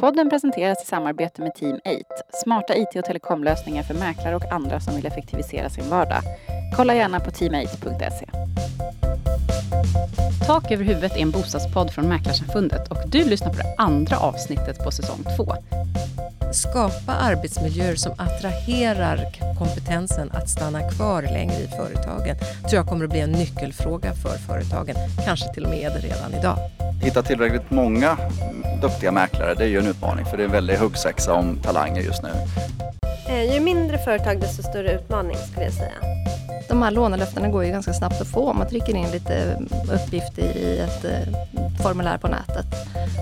Podden 0.00 0.30
presenteras 0.30 0.82
i 0.82 0.86
samarbete 0.86 1.42
med 1.42 1.54
Team 1.54 1.76
8, 1.76 2.04
smarta 2.44 2.76
IT 2.76 2.96
och 2.96 3.04
telekomlösningar 3.04 3.82
för 3.82 3.94
mäklare 3.94 4.36
och 4.36 4.52
andra 4.52 4.80
som 4.80 4.96
vill 4.96 5.06
effektivisera 5.06 5.70
sin 5.70 5.90
vardag. 5.90 6.22
Kolla 6.76 6.94
gärna 6.94 7.20
på 7.20 7.30
team8.se. 7.30 8.26
Tak 10.46 10.70
över 10.70 10.84
huvudet 10.84 11.16
är 11.16 11.20
en 11.20 11.30
bostadspodd 11.30 11.90
från 11.90 12.08
Mäklarsamfundet 12.08 12.90
och 12.90 12.96
du 13.06 13.24
lyssnar 13.24 13.48
på 13.48 13.56
det 13.56 13.74
andra 13.78 14.18
avsnittet 14.18 14.84
på 14.84 14.90
säsong 14.90 15.24
2. 15.36 15.54
Skapa 16.52 17.12
arbetsmiljöer 17.12 17.94
som 17.94 18.12
attraherar 18.12 19.18
kompetensen 19.58 20.30
att 20.30 20.48
stanna 20.48 20.90
kvar 20.90 21.22
längre 21.22 21.54
i 21.54 21.68
företagen 21.68 22.36
tror 22.68 22.74
jag 22.74 22.86
kommer 22.86 23.04
att 23.04 23.10
bli 23.10 23.20
en 23.20 23.32
nyckelfråga 23.32 24.12
för 24.14 24.38
företagen, 24.38 24.96
kanske 25.24 25.54
till 25.54 25.64
och 25.64 25.70
med 25.70 25.78
är 25.78 25.90
det 25.90 26.08
redan 26.08 26.34
idag. 26.34 26.58
Hitta 27.02 27.22
tillräckligt 27.22 27.70
många 27.70 28.18
duktiga 28.80 29.12
mäklare, 29.12 29.54
det 29.54 29.64
är 29.64 29.68
ju 29.68 29.78
en 29.78 29.86
utmaning 29.86 30.24
för 30.24 30.36
det 30.36 30.42
är 30.42 30.44
en 30.44 30.52
väldig 30.52 30.76
huggsexa 30.76 31.34
om 31.34 31.58
talanger 31.58 32.02
just 32.02 32.22
nu. 32.22 32.28
Eh, 33.28 33.54
ju 33.54 33.60
mindre 33.60 33.98
företag 33.98 34.40
desto 34.40 34.62
större 34.62 34.92
utmaning 34.92 35.36
skulle 35.36 35.64
jag 35.64 35.74
säga. 35.74 35.92
De 36.68 36.82
här 36.82 36.90
lånelöftena 36.90 37.48
går 37.48 37.64
ju 37.64 37.70
ganska 37.70 37.92
snabbt 37.92 38.20
att 38.20 38.28
få. 38.28 38.52
Man 38.52 38.68
trycker 38.68 38.96
in 38.96 39.10
lite 39.10 39.58
uppgifter 39.92 40.42
i 40.42 40.78
ett 40.78 41.04
eh, 41.04 41.82
formulär 41.82 42.18
på 42.18 42.28
nätet 42.28 42.66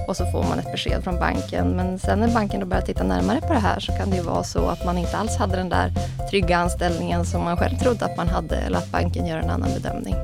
och 0.09 0.17
så 0.17 0.27
får 0.27 0.43
man 0.43 0.59
ett 0.59 0.73
besked 0.73 1.05
från 1.05 1.19
banken. 1.19 1.69
Men 1.69 1.99
sen 1.99 2.21
när 2.21 2.29
banken 2.29 2.61
då 2.61 2.67
börjar 2.67 2.83
titta 2.83 3.05
närmare 3.05 3.41
på 3.41 3.53
det 3.53 3.59
här 3.59 3.81
så 3.81 3.93
kan 3.93 4.11
det 4.11 4.17
ju 4.17 4.23
vara 4.23 4.45
så 4.45 4.69
att 4.69 4.85
man 4.85 4.99
inte 4.99 5.17
alls 5.17 5.37
hade 5.37 5.57
den 5.57 5.69
där 5.69 5.93
trygga 6.31 6.59
anställningen 6.59 7.25
som 7.25 7.45
man 7.45 7.57
själv 7.57 7.77
trodde 7.77 8.05
att 8.05 8.17
man 8.17 8.29
hade 8.29 8.57
eller 8.57 8.79
att 8.79 8.93
banken 8.93 9.27
gör 9.27 9.39
en 9.39 9.51
annan 9.51 9.71
bedömning. 9.75 10.15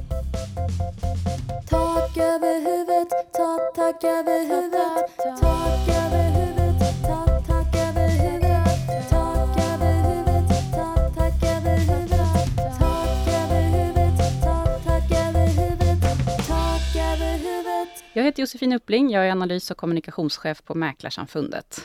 Tak, 4.03 4.11
över 4.11 4.41
huvudet, 4.41 5.17
tak 5.41 5.89
över 5.89 6.31
huvudet, 6.31 7.03
tak, 7.03 7.47
tak 7.47 7.75
över 7.75 8.09
huvudet, 8.09 9.11
tak 9.11 9.57
över 9.59 10.03
huvudet, 10.03 10.73
tak, 10.75 11.15
tak 11.17 11.43
över 11.43 11.77
huvudet, 11.77 12.79
tak 12.79 13.29
över 13.29 13.63
huvudet, 13.71 14.43
tak, 14.43 14.85
tak 14.85 15.11
över 15.11 15.47
huvudet, 15.47 16.01
tak 16.49 16.97
över 16.97 17.39
huvudet. 17.39 18.05
Jag 18.13 18.25
heter 18.25 18.41
Josefin 18.41 18.73
Uppling, 18.73 19.11
jag 19.11 19.27
är 19.27 19.31
analys 19.31 19.71
och 19.71 19.77
kommunikationschef 19.77 20.65
på 20.65 20.75
Mäklarsamfundet. 20.75 21.81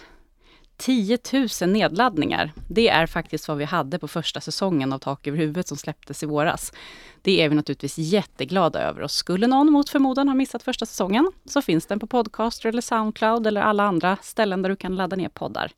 10 0.77 1.17
000 1.61 1.69
nedladdningar, 1.69 2.51
det 2.69 2.89
är 2.89 3.07
faktiskt 3.07 3.47
vad 3.47 3.57
vi 3.57 3.63
hade 3.63 3.99
på 3.99 4.07
första 4.07 4.41
säsongen 4.41 4.93
av 4.93 4.99
Tak 4.99 5.27
över 5.27 5.37
huvudet 5.37 5.67
som 5.67 5.77
släpptes 5.77 6.23
i 6.23 6.25
våras. 6.25 6.73
Det 7.21 7.41
är 7.41 7.49
vi 7.49 7.55
naturligtvis 7.55 7.97
jätteglada 7.97 8.81
över 8.81 9.01
och 9.01 9.11
skulle 9.11 9.47
någon 9.47 9.71
mot 9.71 9.89
förmodan 9.89 10.27
ha 10.27 10.35
missat 10.35 10.63
första 10.63 10.85
säsongen 10.85 11.31
så 11.45 11.61
finns 11.61 11.85
den 11.85 11.99
på 11.99 12.07
Podcaster 12.07 12.69
eller 12.69 12.81
Soundcloud 12.81 13.47
eller 13.47 13.61
alla 13.61 13.83
andra 13.83 14.17
ställen 14.21 14.61
där 14.61 14.69
du 14.69 14.75
kan 14.75 14.95
ladda 14.95 15.15
ner 15.15 15.29
poddar. 15.29 15.71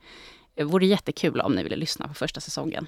Det 0.56 0.64
vore 0.64 0.86
jättekul 0.86 1.42
om 1.42 1.54
ni 1.54 1.64
ville 1.64 1.76
lyssna 1.76 2.08
på 2.08 2.14
första 2.14 2.42
säsongen. 2.42 2.88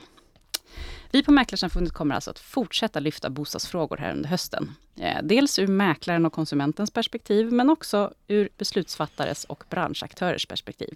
Vi 1.12 1.24
på 1.24 1.32
Mäklarsamfundet 1.32 1.94
kommer 1.94 2.16
alltså 2.16 2.32
att 2.32 2.40
fortsätta 2.40 3.00
lyfta 3.00 3.30
bostadsfrågor 3.30 3.98
här 3.98 4.12
under 4.12 4.30
hösten. 4.30 4.72
Eh, 4.96 5.18
dels 5.24 5.60
ur 5.60 5.68
mäklaren 5.68 6.26
och 6.26 6.34
konsumentens 6.34 6.92
perspektiv, 6.92 7.52
men 7.52 7.70
också 7.70 8.14
ur 8.28 8.50
beslutsfattares 8.58 9.44
och 9.44 9.64
branschaktörers 9.70 10.46
perspektiv. 10.46 10.96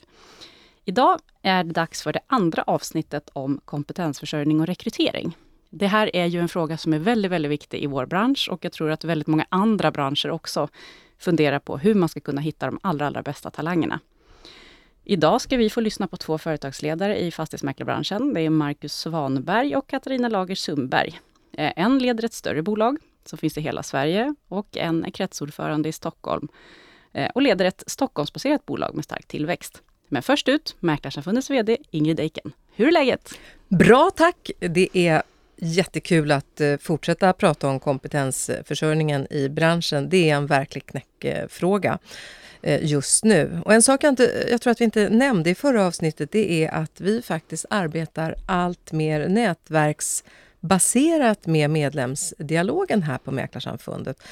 Idag 0.87 1.19
är 1.41 1.63
det 1.63 1.73
dags 1.73 2.01
för 2.01 2.13
det 2.13 2.19
andra 2.27 2.63
avsnittet 2.63 3.29
om 3.33 3.61
kompetensförsörjning 3.65 4.59
och 4.59 4.67
rekrytering. 4.67 5.37
Det 5.69 5.87
här 5.87 6.15
är 6.15 6.25
ju 6.25 6.39
en 6.39 6.49
fråga 6.49 6.77
som 6.77 6.93
är 6.93 6.99
väldigt, 6.99 7.31
väldigt 7.31 7.51
viktig 7.51 7.83
i 7.83 7.87
vår 7.87 8.05
bransch 8.05 8.49
och 8.51 8.65
jag 8.65 8.71
tror 8.71 8.91
att 8.91 9.03
väldigt 9.03 9.27
många 9.27 9.45
andra 9.49 9.91
branscher 9.91 10.29
också 10.29 10.67
funderar 11.17 11.59
på 11.59 11.77
hur 11.77 11.93
man 11.95 12.09
ska 12.09 12.19
kunna 12.19 12.41
hitta 12.41 12.65
de 12.65 12.79
allra, 12.83 13.07
allra 13.07 13.21
bästa 13.21 13.51
talangerna. 13.51 13.99
Idag 15.03 15.41
ska 15.41 15.57
vi 15.57 15.69
få 15.69 15.81
lyssna 15.81 16.07
på 16.07 16.17
två 16.17 16.37
företagsledare 16.37 17.19
i 17.19 17.31
fastighetsmäklarbranschen. 17.31 18.33
Det 18.33 18.41
är 18.41 18.49
Marcus 18.49 18.93
Svanberg 18.93 19.75
och 19.75 19.87
Katarina 19.87 20.29
Lager 20.29 20.55
Sundberg. 20.55 21.19
Eh, 21.53 21.73
en 21.75 21.99
leder 21.99 22.25
ett 22.25 22.33
större 22.33 22.61
bolag 22.61 22.97
som 23.25 23.37
finns 23.37 23.57
i 23.57 23.61
hela 23.61 23.83
Sverige 23.83 24.35
och 24.47 24.77
en 24.77 25.05
är 25.05 25.09
kretsordförande 25.09 25.89
i 25.89 25.91
Stockholm 25.91 26.47
eh, 27.13 27.31
och 27.35 27.41
leder 27.41 27.65
ett 27.65 27.83
Stockholmsbaserat 27.87 28.65
bolag 28.65 28.95
med 28.95 29.03
stark 29.03 29.27
tillväxt. 29.27 29.81
Men 30.07 30.23
först 30.23 30.49
ut, 30.49 30.75
Mäklarsamfundets 30.79 31.49
VD 31.49 31.77
Ingrid 31.91 32.19
Eiken. 32.19 32.51
Hur 32.75 32.87
är 32.87 32.91
läget? 32.91 33.33
Bra 33.67 34.11
tack! 34.15 34.51
Det 34.59 34.89
är 34.93 35.23
jättekul 35.57 36.31
att 36.31 36.61
eh, 36.61 36.77
fortsätta 36.77 37.33
prata 37.33 37.67
om 37.67 37.79
kompetensförsörjningen 37.79 39.33
i 39.33 39.49
branschen. 39.49 40.09
Det 40.09 40.29
är 40.29 40.35
en 40.35 40.47
verklig 40.47 40.85
knäckfråga 40.85 41.99
eh, 42.61 42.85
just 42.85 43.23
nu. 43.23 43.61
Och 43.65 43.73
en 43.73 43.81
sak 43.81 44.03
jag, 44.03 44.11
inte, 44.11 44.47
jag 44.51 44.61
tror 44.61 44.71
att 44.71 44.81
vi 44.81 44.85
inte 44.85 45.09
nämnde 45.09 45.49
i 45.49 45.55
förra 45.55 45.85
avsnittet, 45.85 46.31
det 46.31 46.63
är 46.63 46.71
att 46.71 47.01
vi 47.01 47.21
faktiskt 47.21 47.65
arbetar 47.69 48.35
allt 48.45 48.91
mer 48.91 49.27
nätverksbaserat 49.27 51.45
med 51.45 51.69
medlemsdialogen 51.69 53.03
här 53.03 53.17
på 53.17 53.31
Mäklarsamfundet. 53.31 54.23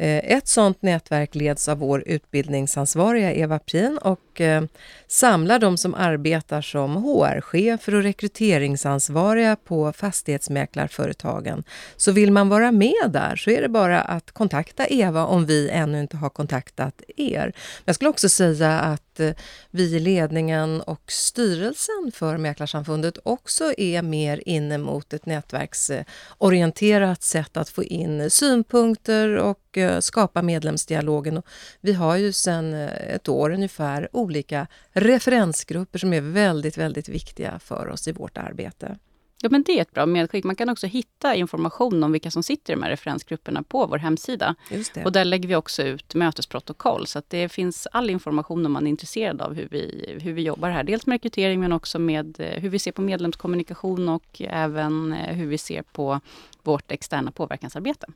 Eh, 0.00 0.36
ett 0.36 0.48
sådant 0.48 0.82
nätverk 0.82 1.34
leds 1.34 1.68
av 1.68 1.78
vår 1.78 2.02
utbildningsansvariga 2.06 3.32
Eva 3.32 3.58
Prin 3.58 3.98
och 3.98 4.40
eh, 4.40 4.62
samlar 5.06 5.58
de 5.58 5.78
som 5.78 5.94
arbetar 5.94 6.62
som 6.62 6.96
HR-chefer 6.96 7.94
och 7.94 8.02
rekryteringsansvariga 8.02 9.56
på 9.56 9.92
fastighetsmäklarföretagen. 9.92 11.64
Så 11.96 12.12
vill 12.12 12.32
man 12.32 12.48
vara 12.48 12.72
med 12.72 13.10
där 13.10 13.36
så 13.36 13.50
är 13.50 13.62
det 13.62 13.68
bara 13.68 14.00
att 14.00 14.32
kontakta 14.32 14.86
Eva 14.86 15.24
om 15.24 15.46
vi 15.46 15.70
ännu 15.70 16.00
inte 16.00 16.16
har 16.16 16.30
kontaktat 16.30 17.02
er. 17.16 17.52
Jag 17.84 17.94
skulle 17.94 18.10
också 18.10 18.28
säga 18.28 18.80
att 18.80 19.20
eh, 19.20 19.30
vi 19.70 19.96
i 19.96 20.00
ledningen 20.00 20.80
och 20.80 21.02
styrelsen 21.06 22.12
för 22.14 22.36
Mäklarsamfundet 22.36 23.18
också 23.22 23.72
är 23.78 24.02
mer 24.02 24.42
inne 24.46 24.78
mot 24.78 25.12
ett 25.12 25.26
nätverksorienterat 25.26 27.22
sätt 27.22 27.56
att 27.56 27.68
få 27.68 27.84
in 27.84 28.30
synpunkter 28.30 29.36
och 29.36 29.78
skapa 30.00 30.42
medlemsdialogen. 30.42 31.36
Och 31.36 31.46
vi 31.80 31.92
har 31.92 32.16
ju 32.16 32.32
sedan 32.32 32.74
eh, 32.74 33.14
ett 33.14 33.28
år 33.28 33.50
ungefär 33.50 34.08
olika 34.12 34.66
referensgrupper 34.92 35.98
som 35.98 36.12
är 36.12 36.20
väldigt, 36.20 36.78
väldigt 36.78 37.08
viktiga 37.08 37.58
för 37.58 37.88
oss 37.88 38.08
i 38.08 38.12
vårt 38.12 38.38
arbete. 38.38 38.98
Ja, 39.42 39.48
men 39.50 39.62
det 39.62 39.78
är 39.78 39.82
ett 39.82 39.92
bra 39.92 40.06
medskick. 40.06 40.44
Man 40.44 40.56
kan 40.56 40.68
också 40.68 40.86
hitta 40.86 41.34
information 41.34 42.02
om 42.02 42.12
vilka 42.12 42.30
som 42.30 42.42
sitter 42.42 42.72
i 42.72 42.76
de 42.76 42.82
här 42.82 42.90
referensgrupperna 42.90 43.62
på 43.62 43.86
vår 43.86 43.98
hemsida. 43.98 44.54
Just 44.70 44.94
det. 44.94 45.04
Och 45.04 45.12
där 45.12 45.24
lägger 45.24 45.48
vi 45.48 45.56
också 45.56 45.82
ut 45.82 46.14
mötesprotokoll, 46.14 47.06
så 47.06 47.18
att 47.18 47.30
det 47.30 47.48
finns 47.48 47.88
all 47.92 48.10
information 48.10 48.66
om 48.66 48.72
man 48.72 48.86
är 48.86 48.90
intresserad 48.90 49.40
av 49.40 49.54
hur 49.54 49.68
vi, 49.70 50.14
hur 50.22 50.32
vi 50.32 50.42
jobbar 50.42 50.70
här. 50.70 50.84
Dels 50.84 51.06
med 51.06 51.14
rekrytering, 51.14 51.60
men 51.60 51.72
också 51.72 51.98
med 51.98 52.40
eh, 52.40 52.60
hur 52.60 52.68
vi 52.68 52.78
ser 52.78 52.92
på 52.92 53.02
medlemskommunikation 53.02 54.08
och 54.08 54.40
även 54.40 55.12
eh, 55.12 55.34
hur 55.34 55.46
vi 55.46 55.58
ser 55.58 55.82
på 55.82 56.20
vårt 56.62 56.90
externa 56.90 57.30
påverkansarbete. 57.30 58.06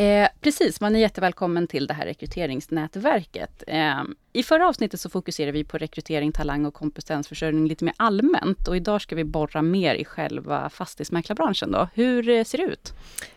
Eh, 0.00 0.28
precis, 0.40 0.80
man 0.80 0.96
är 0.96 1.00
jättevälkommen 1.00 1.66
till 1.66 1.86
det 1.86 1.94
här 1.94 2.04
rekryteringsnätverket. 2.06 3.64
Eh, 3.66 4.02
I 4.32 4.42
förra 4.42 4.68
avsnittet 4.68 5.00
så 5.00 5.10
fokuserade 5.10 5.52
vi 5.52 5.64
på 5.64 5.78
rekrytering, 5.78 6.32
talang 6.32 6.66
och 6.66 6.74
kompetensförsörjning 6.74 7.68
lite 7.68 7.84
mer 7.84 7.94
allmänt. 7.96 8.68
Och 8.68 8.76
idag 8.76 9.02
ska 9.02 9.16
vi 9.16 9.24
borra 9.24 9.62
mer 9.62 9.94
i 9.94 10.04
själva 10.04 10.70
fastighetsmäklarbranschen. 10.70 11.70
Då. 11.70 11.88
Hur 11.94 12.28
eh, 12.28 12.44
ser 12.44 12.58
det 12.58 12.64
ut? 12.64 12.92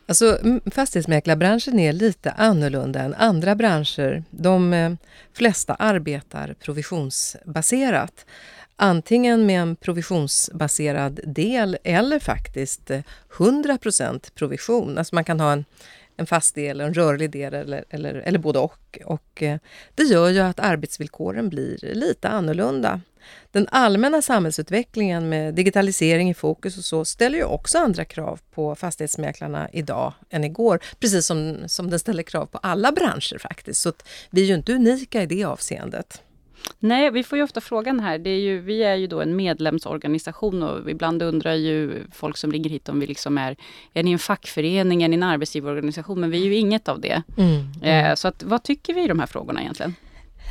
Alltså, 0.05 0.37
fastighetsmäklarbranschen 0.71 1.79
är 1.79 1.93
lite 1.93 2.31
annorlunda 2.31 2.99
än 2.99 3.13
andra 3.13 3.55
branscher. 3.55 4.23
De 4.29 4.73
eh, 4.73 4.93
flesta 5.33 5.73
arbetar 5.73 6.55
provisionsbaserat. 6.59 8.25
Antingen 8.75 9.45
med 9.45 9.61
en 9.61 9.75
provisionsbaserad 9.75 11.19
del 11.23 11.77
eller 11.83 12.19
faktiskt 12.19 12.91
eh, 12.91 13.01
100% 13.37 14.31
provision. 14.35 14.97
Alltså 14.97 15.15
man 15.15 15.23
kan 15.23 15.39
ha 15.39 15.51
en, 15.51 15.65
en 16.17 16.25
fast 16.25 16.55
del, 16.55 16.81
en 16.81 16.93
rörlig 16.93 17.31
del 17.31 17.53
eller, 17.53 17.85
eller, 17.89 18.13
eller 18.13 18.39
både 18.39 18.59
och. 18.59 18.99
och 19.05 19.43
eh, 19.43 19.57
det 19.95 20.03
gör 20.03 20.29
ju 20.29 20.39
att 20.39 20.59
arbetsvillkoren 20.59 21.49
blir 21.49 21.77
lite 21.93 22.29
annorlunda. 22.29 23.01
Den 23.51 23.67
allmänna 23.71 24.21
samhällsutvecklingen 24.21 25.29
med 25.29 25.53
digitalisering 25.53 26.29
i 26.29 26.33
fokus 26.33 26.77
och 26.77 26.85
så 26.85 27.05
ställer 27.05 27.37
ju 27.37 27.43
också 27.43 27.77
andra 27.77 28.05
krav 28.05 28.39
på 28.51 28.75
fastighetsmäklarna 28.75 29.69
idag 29.73 30.13
än 30.29 30.43
igår. 30.43 30.79
Precis 30.99 31.25
som, 31.25 31.57
som 31.67 31.89
den 31.89 31.99
ställer 31.99 32.23
krav 32.23 32.45
på 32.45 32.57
alla 32.57 32.91
branscher 32.91 33.37
faktiskt. 33.37 33.81
Så 33.81 33.89
att 33.89 34.07
vi 34.29 34.41
är 34.41 34.45
ju 34.45 34.53
inte 34.53 34.73
unika 34.73 35.21
i 35.21 35.25
det 35.25 35.43
avseendet. 35.43 36.21
Nej, 36.79 37.11
vi 37.11 37.23
får 37.23 37.37
ju 37.37 37.43
ofta 37.43 37.61
frågan 37.61 37.99
här. 37.99 38.17
Det 38.17 38.29
är 38.29 38.39
ju, 38.39 38.59
vi 38.59 38.83
är 38.83 38.95
ju 38.95 39.07
då 39.07 39.21
en 39.21 39.35
medlemsorganisation 39.35 40.63
och 40.63 40.89
ibland 40.89 41.21
undrar 41.21 41.53
ju 41.53 42.03
folk 42.11 42.37
som 42.37 42.51
ringer 42.51 42.69
hit 42.69 42.89
om 42.89 42.99
vi 42.99 43.07
liksom 43.07 43.37
är, 43.37 43.55
är 43.93 44.03
ni 44.03 44.11
en 44.11 44.19
fackförening, 44.19 45.03
är 45.03 45.07
ni 45.07 45.15
en 45.15 45.23
arbetsgivarorganisation? 45.23 46.19
Men 46.19 46.31
vi 46.31 46.41
är 46.41 46.45
ju 46.45 46.55
inget 46.55 46.87
av 46.87 47.01
det. 47.01 47.23
Eh, 47.81 48.15
så 48.15 48.27
att, 48.27 48.43
vad 48.43 48.63
tycker 48.63 48.93
vi 48.93 49.03
i 49.03 49.07
de 49.07 49.19
här 49.19 49.27
frågorna 49.27 49.61
egentligen? 49.61 49.95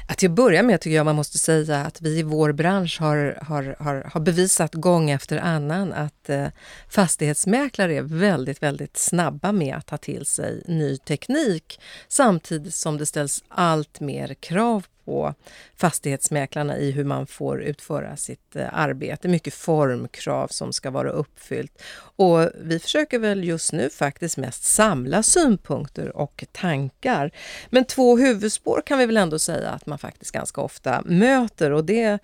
Att 0.08 0.18
till 0.18 0.30
att 0.30 0.36
börja 0.36 0.62
med 0.62 0.80
tycker 0.80 0.96
jag 0.96 1.04
man 1.04 1.16
måste 1.16 1.38
säga 1.38 1.76
att 1.76 2.00
vi 2.00 2.18
i 2.18 2.22
vår 2.22 2.52
bransch 2.52 3.00
har, 3.00 3.38
har, 3.42 3.76
har, 3.78 4.10
har 4.12 4.20
bevisat 4.20 4.74
gång 4.74 5.10
efter 5.10 5.38
annan 5.38 5.92
att 5.92 6.28
eh, 6.28 6.46
fastighetsmäklare 6.88 7.96
är 7.96 8.02
väldigt, 8.02 8.62
väldigt 8.62 8.96
snabba 8.96 9.52
med 9.52 9.76
att 9.76 9.86
ta 9.86 9.96
till 9.96 10.26
sig 10.26 10.62
ny 10.66 10.96
teknik 10.96 11.80
samtidigt 12.08 12.74
som 12.74 12.98
det 12.98 13.06
ställs 13.06 13.44
allt 13.48 14.00
mer 14.00 14.34
krav 14.34 14.86
på 15.04 15.34
fastighetsmäklarna 15.76 16.78
i 16.78 16.90
hur 16.90 17.04
man 17.04 17.26
får 17.26 17.62
utföra 17.62 18.16
sitt 18.16 18.56
eh, 18.56 18.78
arbete. 18.78 19.28
Mycket 19.28 19.54
formkrav 19.54 20.48
som 20.48 20.72
ska 20.72 20.90
vara 20.90 21.10
uppfyllt. 21.10 21.82
Och 22.16 22.48
vi 22.60 22.78
försöker 22.78 23.18
väl 23.18 23.44
just 23.44 23.72
nu 23.72 23.90
faktiskt 23.90 24.36
mest 24.36 24.64
samla 24.64 25.22
synpunkter 25.22 26.16
och 26.16 26.44
tankar. 26.52 27.30
Men 27.70 27.84
två 27.84 28.16
huvudspår 28.16 28.82
kan 28.86 28.98
vi 28.98 29.06
väl 29.06 29.16
ändå 29.16 29.38
säga 29.38 29.70
att 29.70 29.86
man 29.86 29.98
faktiskt 29.98 30.30
ganska 30.30 30.60
ofta 30.60 31.02
möter 31.04 31.70
och 31.70 31.84
det 31.84 32.20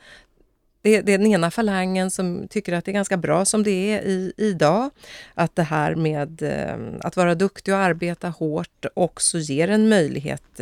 det, 0.83 1.01
det 1.01 1.13
är 1.13 1.19
den 1.19 1.27
ena 1.27 1.51
falangen 1.51 2.11
som 2.11 2.49
tycker 2.49 2.73
att 2.73 2.85
det 2.85 2.91
är 2.91 2.93
ganska 2.93 3.17
bra 3.17 3.45
som 3.45 3.63
det 3.63 3.71
är 3.71 4.03
i, 4.03 4.33
idag. 4.37 4.91
Att 5.35 5.57
det 5.57 5.63
här 5.63 5.95
med 5.95 6.43
eh, 6.43 6.77
att 7.01 7.17
vara 7.17 7.35
duktig 7.35 7.75
och 7.75 7.81
arbeta 7.81 8.29
hårt 8.29 8.87
också 8.95 9.39
ger 9.39 9.69
en 9.69 9.89
möjlighet 9.89 10.61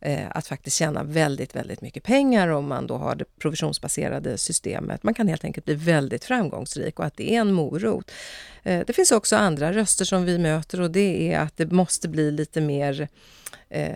eh, 0.00 0.26
att 0.30 0.46
faktiskt 0.46 0.76
tjäna 0.76 1.02
väldigt, 1.02 1.56
väldigt 1.56 1.80
mycket 1.80 2.02
pengar 2.02 2.48
om 2.48 2.68
man 2.68 2.86
då 2.86 2.96
har 2.96 3.14
det 3.14 3.24
provisionsbaserade 3.38 4.38
systemet. 4.38 5.02
Man 5.02 5.14
kan 5.14 5.28
helt 5.28 5.44
enkelt 5.44 5.66
bli 5.66 5.74
väldigt 5.74 6.24
framgångsrik 6.24 6.98
och 6.98 7.04
att 7.04 7.16
det 7.16 7.32
är 7.32 7.40
en 7.40 7.52
morot. 7.52 8.10
Eh, 8.62 8.82
det 8.86 8.92
finns 8.92 9.12
också 9.12 9.36
andra 9.36 9.72
röster 9.72 10.04
som 10.04 10.24
vi 10.24 10.38
möter 10.38 10.80
och 10.80 10.90
det 10.90 11.32
är 11.32 11.40
att 11.40 11.56
det 11.56 11.72
måste 11.72 12.08
bli 12.08 12.30
lite 12.30 12.60
mer 12.60 13.08
eh, 13.68 13.94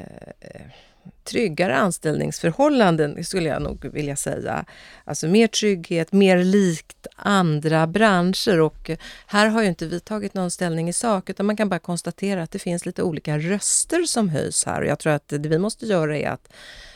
tryggare 1.25 1.77
anställningsförhållanden 1.77 3.25
skulle 3.25 3.49
jag 3.49 3.63
nog 3.63 3.85
vilja 3.93 4.17
säga. 4.17 4.65
Alltså 5.05 5.29
mer 5.29 5.47
trygghet, 5.47 6.13
mer 6.13 6.45
likt 6.45 7.07
andra 7.17 7.87
branscher. 7.87 8.61
Och 8.61 8.91
här 9.27 9.47
har 9.47 9.63
ju 9.63 9.69
inte 9.69 9.87
vi 9.87 10.01
tagit 10.01 10.35
någon 10.35 10.51
ställning 10.51 10.89
i 10.89 10.93
sak 10.93 11.31
utan 11.31 11.47
man 11.47 11.57
kan 11.57 11.69
bara 11.69 11.79
konstatera 11.79 12.43
att 12.43 12.51
det 12.51 12.59
finns 12.59 12.87
lite 12.87 13.03
olika 13.03 13.39
röster 13.39 14.03
som 14.03 14.29
höjs 14.29 14.65
här. 14.67 14.81
Och 14.81 14.87
jag 14.87 14.99
tror 14.99 15.13
att 15.13 15.29
det 15.29 15.49
vi 15.49 15.59
måste 15.59 15.87
göra 15.87 16.19
är 16.19 16.29
att 16.29 16.49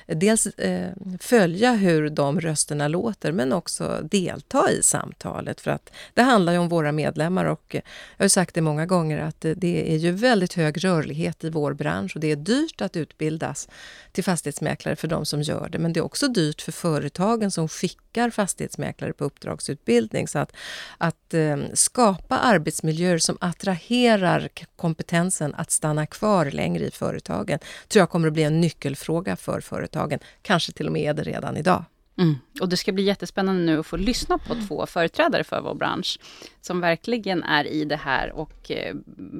dels 0.06 0.47
eh, 0.47 0.91
följa 1.20 1.73
hur 1.73 2.11
de 2.11 2.41
rösterna 2.41 2.88
låter 2.88 3.32
men 3.32 3.53
också 3.53 4.00
delta 4.11 4.70
i 4.70 4.82
samtalet. 4.82 5.61
För 5.61 5.70
att 5.70 5.93
det 6.15 6.23
handlar 6.23 6.53
ju 6.53 6.59
om 6.59 6.69
våra 6.69 6.93
medlemmar. 6.93 7.44
Och 7.44 7.75
jag 8.17 8.25
har 8.25 8.29
sagt 8.29 8.55
det 8.55 8.61
många 8.61 8.87
gånger 8.87 9.19
att 9.19 9.41
det 9.41 9.93
är 9.93 9.97
ju 9.97 10.11
väldigt 10.11 10.55
hög 10.55 10.85
rörlighet 10.85 11.44
i 11.44 11.50
vår 11.50 11.73
bransch. 11.73 12.12
Och 12.15 12.20
det 12.20 12.31
är 12.31 12.37
dyrt 12.37 12.81
att 12.81 12.97
utbildas 12.97 13.69
till 14.15 14.25
fastighetsmäklare 14.25 14.97
för 14.97 15.09
de 15.09 15.27
som 15.27 15.43
gör 15.43 15.69
det 15.69 15.79
men 15.79 15.93
det 15.93 16.01
är 16.01 16.05
också 16.05 16.29
dyrt 16.29 16.61
för 16.63 16.73
företagen 16.73 17.51
som 17.51 17.69
skickar 17.69 18.31
fastighetsmäklare 18.31 19.13
på 19.13 19.25
uppdragsutbildning 19.25 20.29
så 20.29 20.39
att, 20.39 20.53
att 20.99 21.35
eh, 21.35 21.57
skapa 21.75 22.39
arbetsmiljöer 22.39 23.19
som 23.19 23.39
attraherar 23.41 24.49
kompetensen 24.77 25.55
att 25.55 25.71
stanna 25.71 26.07
kvar 26.07 26.51
längre 26.51 26.85
i 26.85 26.91
företagen 26.91 27.59
tror 27.89 28.01
jag 28.01 28.11
kommer 28.11 28.29
att 28.29 28.35
bli 28.35 28.43
en 28.43 28.61
nyckelfråga 28.61 29.37
för 29.37 29.61
företagen. 29.61 30.19
Kanske 30.43 30.73
till 30.73 30.87
och 30.87 30.93
med 30.93 31.11
är 31.11 31.25
det 31.25 31.31
redan 31.31 31.57
idag. 31.57 31.85
Mm. 32.19 32.35
Och 32.61 32.69
det 32.69 32.77
ska 32.77 32.93
bli 32.93 33.03
jättespännande 33.03 33.63
nu 33.63 33.79
att 33.81 33.87
få 33.87 33.97
lyssna 33.97 34.39
på 34.39 34.55
två 34.69 34.87
företrädare 34.87 35.45
för 35.45 35.61
vår 35.61 35.75
bransch, 35.75 36.19
som 36.61 36.81
verkligen 36.81 37.43
är 37.43 37.65
i 37.65 37.85
det 37.85 37.97
här 37.97 38.33
och 38.33 38.71
eh, 38.71 38.95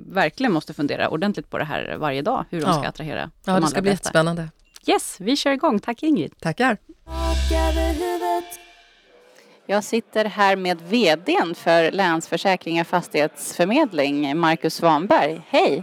verkligen 0.09 0.53
måste 0.53 0.75
fundera 0.75 1.09
ordentligt 1.09 1.51
på 1.51 1.59
det 1.59 1.65
här 1.65 1.97
varje 1.97 2.23
dag, 2.23 2.45
hur 2.51 2.61
de 2.61 2.67
Ja. 2.67 2.73
ska 2.75 2.89
attrahera 2.89 3.31
de 3.45 3.51
Ja, 3.51 3.61
det 3.61 3.67
ska 3.67 3.83
bli 3.83 3.91
bästa. 3.91 4.03
jättespännande. 4.09 4.49
Yes, 4.87 5.17
vi 5.21 5.37
kör 5.37 5.51
igång. 5.51 5.79
Tack 5.79 6.03
Ingrid. 6.03 6.41
Tackar! 6.41 6.79
Jag 9.67 9.85
sitter 9.85 10.25
här 10.25 10.57
med 10.57 10.81
VDn 10.83 11.55
för 11.55 11.91
Länsförsäkringar 11.91 12.85
Fastighetsförmedling, 12.85 14.39
Marcus 14.39 14.75
Svanberg. 14.75 15.43
Hej! 15.49 15.83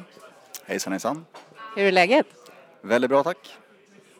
Hejsan 0.66 0.94
hejsan. 0.94 1.26
Hur 1.76 1.86
är 1.86 1.92
läget? 1.92 2.26
Väldigt 2.82 3.10
bra 3.10 3.24
tack. 3.24 3.38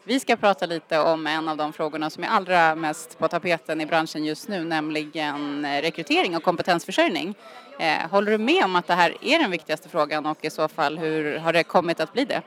Vi 0.04 0.20
ska 0.20 0.36
prata 0.36 0.66
lite 0.66 0.98
om 0.98 1.26
en 1.26 1.48
av 1.48 1.56
de 1.56 1.72
frågorna 1.72 2.10
som 2.10 2.24
är 2.24 2.28
allra 2.28 2.74
mest 2.74 3.18
på 3.18 3.28
tapeten 3.28 3.80
i 3.80 3.86
branschen 3.86 4.24
just 4.24 4.48
nu, 4.48 4.64
nämligen 4.64 5.64
eh, 5.64 5.82
rekrytering 5.82 6.36
och 6.36 6.42
kompetensförsörjning. 6.42 7.34
Eh, 7.78 8.10
håller 8.10 8.30
du 8.30 8.38
med 8.38 8.64
om 8.64 8.76
att 8.76 8.86
det 8.86 8.94
här 8.94 9.16
är 9.20 9.38
den 9.38 9.50
viktigaste 9.50 9.88
frågan 9.88 10.26
och 10.26 10.44
i 10.44 10.50
så 10.50 10.68
fall 10.68 10.98
hur 10.98 11.38
har 11.38 11.52
det 11.52 11.64
kommit 11.64 12.00
att 12.00 12.12
bli 12.12 12.24
det? 12.24 12.42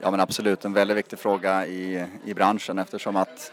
Ja 0.00 0.10
men 0.10 0.20
absolut 0.20 0.64
en 0.64 0.72
väldigt 0.72 0.96
viktig 0.96 1.18
fråga 1.18 1.66
i, 1.66 2.06
i 2.24 2.34
branschen 2.34 2.78
eftersom 2.78 3.16
att 3.16 3.52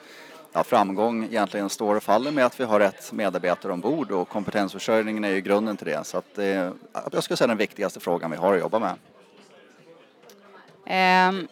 ja, 0.53 0.63
framgång 0.63 1.23
egentligen 1.23 1.69
står 1.69 1.95
och 1.95 2.03
faller 2.03 2.31
med 2.31 2.45
att 2.45 2.59
vi 2.59 2.63
har 2.63 2.79
rätt 2.79 3.11
medarbetare 3.11 3.73
ombord 3.73 4.11
och 4.11 4.29
kompetensförsörjningen 4.29 5.23
är 5.23 5.29
ju 5.29 5.41
grunden 5.41 5.77
till 5.77 5.87
det. 5.87 6.03
Så 6.03 6.17
att 6.17 6.37
eh, 6.37 6.43
det 6.43 6.73
jag 7.11 7.23
skulle 7.23 7.37
säga 7.37 7.47
den 7.47 7.57
viktigaste 7.57 7.99
frågan 7.99 8.31
vi 8.31 8.37
har 8.37 8.53
att 8.53 8.59
jobba 8.59 8.79
med. 8.79 8.95
Um 11.29 11.47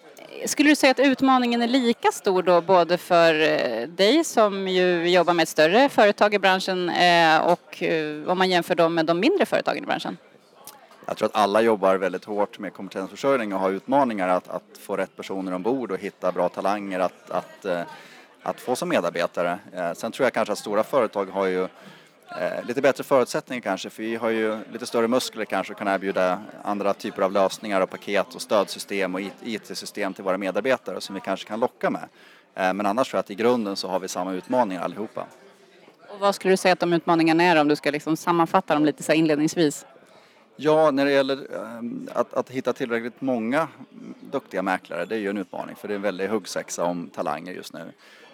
skulle 0.45 0.69
du 0.69 0.75
säga 0.75 0.91
att 0.91 0.99
utmaningen 0.99 1.61
är 1.61 1.67
lika 1.67 2.11
stor 2.11 2.43
då 2.43 2.61
både 2.61 2.97
för 2.97 3.41
eh, 3.41 3.87
dig 3.87 4.23
som 4.23 4.67
ju 4.67 5.09
jobbar 5.09 5.33
med 5.33 5.43
ett 5.43 5.49
större 5.49 5.89
företag 5.89 6.33
i 6.33 6.39
branschen 6.39 6.89
eh, 6.89 7.37
och 7.37 7.83
om 8.27 8.37
man 8.37 8.49
jämför 8.49 8.75
dem 8.75 8.95
med 8.95 9.05
de 9.05 9.19
mindre 9.19 9.45
företagen 9.45 9.83
i 9.83 9.85
branschen? 9.85 10.17
Jag 11.05 11.17
tror 11.17 11.25
att 11.29 11.35
alla 11.35 11.61
jobbar 11.61 11.95
väldigt 11.95 12.25
hårt 12.25 12.59
med 12.59 12.73
kompetensförsörjning 12.73 13.53
och 13.53 13.59
har 13.59 13.71
utmaningar 13.71 14.27
att, 14.27 14.47
att 14.47 14.77
få 14.79 14.97
rätt 14.97 15.15
personer 15.15 15.53
ombord 15.53 15.91
och 15.91 15.97
hitta 15.97 16.31
bra 16.31 16.49
talanger 16.49 16.99
att, 16.99 17.31
att, 17.31 17.65
eh, 17.65 17.81
att 18.43 18.59
få 18.59 18.75
som 18.75 18.89
medarbetare. 18.89 19.59
Eh, 19.73 19.93
sen 19.93 20.11
tror 20.11 20.25
jag 20.25 20.33
kanske 20.33 20.51
att 20.51 20.59
stora 20.59 20.83
företag 20.83 21.25
har 21.25 21.45
ju 21.45 21.63
eh, 21.63 22.65
lite 22.67 22.81
bättre 22.81 23.03
förutsättningar 23.03 23.61
kanske 23.61 23.89
för 23.89 24.03
vi 24.03 24.15
har 24.15 24.29
ju 24.29 24.59
lite 24.71 24.85
större 24.85 25.07
muskler 25.07 25.45
kanske 25.45 25.73
och 25.73 25.79
kan 25.79 25.87
erbjuda 25.87 26.41
andra 26.63 26.93
typer 26.93 27.21
av 27.21 27.31
lösningar 27.31 27.81
och 27.81 27.89
paket 27.89 28.35
och 28.35 28.41
stödsystem 28.41 29.15
och 29.15 29.21
IT-system 29.43 30.13
till 30.13 30.23
våra 30.23 30.37
medarbetare 30.37 31.01
som 31.01 31.15
vi 31.15 31.21
kanske 31.21 31.47
kan 31.47 31.59
locka 31.59 31.89
med. 31.89 32.09
Men 32.55 32.85
annars 32.85 33.09
tror 33.09 33.17
jag 33.17 33.23
att 33.23 33.31
i 33.31 33.35
grunden 33.35 33.75
så 33.75 33.87
har 33.87 33.99
vi 33.99 34.07
samma 34.07 34.33
utmaningar 34.33 34.81
allihopa. 34.83 35.25
Och 36.09 36.19
vad 36.19 36.35
skulle 36.35 36.53
du 36.53 36.57
säga 36.57 36.73
att 36.73 36.79
de 36.79 36.93
utmaningarna 36.93 37.43
är 37.43 37.61
om 37.61 37.67
du 37.67 37.75
ska 37.75 37.91
liksom 37.91 38.17
sammanfatta 38.17 38.73
dem 38.73 38.85
lite 38.85 39.03
så 39.03 39.13
inledningsvis? 39.13 39.85
Ja, 40.55 40.91
när 40.91 41.05
det 41.05 41.11
gäller 41.11 41.55
ehm, 41.55 42.09
att, 42.13 42.33
att 42.33 42.49
hitta 42.49 42.73
tillräckligt 42.73 43.21
många 43.21 43.67
duktiga 44.31 44.61
mäklare, 44.61 45.05
det 45.05 45.15
är 45.15 45.19
ju 45.19 45.29
en 45.29 45.37
utmaning 45.37 45.75
för 45.75 45.87
det 45.87 45.93
är 45.93 45.95
en 45.95 46.01
väldig 46.01 46.27
huggsexa 46.27 46.83
om 46.83 47.09
talanger 47.09 47.53
just 47.53 47.73
nu. 47.73 47.91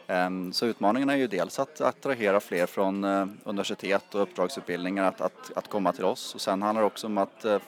Ehm, 0.08 0.54
så 0.54 0.66
utmaningen 0.66 1.10
är 1.10 1.16
ju 1.16 1.28
dels 1.28 1.60
att 1.60 1.82
attrahera 1.82 2.40
fler 2.40 2.66
från 2.66 3.04
eh, 3.04 3.28
universitet 3.44 4.16
och 4.16 4.22
uppdragsutbildningar 4.22 5.04
att, 5.04 5.22
att, 5.22 5.52
att 5.56 5.68
komma 5.68 5.94
till 5.94 6.06
oss 6.06 6.36
och 6.36 6.42
sen 6.42 6.62
handlar 6.62 6.82
det 6.82 6.88
också 6.88 7.08
om 7.08 7.18
att 7.18 7.46
eh, 7.46 7.54
eh, 7.54 7.60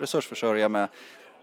resursförsörja 0.00 0.68
med, 0.68 0.88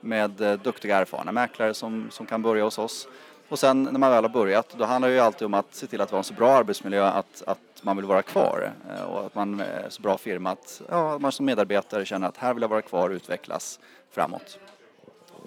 med 0.01 0.59
duktiga 0.63 0.97
erfarna 0.97 1.31
mäklare 1.31 1.73
som, 1.73 2.07
som 2.11 2.25
kan 2.25 2.41
börja 2.41 2.63
hos 2.63 2.77
oss. 2.77 3.07
Och 3.49 3.59
sen 3.59 3.83
när 3.83 3.99
man 3.99 4.11
väl 4.11 4.23
har 4.23 4.29
börjat, 4.29 4.75
då 4.77 4.85
handlar 4.85 5.09
det 5.09 5.15
ju 5.15 5.19
alltid 5.19 5.45
om 5.45 5.53
att 5.53 5.75
se 5.75 5.87
till 5.87 6.01
att 6.01 6.11
vi 6.11 6.11
har 6.11 6.17
en 6.17 6.23
så 6.23 6.33
bra 6.33 6.51
arbetsmiljö 6.51 7.05
att, 7.05 7.43
att 7.47 7.59
man 7.81 7.97
vill 7.97 8.05
vara 8.05 8.21
kvar 8.21 8.73
eh, 8.89 9.03
och 9.03 9.25
att 9.25 9.35
man 9.35 9.59
är 9.59 9.85
så 9.89 10.01
bra 10.01 10.17
firma 10.17 10.51
att 10.51 10.81
ja, 10.89 11.17
man 11.19 11.31
som 11.31 11.45
medarbetare 11.45 12.05
känner 12.05 12.27
att 12.27 12.37
här 12.37 12.53
vill 12.53 12.61
jag 12.61 12.69
vara 12.69 12.81
kvar 12.81 13.09
och 13.09 13.15
utvecklas 13.15 13.79
framåt. 14.11 14.59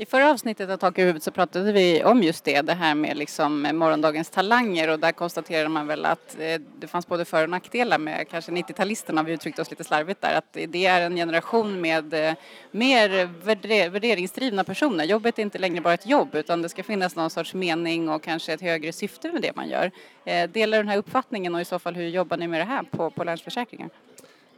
I 0.00 0.06
förra 0.06 0.30
avsnittet 0.30 0.70
av 0.70 0.76
Tak 0.76 0.98
i 0.98 1.00
huvudet 1.00 1.22
så 1.22 1.30
pratade 1.30 1.72
vi 1.72 2.04
om 2.04 2.22
just 2.22 2.44
det, 2.44 2.60
det 2.60 2.74
här 2.74 2.94
med 2.94 3.16
liksom 3.16 3.62
morgondagens 3.62 4.30
talanger 4.30 4.90
och 4.90 5.00
där 5.00 5.12
konstaterade 5.12 5.68
man 5.68 5.86
väl 5.86 6.04
att 6.04 6.36
eh, 6.40 6.60
det 6.78 6.86
fanns 6.86 7.06
både 7.06 7.24
för 7.24 7.42
och 7.42 7.50
nackdelar 7.50 7.98
med 7.98 8.28
kanske 8.28 8.52
90-talisterna, 8.52 9.24
vi 9.24 9.32
uttryckte 9.32 9.62
oss 9.62 9.70
lite 9.70 9.84
slarvigt 9.84 10.20
där, 10.20 10.34
att 10.34 10.52
det 10.68 10.86
är 10.86 11.00
en 11.00 11.16
generation 11.16 11.80
med 11.80 12.14
eh, 12.14 12.34
mer 12.70 13.88
värderingsdrivna 13.90 14.64
personer. 14.64 15.04
Jobbet 15.04 15.38
är 15.38 15.42
inte 15.42 15.58
längre 15.58 15.80
bara 15.80 15.94
ett 15.94 16.06
jobb 16.06 16.34
utan 16.34 16.62
det 16.62 16.68
ska 16.68 16.82
finnas 16.82 17.16
någon 17.16 17.30
sorts 17.30 17.54
mening 17.54 18.08
och 18.08 18.22
kanske 18.22 18.52
ett 18.52 18.60
högre 18.60 18.92
syfte 18.92 19.32
med 19.32 19.42
det 19.42 19.56
man 19.56 19.68
gör. 19.68 19.90
Eh, 20.24 20.50
delar 20.50 20.78
du 20.78 20.82
den 20.82 20.88
här 20.88 20.98
uppfattningen 20.98 21.54
och 21.54 21.60
i 21.60 21.64
så 21.64 21.78
fall 21.78 21.94
hur 21.94 22.08
jobbar 22.08 22.36
ni 22.36 22.48
med 22.48 22.60
det 22.60 22.64
här 22.64 22.82
på, 22.82 23.10
på 23.10 23.24
Länsförsäkringar? 23.24 23.90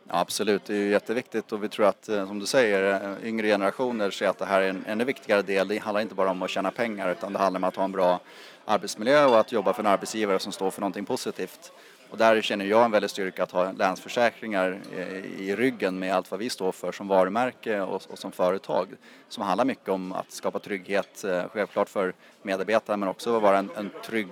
Ja, 0.09 0.19
absolut, 0.21 0.65
det 0.65 0.75
är 0.75 0.79
ju 0.79 0.91
jätteviktigt 0.91 1.53
och 1.53 1.65
vi 1.65 1.69
tror 1.69 1.87
att, 1.87 2.09
eh, 2.09 2.27
som 2.27 2.39
du 2.39 2.47
säger, 2.47 2.93
eh, 2.93 3.29
yngre 3.29 3.47
generationer 3.47 4.11
ser 4.11 4.29
att 4.29 4.39
det 4.39 4.45
här 4.45 4.61
är 4.61 4.69
en 4.69 4.85
ännu 4.87 5.05
viktigare 5.05 5.43
del. 5.43 5.69
Det 5.69 5.79
handlar 5.79 6.01
inte 6.01 6.15
bara 6.15 6.31
om 6.31 6.43
att 6.43 6.51
tjäna 6.51 6.71
pengar 6.71 7.13
utan 7.13 7.33
det 7.33 7.39
handlar 7.39 7.59
om 7.59 7.65
att 7.65 7.77
ha 7.77 7.85
en 7.85 7.93
bra 7.93 8.21
arbetsmiljö 8.65 9.25
och 9.25 9.41
att 9.41 9.53
jobba 9.53 9.73
för 9.73 9.83
en 9.83 9.87
arbetsgivare 9.87 10.39
som 10.39 10.53
står 10.53 10.71
för 10.71 10.81
någonting 10.81 11.05
positivt. 11.05 11.73
Och 12.11 12.19
där 12.19 12.41
känner 12.41 12.65
jag 12.65 12.85
en 12.85 12.91
väldig 12.91 13.11
styrka 13.11 13.43
att 13.43 13.51
ha 13.51 13.73
Länsförsäkringar 13.73 14.81
eh, 14.97 15.17
i 15.41 15.57
ryggen 15.57 15.99
med 15.99 16.15
allt 16.15 16.31
vad 16.31 16.41
vi 16.41 16.51
står 16.51 16.73
för 16.73 16.93
som 16.93 17.09
varumärke 17.09 17.81
och, 17.81 18.03
och 18.09 18.19
som 18.19 18.33
företag. 18.33 18.89
Som 19.29 19.43
handlar 19.43 19.65
mycket 19.65 19.89
om 19.89 20.13
att 20.13 20.33
skapa 20.33 20.59
trygghet, 20.59 21.25
självklart 21.53 21.89
för 21.89 22.15
medarbetare 22.43 22.97
men 22.97 23.09
också 23.09 23.39
vara 23.41 23.59
en, 23.59 23.71
en 23.77 23.91
trygg 24.05 24.29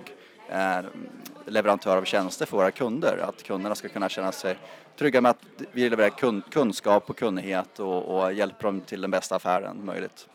leverantör 1.45 1.97
av 1.97 2.03
tjänster 2.03 2.45
för 2.45 2.57
våra 2.57 2.71
kunder. 2.71 3.17
Att 3.17 3.43
kunderna 3.43 3.75
ska 3.75 3.87
kunna 3.89 4.09
känna 4.09 4.31
sig 4.31 4.57
trygga 4.97 5.21
med 5.21 5.29
att 5.29 5.45
vi 5.71 5.89
levererar 5.89 6.09
kun, 6.09 6.43
kunskap 6.51 7.09
och 7.09 7.17
kunnighet 7.17 7.79
och, 7.79 8.03
och 8.03 8.33
hjälper 8.33 8.63
dem 8.63 8.81
till 8.81 9.01
den 9.01 9.11
bästa 9.11 9.35
affären 9.35 9.85
möjligt. 9.85 10.27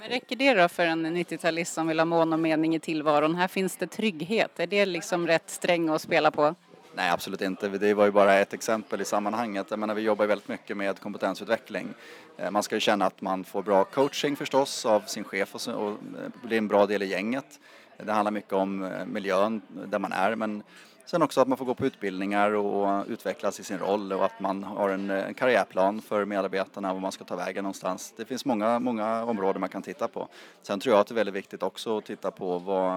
Men 0.00 0.08
räcker 0.08 0.36
det 0.36 0.54
då 0.54 0.68
för 0.68 0.86
en 0.86 1.06
90-talist 1.16 1.74
som 1.74 1.86
vill 1.88 1.98
ha 1.98 2.04
mån 2.04 2.32
och 2.32 2.40
mening 2.40 2.74
i 2.74 2.80
tillvaron? 2.80 3.34
Här 3.34 3.48
finns 3.48 3.76
det 3.76 3.86
trygghet. 3.86 4.60
Är 4.60 4.66
det 4.66 4.86
liksom 4.86 5.26
rätt 5.26 5.50
sträng 5.50 5.88
att 5.88 6.02
spela 6.02 6.30
på? 6.30 6.54
Nej, 6.94 7.10
absolut 7.10 7.40
inte. 7.40 7.68
Det 7.68 7.94
var 7.94 8.04
ju 8.04 8.10
bara 8.10 8.34
ett 8.34 8.52
exempel 8.54 9.00
i 9.00 9.04
sammanhanget. 9.04 9.66
Jag 9.70 9.78
menar, 9.78 9.94
vi 9.94 10.02
jobbar 10.02 10.26
väldigt 10.26 10.48
mycket 10.48 10.76
med 10.76 11.00
kompetensutveckling. 11.00 11.88
Eh, 12.36 12.50
Man 12.50 12.62
ska 12.62 12.76
ju 12.76 12.80
känna 12.80 13.06
att 13.06 13.20
man 13.20 13.44
får 13.44 13.62
bra 13.62 13.84
coaching 13.84 14.36
förstås 14.36 14.86
av 14.86 15.00
sin 15.00 15.24
chef 15.24 15.54
och, 15.54 15.96
blir 16.42 16.58
en 16.58 16.68
bra 16.68 16.86
del 16.86 17.02
i 17.02 17.06
gänget. 17.06 17.60
Det 18.04 18.12
handlar 18.12 18.30
mycket 18.30 18.52
om 18.52 18.82
eh, 18.82 19.06
miljön 19.06 19.62
där 19.68 19.98
man 19.98 20.12
är 20.12 20.34
men 20.34 20.62
sen 21.06 21.22
också 21.22 21.40
att 21.40 21.48
man 21.48 21.58
får 21.58 21.64
gå 21.64 21.74
på 21.74 21.86
utbildningar 21.86 22.52
och 22.52 23.04
utvecklas 23.08 23.60
i 23.60 23.64
sin 23.64 23.78
roll 23.78 24.12
och 24.12 24.24
att 24.24 24.40
man 24.40 24.64
har 24.64 24.88
en, 24.88 25.10
en 25.10 25.34
karriärplan 25.34 26.02
för 26.02 26.24
medarbetarna 26.24 26.92
var 26.92 27.00
man 27.00 27.12
ska 27.12 27.24
ta 27.24 27.36
vägen 27.36 27.64
någonstans. 27.64 28.14
Det 28.16 28.24
finns 28.24 28.44
många, 28.44 28.78
många 28.78 29.24
områden 29.24 29.60
man 29.60 29.68
kan 29.68 29.82
titta 29.82 30.08
på. 30.08 30.28
Sen 30.62 30.80
tror 30.80 30.94
jag 30.94 31.00
att 31.00 31.06
det 31.06 31.12
är 31.12 31.16
väldigt 31.16 31.34
viktigt 31.34 31.62
också 31.62 31.98
att 31.98 32.04
titta 32.04 32.30
på 32.30 32.58
vad 32.58 32.96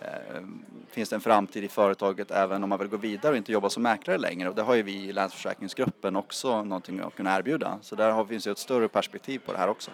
eh, 0.00 0.42
finns 0.90 1.08
det 1.08 1.16
en 1.16 1.20
framtid 1.20 1.64
i 1.64 1.68
företaget 1.68 2.30
även 2.30 2.62
om 2.62 2.68
man 2.68 2.78
vill 2.78 2.88
gå 2.88 2.96
vidare 2.96 3.32
och 3.32 3.36
inte 3.36 3.52
jobba 3.52 3.70
som 3.70 3.82
mäklare 3.82 4.18
längre? 4.18 4.48
Och 4.48 4.54
det 4.54 4.62
har 4.62 4.74
ju 4.74 4.82
vi 4.82 5.08
i 5.08 5.12
Länsförsäkringsgruppen 5.12 6.16
också 6.16 6.64
någonting 6.64 7.00
att 7.00 7.14
kunna 7.14 7.38
erbjuda. 7.38 7.78
Så 7.82 7.94
där 7.94 8.24
finns 8.24 8.46
ju 8.46 8.50
ett 8.50 8.58
större 8.58 8.88
perspektiv 8.88 9.38
på 9.38 9.52
det 9.52 9.58
här 9.58 9.68
också. 9.68 9.90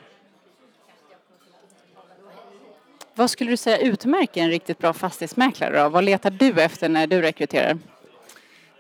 Vad 3.19 3.31
skulle 3.31 3.51
du 3.51 3.57
säga 3.57 3.79
utmärker 3.79 4.43
en 4.43 4.51
riktigt 4.51 4.79
bra 4.79 4.93
fastighetsmäklare 4.93 5.83
då? 5.83 5.89
Vad 5.89 6.05
letar 6.05 6.31
du 6.31 6.61
efter 6.61 6.89
när 6.89 7.07
du 7.07 7.23
rekryterar? 7.23 7.79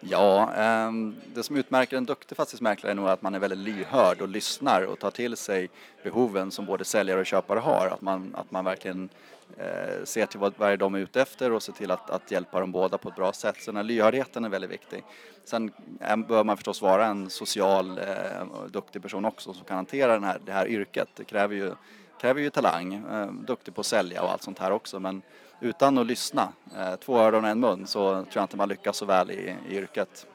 Ja, 0.01 0.53
ehm, 0.53 1.17
det 1.35 1.43
som 1.43 1.57
utmärker 1.57 1.97
en 1.97 2.07
duktig 2.07 2.37
fastighetsmäklare 2.37 2.93
är 2.93 2.95
nog 2.95 3.09
att 3.09 3.23
man 3.23 3.35
är 3.35 3.39
väldigt 3.39 3.59
lyhörd 3.59 4.21
och 4.21 4.29
lyssnar 4.29 4.83
och 4.83 4.99
tar 4.99 5.11
till 5.11 5.37
sig 5.37 5.71
behoven 6.03 6.51
som 6.51 6.67
både 6.67 6.85
säljare 6.85 7.21
och 7.21 7.27
köpare 7.27 7.59
har. 7.59 7.87
Att 7.87 8.01
man, 8.01 8.35
att 8.35 8.51
man 8.51 8.65
verkligen 8.65 9.09
eh, 9.57 10.05
ser 10.05 10.27
till 10.27 10.41
vad, 10.41 10.53
vad 10.57 10.79
de 10.79 10.95
är 10.95 10.99
ute 10.99 11.23
efter 11.23 11.53
och 11.53 11.63
ser 11.63 11.73
till 11.73 11.91
att, 11.91 12.11
att 12.11 12.31
hjälpa 12.31 12.61
dem 12.61 12.73
båda 12.73 12.99
på 12.99 13.09
ett 13.09 13.17
bra 13.17 13.33
sätt. 13.33 13.57
Så 13.59 13.71
den 13.71 13.77
här 13.77 13.85
lyhördheten 13.85 14.45
är 14.45 14.49
väldigt 14.49 14.71
viktig. 14.71 15.05
Sen 15.45 15.73
ehm, 16.01 16.23
bör 16.23 16.45
man 16.45 16.57
förstås 16.57 16.83
vara 16.83 17.07
en 17.07 17.31
social, 17.31 17.99
eh, 17.99 18.67
duktig 18.71 19.03
person 19.03 19.25
också 19.25 19.55
som 19.55 19.65
kan 19.65 19.77
hantera 19.77 20.13
den 20.13 20.25
här, 20.25 20.39
det 20.45 20.53
här 20.53 20.69
yrket. 20.69 21.09
Det 21.17 21.25
kräver 21.25 21.55
ju, 21.55 21.73
kräver 22.21 22.41
ju 22.41 22.51
talang, 22.51 22.95
eh, 22.95 23.27
duktig 23.27 23.75
på 23.75 23.81
att 23.81 23.87
sälja 23.87 24.23
och 24.23 24.31
allt 24.31 24.43
sånt 24.43 24.59
här 24.59 24.71
också. 24.71 25.01
Men 25.01 25.23
utan 25.61 25.99
att 25.99 26.07
lyssna, 26.07 26.53
eh, 26.77 26.97
två 26.97 27.19
öron 27.19 27.45
och 27.45 27.51
en 27.51 27.61
mun, 27.61 27.87
så 27.87 28.11
tror 28.11 28.29
jag 28.33 28.45
inte 28.45 28.57
man 28.57 28.69
lyckas 28.69 28.97
så 28.97 29.05
väl 29.05 29.31
i, 29.31 29.55
i 29.69 29.77
yrket. 29.77 30.27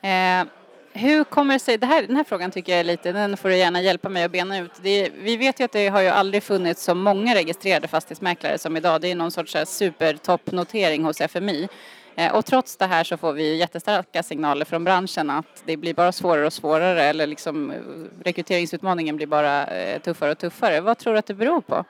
Eh, 0.00 0.44
hur 0.92 1.24
kommer 1.24 1.54
det 1.54 1.60
sig, 1.60 1.78
det 1.78 1.86
här, 1.86 2.02
den 2.02 2.16
här 2.16 2.24
frågan 2.24 2.50
tycker 2.50 2.72
jag 2.72 2.80
är 2.80 2.84
lite, 2.84 3.12
den 3.12 3.36
får 3.36 3.48
du 3.48 3.56
gärna 3.56 3.80
hjälpa 3.82 4.08
mig 4.08 4.24
att 4.24 4.30
bena 4.30 4.58
ut. 4.58 4.70
Det, 4.82 5.10
vi 5.14 5.36
vet 5.36 5.60
ju 5.60 5.64
att 5.64 5.72
det 5.72 5.88
har 5.88 6.00
ju 6.00 6.08
aldrig 6.08 6.42
funnits 6.42 6.84
så 6.84 6.94
många 6.94 7.34
registrerade 7.34 7.88
fastighetsmäklare 7.88 8.58
som 8.58 8.76
idag. 8.76 9.00
Det 9.00 9.10
är 9.10 9.14
någon 9.14 9.30
sorts 9.30 9.56
supertoppnotering 9.66 11.04
hos 11.04 11.20
FMI. 11.20 11.68
Eh, 12.18 12.34
och 12.34 12.46
trots 12.46 12.76
det 12.76 12.86
här 12.86 13.04
så 13.04 13.16
får 13.16 13.32
vi 13.32 13.56
jättestarka 13.56 14.22
signaler 14.22 14.64
från 14.64 14.84
branschen 14.84 15.30
att 15.30 15.62
det 15.64 15.76
blir 15.76 15.94
bara 15.94 16.12
svårare 16.12 16.46
och 16.46 16.52
svårare 16.52 17.02
eller 17.02 17.26
liksom 17.26 17.70
eh, 17.70 17.80
rekryteringsutmaningen 18.24 19.16
blir 19.16 19.26
bara 19.26 19.66
eh, 19.66 20.02
tuffare 20.02 20.30
och 20.30 20.38
tuffare. 20.38 20.80
Vad 20.80 20.98
tror 20.98 21.12
du 21.12 21.18
att 21.18 21.26
det 21.26 21.34
beror 21.34 21.60
på? 21.60 21.84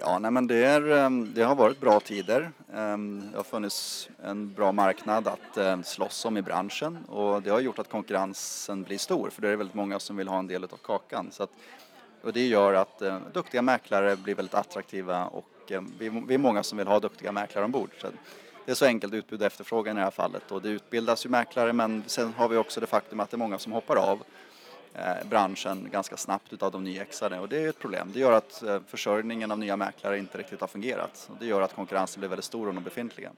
Ja, 0.00 0.18
nej 0.18 0.30
men 0.30 0.46
det, 0.46 0.64
är, 0.64 0.90
ehm, 0.90 1.32
det 1.34 1.42
har 1.42 1.54
varit 1.54 1.80
bra 1.80 2.00
tider. 2.00 2.50
Ehm, 2.74 3.30
det 3.30 3.36
har 3.36 3.44
funnits 3.44 4.08
en 4.24 4.54
bra 4.54 4.72
marknad 4.72 5.28
att 5.28 5.56
ehm, 5.56 5.82
slåss 5.82 6.24
om 6.24 6.36
i 6.36 6.42
branschen 6.42 7.04
och 7.08 7.42
det 7.42 7.50
har 7.50 7.60
gjort 7.60 7.78
att 7.78 7.90
konkurrensen 7.90 8.82
blir 8.82 8.98
stor 8.98 9.30
för 9.30 9.42
det 9.42 9.48
är 9.48 9.56
väldigt 9.56 9.74
många 9.74 9.98
som 9.98 10.16
vill 10.16 10.28
ha 10.28 10.38
en 10.38 10.46
del 10.46 10.64
av 10.64 10.78
kakan. 10.82 11.28
Så 11.30 11.42
att, 11.42 11.50
och 12.22 12.32
det 12.32 12.46
gör 12.46 12.74
att 12.74 13.02
duktiga 13.32 13.62
mäklare 13.62 14.16
blir 14.16 14.34
väldigt 14.34 14.54
attraktiva 14.54 15.26
och 15.26 15.72
vi, 15.98 16.34
är 16.34 16.38
många 16.38 16.62
som 16.62 16.78
vill 16.78 16.86
ha 16.86 17.00
duktiga 17.00 17.32
mäklare 17.32 17.64
ombord. 17.64 17.90
Så 18.00 18.06
det 18.64 18.70
är 18.70 18.74
så 18.74 18.84
enkelt 18.84 19.14
utbud 19.14 19.40
och 19.40 19.46
efterfrågan 19.46 19.96
i 19.96 20.00
det 20.00 20.04
här 20.04 20.10
fallet 20.10 20.52
och 20.52 20.62
det 20.62 20.68
utbildas 20.68 21.26
ju 21.26 21.30
mäklare 21.30 21.72
men 21.72 22.04
sen 22.06 22.34
har 22.36 22.48
vi 22.48 22.56
också 22.56 22.80
det 22.80 22.86
faktum 22.86 23.20
att 23.20 23.30
det 23.30 23.34
är 23.34 23.38
många 23.38 23.58
som 23.58 23.72
hoppar 23.72 23.96
av 23.96 24.22
eh, 24.94 25.28
branschen 25.28 25.88
ganska 25.92 26.16
snabbt 26.16 26.52
utav 26.52 26.72
de 26.72 26.84
nyexade 26.84 27.38
och 27.38 27.48
det 27.48 27.64
är 27.64 27.68
ett 27.68 27.78
problem. 27.78 28.10
Det 28.12 28.20
gör 28.20 28.32
att 28.32 28.62
eh, 28.62 28.80
försörjningen 28.86 29.50
av 29.50 29.58
nya 29.58 29.76
mäklare 29.76 30.18
inte 30.18 30.38
riktigt 30.38 30.60
har 30.60 30.68
fungerat 30.68 31.28
och 31.30 31.36
det 31.40 31.46
gör 31.46 31.60
att 31.60 31.74
konkurrensen 31.74 32.20
blir 32.20 32.28
väldigt 32.28 32.44
stor 32.44 32.68
om 32.68 32.74
de 32.74 32.84
befintliga. 32.84 33.30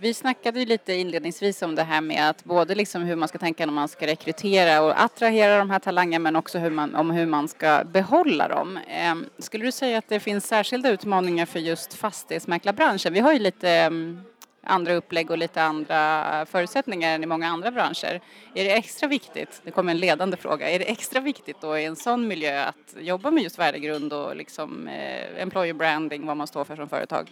Vi 0.00 0.14
snackade 0.14 0.58
ju 0.60 0.66
lite 0.66 0.92
inledningsvis 0.92 1.62
om 1.62 1.74
det 1.74 1.82
här 1.82 2.00
med 2.00 2.30
att 2.30 2.44
både 2.44 2.74
liksom 2.74 3.02
hur 3.02 3.16
man 3.16 3.28
ska 3.28 3.38
tänka 3.38 3.66
när 3.66 3.72
man 3.72 3.88
ska 3.88 4.06
rekrytera 4.06 4.82
och 4.82 5.02
attrahera 5.02 5.58
de 5.58 5.70
här 5.70 5.78
talangerna 5.78 6.22
men 6.22 6.36
också 6.36 6.58
hur 6.58 6.70
man, 6.70 6.94
om 6.94 7.10
hur 7.10 7.26
man 7.26 7.48
ska 7.48 7.84
behålla 7.84 8.48
dem. 8.48 8.78
Ehm, 8.88 9.26
skulle 9.38 9.64
du 9.64 9.72
säga 9.72 9.98
att 9.98 10.08
det 10.08 10.20
finns 10.20 10.46
särskilda 10.46 10.90
utmaningar 10.90 11.46
för 11.46 11.58
just 11.58 11.94
fastighetsmäklarbranschen? 11.94 13.12
Vi 13.12 13.20
har 13.20 13.32
ju 13.32 13.38
lite 13.38 13.70
ehm, 13.70 14.20
andra 14.62 14.94
upplägg 14.94 15.30
och 15.30 15.38
lite 15.38 15.62
andra 15.62 16.46
förutsättningar 16.46 17.14
än 17.14 17.22
i 17.22 17.26
många 17.26 17.48
andra 17.48 17.70
branscher. 17.70 18.20
Är 18.54 18.64
det 18.64 18.76
extra 18.76 19.08
viktigt, 19.08 19.60
det 19.64 19.70
kommer 19.70 19.90
en 19.90 19.98
ledande 19.98 20.36
fråga, 20.36 20.70
är 20.70 20.78
det 20.78 20.90
extra 20.90 21.20
viktigt 21.20 21.56
då 21.60 21.78
i 21.78 21.84
en 21.84 21.96
sån 21.96 22.28
miljö 22.28 22.64
att 22.64 22.96
jobba 23.00 23.30
med 23.30 23.42
just 23.42 23.58
värdegrund 23.58 24.12
och 24.12 24.36
liksom 24.36 24.88
eh, 24.88 25.42
employer 25.42 25.74
branding, 25.74 26.26
vad 26.26 26.36
man 26.36 26.46
står 26.46 26.64
för 26.64 26.76
som 26.76 26.88
företag? 26.88 27.30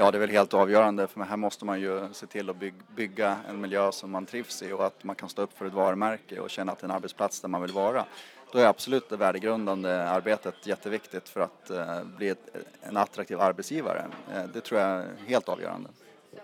Ja, 0.00 0.10
det 0.10 0.18
är 0.18 0.20
väl 0.20 0.30
helt 0.30 0.54
avgörande 0.54 1.06
för 1.06 1.20
här 1.20 1.36
måste 1.36 1.64
man 1.64 1.80
ju 1.80 2.08
se 2.12 2.26
till 2.26 2.50
att 2.50 2.56
bygga 2.96 3.36
en 3.48 3.60
miljö 3.60 3.92
som 3.92 4.10
man 4.10 4.26
trivs 4.26 4.62
i 4.62 4.72
och 4.72 4.86
att 4.86 5.04
man 5.04 5.16
kan 5.16 5.28
stå 5.28 5.42
upp 5.42 5.58
för 5.58 5.66
ett 5.66 5.72
varumärke 5.72 6.40
och 6.40 6.50
känna 6.50 6.72
att 6.72 6.78
det 6.78 6.84
är 6.84 6.88
en 6.88 6.94
arbetsplats 6.94 7.40
där 7.40 7.48
man 7.48 7.62
vill 7.62 7.72
vara. 7.72 8.04
Då 8.52 8.58
är 8.58 8.66
absolut 8.66 9.08
det 9.08 9.16
värdegrundande 9.16 9.90
arbetet 9.90 10.66
jätteviktigt 10.66 11.28
för 11.28 11.40
att 11.40 11.70
eh, 11.70 12.04
bli 12.04 12.34
en 12.82 12.96
attraktiv 12.96 13.40
arbetsgivare. 13.40 14.06
Eh, 14.34 14.42
det 14.54 14.60
tror 14.60 14.80
jag 14.80 14.90
är 14.90 15.06
helt 15.26 15.48
avgörande. 15.48 15.90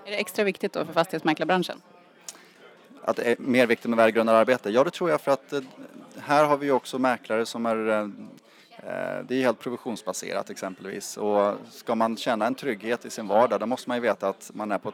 Är 0.04 0.10
det 0.10 0.16
extra 0.16 0.44
viktigt 0.44 0.72
då 0.72 0.84
för 0.84 0.92
fastighetsmäklarbranschen? 0.92 1.82
Att 3.04 3.16
det 3.16 3.22
är 3.22 3.36
mer 3.38 3.66
viktigt 3.66 3.90
med 3.90 3.96
värdegrundande 3.96 4.40
arbete? 4.40 4.70
Ja, 4.70 4.84
det 4.84 4.90
tror 4.90 5.10
jag 5.10 5.20
för 5.20 5.32
att 5.32 5.52
eh, 5.52 5.60
här 6.18 6.44
har 6.44 6.56
vi 6.56 6.70
också 6.70 6.98
mäklare 6.98 7.46
som 7.46 7.66
är 7.66 8.10
Eh, 8.86 9.24
det 9.28 9.34
är 9.34 9.40
helt 9.40 9.58
provisionsbaserat 9.58 10.50
exempelvis 10.50 11.16
och 11.16 11.54
ska 11.70 11.94
man 11.94 12.16
känna 12.16 12.46
en 12.46 12.54
trygghet 12.54 13.04
i 13.04 13.10
sin 13.10 13.28
vardag 13.28 13.60
då 13.60 13.66
måste 13.66 13.90
man 13.90 13.96
ju 13.96 14.00
veta 14.00 14.28
att 14.28 14.50
man 14.54 14.72
är 14.72 14.78
på 14.78 14.92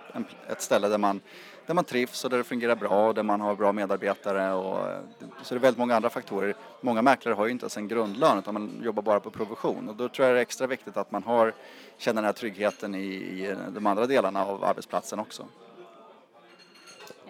ett 0.49 0.62
ställe 0.62 0.88
där 0.88 0.99
man, 0.99 1.20
där 1.66 1.75
man 1.75 1.85
trivs 1.85 2.25
och 2.25 2.30
där 2.30 2.38
det 2.38 2.44
fungerar 2.44 2.76
bra 2.76 3.09
och 3.09 3.14
där 3.14 3.23
man 3.23 3.40
har 3.40 3.54
bra 3.54 3.73
medarbetare 3.73 4.52
och 4.52 4.88
eh, 4.88 5.00
så 5.42 5.54
det 5.54 5.59
är 5.59 5.61
väldigt 5.61 5.78
många 5.78 5.97
andra 5.97 6.11
faktorer. 6.11 6.54
Många 6.80 7.02
mäklare 7.02 7.35
har 7.35 7.47
ju 7.47 7.52
inte 7.52 7.64
ens 7.64 7.76
en 7.76 7.88
grundlön 7.88 8.38
utan 8.38 8.54
man 8.54 8.80
jobbar 8.85 9.02
bara 9.02 9.20
på 9.20 9.30
provision 9.30 9.88
och 9.88 9.97
då 9.97 10.09
tror 10.09 10.26
jag 10.26 10.37
det 10.37 10.40
är 10.40 10.42
extra 10.42 10.66
viktigt 10.66 10.97
att 10.97 11.11
man 11.11 11.23
har 11.23 11.54
känner 11.99 12.23
den 12.23 12.26
här 12.26 12.32
tryggheten 12.32 12.94
i, 12.94 13.06
i 13.06 13.56
de 13.68 13.87
andra 13.87 14.06
delarna 14.06 14.44
av 14.44 14.64
arbetsplatsen 14.64 15.18
också. 15.18 15.44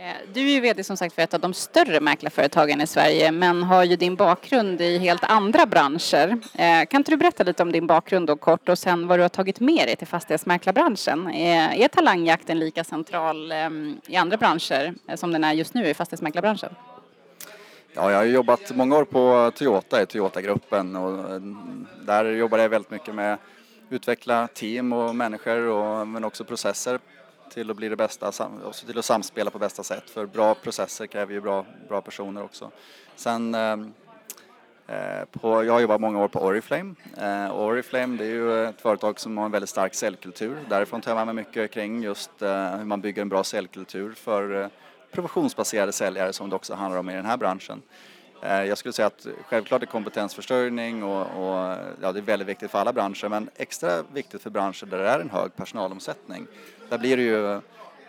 Eh, 0.01 0.17
du 0.33 0.41
är 0.41 0.55
ju 0.55 0.61
VD 0.61 0.85
som 0.85 0.97
sagt 0.97 1.15
för 1.15 1.23
ett 1.23 1.35
av 1.35 1.41
de 1.41 1.55
större 1.55 2.01
mäklarföretagen 2.01 2.81
i 2.81 2.87
Sverige 2.87 3.33
men 3.33 3.63
har 3.63 3.85
ju 3.85 3.97
din 3.97 4.15
bakgrund 4.15 4.81
i 4.81 4.99
helt 4.99 5.25
andra 5.25 5.67
branscher. 5.67 6.41
Eh, 6.55 6.87
kan 6.87 7.01
inte 7.01 7.11
du 7.11 7.17
berätta 7.17 7.45
lite 7.45 7.63
om 7.63 7.73
din 7.73 7.87
bakgrund 7.87 8.27
då 8.27 8.37
kort 8.37 8.69
och 8.69 8.79
sen 8.79 9.07
vad 9.07 9.19
du 9.19 9.23
har 9.23 9.29
tagit 9.29 9.61
med 9.61 9.89
dig 9.89 9.97
till 9.97 10.07
fastighetsmäklarbranschen? 10.07 11.27
Eh, 11.27 11.81
är 11.81 11.89
talangjakten 11.89 12.59
lika 12.59 12.85
central 12.85 13.53
i 14.07 14.17
andra 14.17 14.37
branscher 14.37 14.95
som 15.17 15.33
den 15.33 15.45
är 15.45 15.53
just 15.53 15.75
nu 15.75 15.89
i 15.89 15.95
fastighetsmäklarbranschen? 15.95 16.75
Ja, 17.95 18.11
jag 18.11 18.19
har 18.19 18.25
jobbat 18.25 18.77
många 18.77 18.97
år 18.97 19.05
på 19.05 19.53
Toyota 19.55 20.03
i 20.03 20.07
Toyota-gruppen 20.07 20.97
och 20.97 21.41
där 22.03 22.25
jobbade 22.25 22.63
jag 22.63 22.71
väldigt 22.71 22.91
mycket 22.91 23.15
med 23.15 23.39
utveckla 23.91 24.49
team 24.55 24.93
och 24.93 25.17
människor 25.17 25.59
och, 25.59 26.09
men 26.09 26.25
också 26.25 26.45
processer 26.45 26.99
till 27.51 27.71
att 27.71 27.77
bli 27.77 27.89
det 27.89 27.97
bästa 27.97 28.29
och 28.65 28.75
se 28.75 28.87
till 28.87 28.99
att 28.99 29.05
samspela 29.05 29.51
på 29.51 29.59
bästa 29.59 29.83
sätt. 29.83 30.11
För 30.11 30.27
bra 30.27 30.55
processer 30.55 31.07
kräver 31.07 31.33
ju 31.33 31.41
bra, 31.41 31.67
bra 31.89 32.01
personer 32.01 32.43
också. 32.43 32.71
Sen 33.17 33.55
ehm, 33.55 33.93
eh, 34.87 35.25
på, 35.31 35.65
jag 35.65 35.73
har 35.73 35.81
jobbat 35.81 36.01
många 36.01 36.25
år 36.25 36.29
på 36.29 36.41
Oriflame. 36.41 36.95
Eh, 37.17 37.57
Oriflame 37.57 38.17
det 38.17 38.25
är 38.25 38.29
ju 38.29 38.65
ett 38.65 38.81
företag 38.81 39.21
som 39.21 39.39
har 39.39 39.45
en 39.45 39.51
väldigt 39.51 39.71
stark 39.71 39.95
säljkultur. 39.95 40.59
Därifrån 40.69 41.01
tar 41.01 41.11
jag 41.11 41.27
med 41.27 41.35
mig 41.35 41.45
mycket 41.45 41.71
kring 41.71 42.03
just 42.03 42.43
eh, 42.43 42.77
hur 42.77 42.85
man 42.85 43.01
bygger 43.01 43.23
en 43.23 43.29
bra 43.29 43.45
säljkultur 43.45 44.13
för 44.13 44.63
eh, 44.63 44.69
provisionsbaserade 45.13 45.93
säljare 45.93 46.33
som 46.33 46.51
det 46.51 46.57
också 46.57 46.75
handlar 46.75 46.99
om 46.99 47.11
i 47.11 47.15
den 47.15 47.27
här 47.27 47.37
branschen. 47.37 47.83
Eh, 48.43 48.65
jag 48.65 48.79
skulle 48.79 48.93
säga 48.93 49.07
att 49.07 49.27
självklart 49.47 49.83
är 49.83 49.87
kompetensförsörjning 49.87 51.03
och, 51.03 51.21
och, 51.21 51.77
ja, 52.03 52.13
det 52.13 52.19
är 52.19 52.23
väldigt 52.23 52.49
viktigt 52.49 52.71
för 52.71 52.79
alla 52.79 52.93
branscher 52.93 53.29
men 53.29 53.51
extra 53.57 54.03
viktigt 54.13 54.43
för 54.43 54.51
branscher 54.51 54.87
där 54.87 54.99
det 54.99 55.09
är 55.09 55.21
en 55.21 55.31
hög 55.31 55.57
personalomsättning. 55.57 56.47
Där 56.89 56.99
blir 56.99 57.17
det 57.17 57.23
ju 57.23 57.55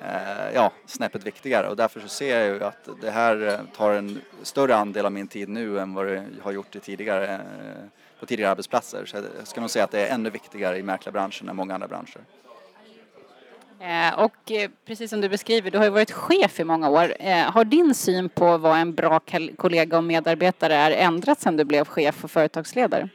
eh, 0.01 0.53
ja, 0.53 0.71
snäppet 0.85 1.23
viktigare 1.23 1.67
och 1.67 1.75
därför 1.75 1.99
så 1.99 2.07
ser 2.07 2.39
jag 2.39 2.47
ju 2.47 2.63
att 2.63 2.89
det 3.01 3.11
här 3.11 3.47
eh, 3.47 3.59
tar 3.77 3.91
en 3.91 4.21
större 4.43 4.75
andel 4.75 5.05
av 5.05 5.11
min 5.11 5.27
tid 5.27 5.49
nu 5.49 5.79
än 5.79 5.93
vad 5.93 6.05
det 6.05 6.25
har 6.41 6.51
gjort 6.51 6.75
i 6.75 6.79
tidigare, 6.79 7.33
eh, 7.33 7.39
på 8.19 8.25
tidigare 8.25 8.51
arbetsplatser. 8.51 9.05
Så 9.05 9.17
jag 9.17 9.47
ska 9.47 9.61
nog 9.61 9.69
säga 9.69 9.85
att 9.85 9.91
det 9.91 10.07
är 10.07 10.13
ännu 10.13 10.29
viktigare 10.29 10.77
i 10.77 10.83
mäklarbranschen 10.83 11.49
än 11.49 11.55
många 11.55 11.73
andra 11.73 11.87
branscher. 11.87 12.21
Eh, 13.81 14.19
och 14.19 14.51
eh, 14.51 14.69
precis 14.85 15.09
som 15.09 15.21
du 15.21 15.29
beskriver, 15.29 15.71
du 15.71 15.77
har 15.77 15.85
ju 15.85 15.91
varit 15.91 16.11
chef 16.11 16.59
i 16.59 16.63
många 16.63 16.89
år. 16.89 17.15
Eh, 17.19 17.51
har 17.51 17.65
din 17.65 17.95
syn 17.95 18.29
på 18.29 18.57
vad 18.57 18.77
en 18.77 18.95
bra 18.95 19.19
kollega 19.57 19.97
och 19.97 20.03
medarbetare 20.03 20.75
är 20.75 20.91
ändrats 20.91 21.43
sedan 21.43 21.57
du 21.57 21.63
blev 21.63 21.85
chef 21.85 22.23
och 22.23 22.31
företagsledare? 22.31 23.09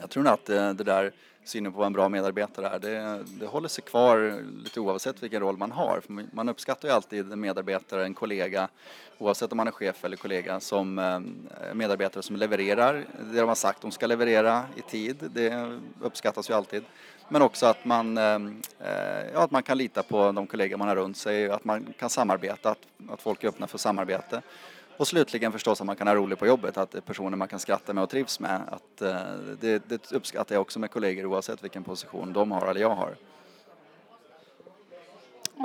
Jag 0.00 0.10
tror 0.10 0.22
nog 0.22 0.32
att 0.32 0.46
det 0.46 0.84
där 0.84 1.12
synen 1.44 1.72
på 1.72 1.78
vad 1.78 1.86
en 1.86 1.92
bra 1.92 2.08
medarbetare 2.08 2.68
är. 2.68 2.78
Det, 2.78 3.24
det 3.40 3.46
håller 3.46 3.68
sig 3.68 3.84
kvar 3.84 4.42
lite 4.64 4.80
oavsett 4.80 5.22
vilken 5.22 5.40
roll 5.40 5.56
man 5.56 5.72
har. 5.72 6.00
För 6.06 6.34
man- 6.36 6.48
uppskattar 6.48 6.88
ju 6.88 6.94
alltid 6.94 7.32
en 7.32 7.40
medarbetare, 7.40 8.04
en 8.04 8.14
kollega, 8.14 8.68
oavsett 9.18 9.52
om 9.52 9.56
man 9.56 9.66
är 9.66 9.70
chef 9.70 10.04
eller 10.04 10.16
kollega, 10.16 10.60
som 10.60 10.94
medarbetare 11.74 12.22
som 12.22 12.36
levererar 12.36 13.04
det 13.32 13.40
de 13.40 13.48
har 13.48 13.54
sagt 13.54 13.82
de 13.82 13.90
ska 13.90 14.06
leverera 14.06 14.62
i 14.76 14.80
tid. 14.80 15.16
Det 15.34 15.78
uppskattas 16.00 16.50
ju 16.50 16.54
alltid. 16.54 16.84
Men 17.28 17.42
också 17.42 17.66
att 17.66 17.84
man, 17.84 18.18
ehm, 18.18 18.62
eh, 18.80 19.30
ja, 19.34 19.42
att 19.42 19.50
man 19.50 19.62
kan 19.62 19.78
lita 19.78 20.02
på 20.02 20.32
de 20.32 20.46
kollegor 20.46 20.76
man 20.76 20.88
har 20.88 20.96
runt 20.96 21.16
sig, 21.16 21.50
att 21.50 21.64
man 21.64 21.94
kan 21.98 22.10
samarbeta, 22.10 22.70
att, 22.70 22.78
att 23.08 23.22
folk 23.22 23.44
är 23.44 23.48
öppna 23.48 23.66
för 23.66 23.78
samarbete. 23.78 24.42
Och 24.96 25.08
slutligen 25.08 25.52
förstås 25.52 25.80
att 25.80 25.86
man 25.86 25.96
kan 25.96 26.06
ha 26.06 26.14
roligt 26.14 26.38
på 26.38 26.46
jobbet, 26.46 26.76
att 26.76 26.90
det 26.90 26.98
är 26.98 27.02
personer 27.02 27.36
man 27.36 27.48
kan 27.48 27.58
skratta 27.58 27.92
med 27.92 28.04
och 28.04 28.10
trivs 28.10 28.40
med. 28.40 28.60
Att, 28.70 29.02
eh, 29.02 29.16
det, 29.60 29.88
det 29.88 30.12
uppskattar 30.12 30.54
jag 30.54 30.62
också 30.62 30.78
med 30.78 30.90
kollegor 30.90 31.26
oavsett 31.26 31.64
vilken 31.64 31.84
position 31.84 32.32
de 32.32 32.52
har 32.52 32.66
eller 32.66 32.80
jag 32.80 32.94
har. 32.94 33.14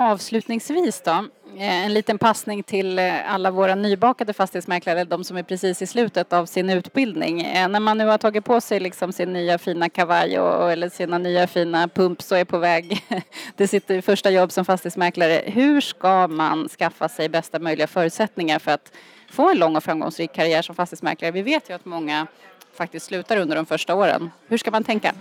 Avslutningsvis 0.00 1.00
då, 1.00 1.10
eh, 1.56 1.84
en 1.84 1.94
liten 1.94 2.18
passning 2.18 2.62
till 2.62 2.98
eh, 2.98 3.34
alla 3.34 3.50
våra 3.50 3.74
nybakade 3.74 4.32
fastighetsmäklare, 4.32 5.04
de 5.04 5.24
som 5.24 5.36
är 5.36 5.42
precis 5.42 5.82
i 5.82 5.86
slutet 5.86 6.32
av 6.32 6.46
sin 6.46 6.70
utbildning. 6.70 7.40
Eh, 7.40 7.68
när 7.68 7.80
man 7.80 7.98
nu 7.98 8.06
har 8.06 8.18
tagit 8.18 8.44
på 8.44 8.60
sig 8.60 8.80
liksom 8.80 9.12
sin 9.12 9.32
nya 9.32 9.58
fina 9.58 9.88
kavaj 9.88 10.38
och, 10.38 10.72
eller 10.72 10.88
sina 10.88 11.18
nya 11.18 11.46
fina 11.46 11.88
pumps 11.88 12.32
och 12.32 12.38
är 12.38 12.44
på 12.44 12.58
väg 12.58 13.04
till 13.56 13.68
sitt 13.68 14.04
första 14.04 14.30
jobb 14.30 14.52
som 14.52 14.64
fastighetsmäklare. 14.64 15.42
Hur 15.46 15.80
ska 15.80 16.28
man 16.28 16.68
skaffa 16.68 17.08
sig 17.08 17.28
bästa 17.28 17.58
möjliga 17.58 17.86
förutsättningar 17.86 18.58
för 18.58 18.70
att 18.70 18.92
få 19.30 19.50
en 19.50 19.58
lång 19.58 19.76
och 19.76 19.84
framgångsrik 19.84 20.32
karriär 20.32 20.62
som 20.62 20.74
fastighetsmäklare? 20.74 21.30
Vi 21.30 21.42
vet 21.42 21.70
ju 21.70 21.74
att 21.74 21.84
många 21.84 22.26
faktiskt 22.74 23.06
slutar 23.06 23.36
under 23.36 23.56
de 23.56 23.66
första 23.66 23.94
åren. 23.94 24.30
Hur 24.48 24.58
ska 24.58 24.70
man 24.70 24.84
tänka? 24.84 25.14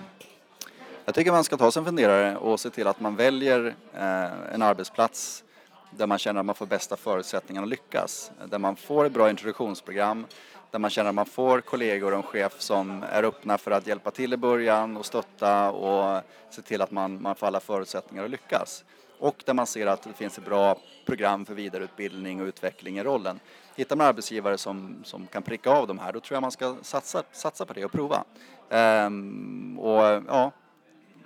Jag 1.12 1.16
tycker 1.16 1.32
man 1.32 1.44
ska 1.44 1.58
ta 1.58 1.72
sig 1.72 1.80
en 1.80 1.86
funderare 1.86 2.38
och 2.38 2.60
se 2.60 2.70
till 2.70 2.88
att 2.88 3.00
man 3.00 3.16
väljer 3.16 3.76
eh, 3.94 4.54
en 4.54 4.62
arbetsplats 4.62 5.44
där 5.90 6.08
man 6.08 6.18
känner 6.18 6.40
att 6.40 6.46
man 6.46 6.56
får 6.56 6.66
bästa 6.66 6.98
förutsättningarna 6.98 7.66
att 7.66 7.70
lyckas. 7.70 8.32
Där 8.46 8.60
man 8.60 8.76
får 8.76 9.06
ett 9.06 9.12
bra 9.12 9.30
introduktionsprogram, 9.30 10.26
där 10.72 10.80
man 10.80 10.90
känner 10.90 11.10
att 11.10 11.16
man 11.16 11.26
får 11.26 11.62
kollegor 11.62 12.12
och 12.12 12.18
en 12.18 12.24
chef 12.24 12.54
som 12.58 13.04
är 13.12 13.24
öppna 13.24 13.58
för 13.58 13.72
att 13.72 13.88
hjälpa 13.88 14.12
till 14.12 14.34
i 14.34 14.38
början 14.38 14.98
och 14.98 15.06
stötta 15.06 15.72
och 15.72 16.22
se 16.50 16.62
till 16.62 16.82
att 16.82 16.92
man, 16.92 17.22
man 17.22 17.36
får 17.36 17.48
alla 17.48 17.60
förutsättningar 17.60 18.24
att 18.24 18.32
lyckas. 18.32 18.84
Och 19.20 19.44
där 19.46 19.54
man 19.54 19.68
ser 19.68 19.88
att 19.88 20.04
det 20.04 20.14
finns 20.14 20.38
ett 20.38 20.46
bra 20.46 20.78
program 21.06 21.46
för 21.46 21.54
vidareutbildning 21.54 22.42
och 22.42 22.48
utveckling 22.48 22.98
i 22.98 23.04
rollen. 23.04 23.40
Hittar 23.76 23.96
man 23.96 24.08
arbetsgivare 24.08 24.58
som, 24.58 24.96
som 25.04 25.28
kan 25.28 25.44
pricka 25.44 25.70
av 25.70 25.88
de 25.88 26.00
här, 26.00 26.14
då 26.14 26.20
tror 26.20 26.36
jag 26.36 26.42
man 26.42 26.52
ska 26.52 26.76
satsa, 26.82 27.24
satsa 27.32 27.66
på 27.66 27.74
det 27.74 27.86
och 27.86 27.92
prova. 27.92 28.24
Ehm, 28.70 29.80
och 29.80 30.24
ja, 30.28 30.52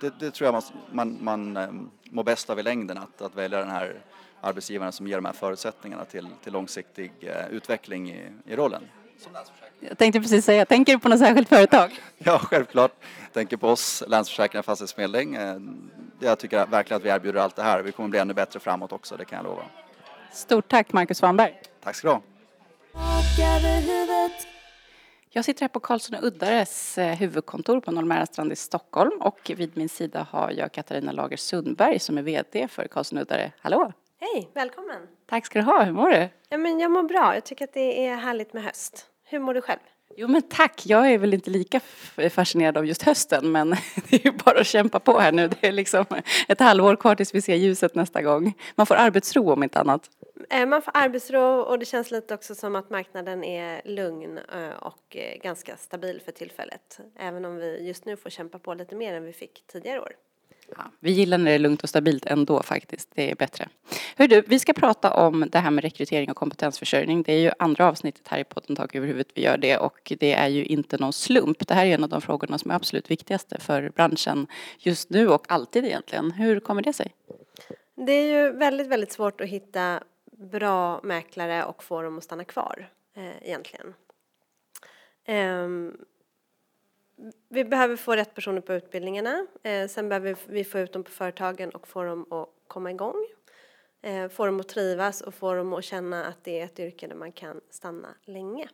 det, 0.00 0.18
det 0.20 0.30
tror 0.30 0.46
jag 0.46 0.52
man, 0.54 0.62
man, 0.92 1.18
man 1.24 1.56
eh, 1.56 1.68
mår 2.10 2.24
bäst 2.24 2.50
av 2.50 2.58
i 2.58 2.62
längden, 2.62 2.98
att, 2.98 3.22
att 3.22 3.34
välja 3.34 3.58
den 3.58 3.70
här 3.70 4.00
arbetsgivaren 4.40 4.92
som 4.92 5.06
ger 5.06 5.16
de 5.16 5.24
här 5.24 5.32
förutsättningarna 5.32 6.04
till, 6.04 6.28
till 6.44 6.52
långsiktig 6.52 7.12
eh, 7.20 7.46
utveckling 7.50 8.10
i, 8.10 8.32
i 8.46 8.56
rollen. 8.56 8.82
Jag 9.80 9.98
tänkte 9.98 10.20
precis 10.20 10.44
säga, 10.44 10.66
tänker 10.66 10.92
du 10.92 10.98
på 10.98 11.08
något 11.08 11.18
särskilt 11.18 11.48
företag? 11.48 12.00
Ja, 12.18 12.38
självklart. 12.38 12.92
Tänker 13.32 13.56
på 13.56 13.68
oss, 13.68 14.02
Länsförsäkringar 14.06 14.62
Fastighetsförmedling. 14.62 15.34
Eh, 15.34 15.56
Jag 16.20 16.38
tycker 16.38 16.66
verkligen 16.66 16.96
att 17.00 17.04
vi 17.04 17.08
erbjuder 17.08 17.40
allt 17.40 17.56
det 17.56 17.62
här. 17.62 17.82
Vi 17.82 17.92
kommer 17.92 18.08
bli 18.08 18.18
ännu 18.18 18.34
bättre 18.34 18.60
framåt 18.60 18.92
också, 18.92 19.16
det 19.16 19.24
kan 19.24 19.36
jag 19.36 19.44
lova. 19.44 19.62
Stort 20.32 20.68
tack 20.68 20.92
Marcus 20.92 21.18
Svanberg. 21.18 21.54
Tack 21.82 21.96
ska 21.96 22.08
du 22.08 22.12
ha. 22.14 22.22
Jag 25.36 25.44
sitter 25.44 25.60
här 25.60 25.68
på 25.68 25.80
Karlsson 25.80 26.18
och 26.18 26.24
Uddares 26.24 26.98
eh, 26.98 27.14
huvudkontor 27.16 27.80
på 27.80 27.90
Norr 27.90 28.24
strand 28.24 28.52
i 28.52 28.56
Stockholm 28.56 29.20
och 29.20 29.50
vid 29.56 29.76
min 29.76 29.88
sida 29.88 30.26
har 30.30 30.50
jag 30.50 30.72
Katarina 30.72 31.12
Lager 31.12 31.36
Sundberg 31.36 31.98
som 31.98 32.18
är 32.18 32.22
VD 32.22 32.68
för 32.68 32.86
Karlsson 32.86 33.18
och 33.18 33.22
Uddare. 33.22 33.52
Hallå! 33.60 33.92
Hej, 34.20 34.50
välkommen! 34.54 34.96
Tack 35.26 35.46
ska 35.46 35.58
du 35.58 35.64
ha, 35.64 35.82
hur 35.82 35.92
mår 35.92 36.10
du? 36.10 36.28
Ja, 36.48 36.58
men 36.58 36.80
jag 36.80 36.90
mår 36.90 37.02
bra. 37.02 37.34
Jag 37.34 37.44
tycker 37.44 37.64
att 37.64 37.72
det 37.72 38.06
är 38.06 38.16
härligt 38.16 38.52
med 38.52 38.64
höst. 38.64 39.06
Hur 39.24 39.38
mår 39.38 39.54
du 39.54 39.60
själv? 39.60 39.80
Jo 40.16 40.28
men 40.28 40.42
tack, 40.42 40.82
jag 40.86 41.12
är 41.12 41.18
väl 41.18 41.34
inte 41.34 41.50
lika 41.50 41.80
fascinerad 42.30 42.76
av 42.76 42.86
just 42.86 43.02
hösten 43.02 43.52
men 43.52 43.70
det 44.10 44.16
är 44.16 44.24
ju 44.26 44.32
bara 44.32 44.60
att 44.60 44.66
kämpa 44.66 45.00
på 45.00 45.18
här 45.18 45.32
nu. 45.32 45.48
Det 45.48 45.66
är 45.66 45.72
liksom 45.72 46.04
ett 46.48 46.60
halvår 46.60 46.96
kvar 46.96 47.14
tills 47.14 47.34
vi 47.34 47.42
ser 47.42 47.54
ljuset 47.54 47.94
nästa 47.94 48.22
gång. 48.22 48.54
Man 48.74 48.86
får 48.86 48.94
arbetsro 48.94 49.52
om 49.52 49.62
inte 49.62 49.80
annat. 49.80 50.10
Eh, 50.50 50.66
man 50.66 50.82
får 50.82 50.92
arbetsro 50.96 51.60
och 51.60 51.78
det 51.78 51.84
känns 51.84 52.10
lite 52.10 52.34
också 52.34 52.54
som 52.54 52.76
att 52.76 52.90
marknaden 52.90 53.44
är 53.44 53.82
lugn 53.84 54.38
eh, 54.38 54.68
och 54.68 55.16
eh, 55.16 55.38
ganska 55.42 55.76
stabil 55.76 56.20
för 56.24 56.32
tillfället. 56.32 57.00
Även 57.18 57.44
om 57.44 57.56
vi 57.56 57.86
just 57.86 58.04
nu 58.04 58.16
får 58.16 58.30
kämpa 58.30 58.58
på 58.58 58.74
lite 58.74 58.94
mer 58.94 59.14
än 59.14 59.24
vi 59.24 59.32
fick 59.32 59.66
tidigare 59.66 60.00
år. 60.00 60.12
Ja, 60.76 60.90
vi 61.00 61.10
gillar 61.10 61.38
när 61.38 61.44
det 61.44 61.54
är 61.54 61.58
lugnt 61.58 61.82
och 61.82 61.88
stabilt 61.88 62.26
ändå 62.26 62.62
faktiskt. 62.62 63.08
Det 63.14 63.30
är 63.30 63.34
bättre. 63.34 63.68
Hör 64.16 64.28
du, 64.28 64.40
vi 64.46 64.58
ska 64.58 64.72
prata 64.72 65.14
om 65.14 65.44
det 65.52 65.58
här 65.58 65.70
med 65.70 65.84
rekrytering 65.84 66.30
och 66.30 66.36
kompetensförsörjning. 66.36 67.22
Det 67.22 67.32
är 67.32 67.38
ju 67.38 67.50
andra 67.58 67.88
avsnittet 67.88 68.28
här 68.28 68.38
i 68.38 68.44
podden 68.44 68.76
Tak 68.76 68.94
över 68.94 69.06
huvudet 69.06 69.32
vi 69.34 69.42
gör 69.42 69.56
det 69.56 69.78
och 69.78 70.12
det 70.18 70.32
är 70.32 70.48
ju 70.48 70.64
inte 70.64 70.98
någon 70.98 71.12
slump. 71.12 71.66
Det 71.66 71.74
här 71.74 71.86
är 71.86 71.94
en 71.94 72.04
av 72.04 72.10
de 72.10 72.20
frågorna 72.20 72.58
som 72.58 72.70
är 72.70 72.74
absolut 72.74 73.10
viktigaste 73.10 73.60
för 73.60 73.90
branschen 73.90 74.46
just 74.78 75.10
nu 75.10 75.28
och 75.28 75.52
alltid 75.52 75.84
egentligen. 75.84 76.30
Hur 76.30 76.60
kommer 76.60 76.82
det 76.82 76.92
sig? 76.92 77.14
Det 77.94 78.12
är 78.12 78.42
ju 78.42 78.52
väldigt, 78.52 78.86
väldigt 78.86 79.12
svårt 79.12 79.40
att 79.40 79.48
hitta 79.48 80.00
bra 80.32 81.00
mäklare 81.02 81.64
och 81.64 81.82
få 81.82 82.02
dem 82.02 82.18
att 82.18 82.24
stanna 82.24 82.44
kvar 82.44 82.90
eh, 83.16 83.48
egentligen. 83.48 83.94
Ehm, 85.24 85.96
vi 87.48 87.64
behöver 87.64 87.96
få 87.96 88.16
rätt 88.16 88.34
personer 88.34 88.60
på 88.60 88.74
utbildningarna. 88.74 89.46
Eh, 89.62 89.88
sen 89.88 90.08
behöver 90.08 90.36
vi 90.46 90.64
få 90.64 90.78
ut 90.78 90.92
dem 90.92 91.04
på 91.04 91.10
företagen 91.10 91.70
och 91.70 91.88
få 91.88 92.02
dem 92.02 92.32
att 92.32 92.48
komma 92.68 92.90
igång. 92.90 93.26
Eh, 94.02 94.28
få 94.28 94.46
dem 94.46 94.60
att 94.60 94.68
trivas 94.68 95.20
och 95.20 95.34
få 95.34 95.54
dem 95.54 95.72
att 95.72 95.84
känna 95.84 96.24
att 96.24 96.44
det 96.44 96.60
är 96.60 96.64
ett 96.64 96.78
yrke 96.78 97.06
där 97.06 97.14
man 97.14 97.32
kan 97.32 97.60
stanna 97.70 98.08
länge. 98.24 98.68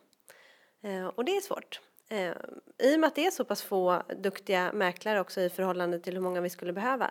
Eh, 0.81 1.07
och 1.07 1.25
det 1.25 1.37
är 1.37 1.41
svårt. 1.41 1.81
Eh, 2.07 2.33
I 2.77 2.95
och 2.95 2.99
med 2.99 3.07
att 3.07 3.15
det 3.15 3.25
är 3.25 3.31
så 3.31 3.45
pass 3.45 3.63
få 3.63 4.03
duktiga 4.17 4.71
mäklare 4.73 5.19
också 5.19 5.41
i 5.41 5.49
förhållande 5.49 5.99
till 5.99 6.13
hur 6.13 6.21
många 6.21 6.41
vi 6.41 6.49
skulle 6.49 6.73
behöva 6.73 7.09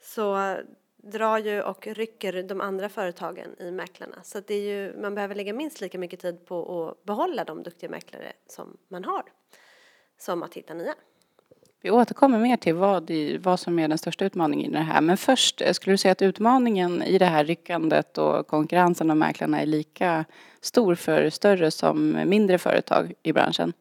så 0.00 0.56
drar 0.96 1.38
ju 1.38 1.62
och 1.62 1.86
rycker 1.86 2.42
de 2.42 2.60
andra 2.60 2.88
företagen 2.88 3.56
i 3.58 3.70
mäklarna. 3.70 4.22
Så 4.22 4.40
det 4.40 4.54
är 4.54 4.60
ju, 4.60 5.00
man 5.00 5.14
behöver 5.14 5.34
lägga 5.34 5.52
minst 5.52 5.80
lika 5.80 5.98
mycket 5.98 6.20
tid 6.20 6.46
på 6.46 6.88
att 6.88 7.04
behålla 7.04 7.44
de 7.44 7.62
duktiga 7.62 7.90
mäklare 7.90 8.32
som 8.46 8.76
man 8.88 9.04
har 9.04 9.24
som 10.18 10.42
att 10.42 10.54
hitta 10.54 10.74
nya. 10.74 10.94
Vi 11.84 11.90
återkommer 11.90 12.38
mer 12.38 12.56
till 12.56 12.74
vad, 12.74 13.10
vad 13.40 13.60
som 13.60 13.78
är 13.78 13.88
den 13.88 13.98
största 13.98 14.24
utmaningen 14.24 14.70
i 14.70 14.74
det 14.74 14.80
här. 14.80 15.00
Men 15.00 15.16
först, 15.16 15.60
eh, 15.60 15.72
skulle 15.72 15.94
du 15.94 15.98
säga 15.98 16.12
att 16.12 16.22
utmaningen 16.22 17.02
i 17.02 17.18
det 17.18 17.24
här 17.24 17.44
ryckandet 17.44 18.18
och 18.18 18.46
konkurrensen 18.46 19.10
om 19.10 19.18
mäklarna 19.18 19.60
är 19.60 19.66
lika 19.66 20.24
stor 20.60 20.94
för 20.94 21.30
större 21.30 21.70
som 21.70 22.22
mindre 22.26 22.58
företag 22.58 23.12
i 23.22 23.32
branschen? 23.32 23.72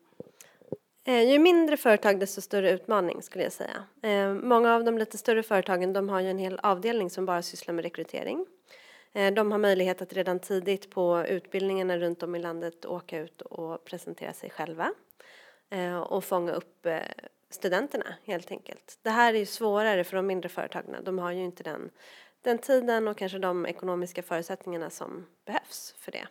Eh, 1.08 1.32
ju 1.32 1.40
mindre 1.40 1.78
företag 1.78 2.20
desto 2.20 2.42
större 2.42 2.72
utmaning 2.72 3.22
skulle 3.22 3.44
jag 3.44 3.54
säga. 3.54 3.84
Eh, 4.04 4.34
många 4.34 4.76
av 4.76 4.84
de 4.84 4.98
lite 4.98 5.18
större 5.18 5.44
företagen 5.44 5.94
de 5.94 6.10
har 6.10 6.20
ju 6.20 6.30
en 6.30 6.40
hel 6.40 6.60
avdelning 6.64 7.10
som 7.10 7.26
bara 7.26 7.42
sysslar 7.42 7.74
med 7.74 7.84
rekrytering. 7.84 8.46
De 9.36 9.52
har 9.52 9.60
möjlighet 9.60 10.02
att 10.02 10.14
redan 10.14 10.40
tidigt 10.40 10.92
på 10.92 11.26
utbildningarna 11.28 11.98
runt 11.98 12.24
om 12.24 12.36
i 12.36 12.40
landet 12.40 12.86
åka 12.86 13.20
ut 13.20 13.42
och 13.42 13.86
presentera 13.86 14.34
sig 14.34 14.50
själva 14.50 14.92
Eh, 15.70 15.98
och 15.98 16.24
fånga 16.24 16.52
upp 16.52 16.86
eh, 16.86 17.00
studenterna 17.50 18.16
helt 18.24 18.52
enkelt. 18.52 19.00
Det 19.02 19.10
här 19.10 19.34
är 19.34 19.38
ju 19.38 19.46
svårare 19.46 20.04
för 20.04 20.16
de 20.16 20.28
mindre 20.28 20.50
företagen. 20.50 20.96
De 21.04 21.20
har 21.20 21.32
ju 21.32 21.44
inte 21.44 21.64
den, 21.64 21.90
den 22.42 22.58
tiden 22.58 23.08
och 23.08 23.18
kanske 23.18 23.40
de 23.40 23.66
ekonomiska 23.66 24.24
förutsättningarna 24.24 24.90
som 24.90 25.26
behövs 25.46 25.96
för 25.98 26.12
det. 26.12 26.28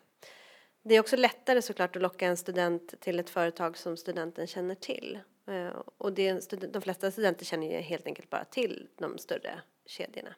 Det 0.83 0.95
är 0.95 1.01
också 1.01 1.16
lättare 1.16 1.62
såklart 1.62 1.97
att 1.97 2.03
locka 2.03 2.27
en 2.27 2.37
student 2.37 3.01
till 3.01 3.21
ett 3.21 3.31
företag 3.31 3.79
som 3.79 3.97
studenten 3.97 4.47
känner 4.47 4.75
till. 4.75 5.18
Eh, 5.47 5.81
Och 5.99 6.12
det, 6.12 6.51
de 6.73 6.83
flesta 6.83 7.11
studenter 7.11 7.45
känner 7.45 7.71
ju 7.73 7.79
helt 7.79 8.07
enkelt 8.07 8.31
bara 8.31 8.45
till 8.45 8.88
de 8.99 9.18
större 9.18 9.61
kedjorna. 9.87 10.35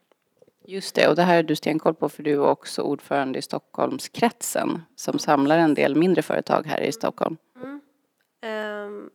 Just 0.67 0.95
det, 0.95 1.09
och 1.09 1.17
det 1.17 1.23
här 1.23 1.39
är 1.39 1.43
du 1.43 1.57
stenkoll 1.57 1.95
på 1.95 2.09
för 2.09 2.23
du 2.23 2.33
är 2.33 2.41
också 2.41 2.83
ordförande 2.83 3.39
i 3.39 3.43
Stockholmskretsen 3.43 4.83
som 4.97 5.19
samlar 5.19 5.59
en 5.59 5.75
del 5.75 5.97
mindre 5.97 6.23
företag 6.23 6.67
här 6.67 6.81
i 6.81 6.93
Stockholm. 6.93 7.37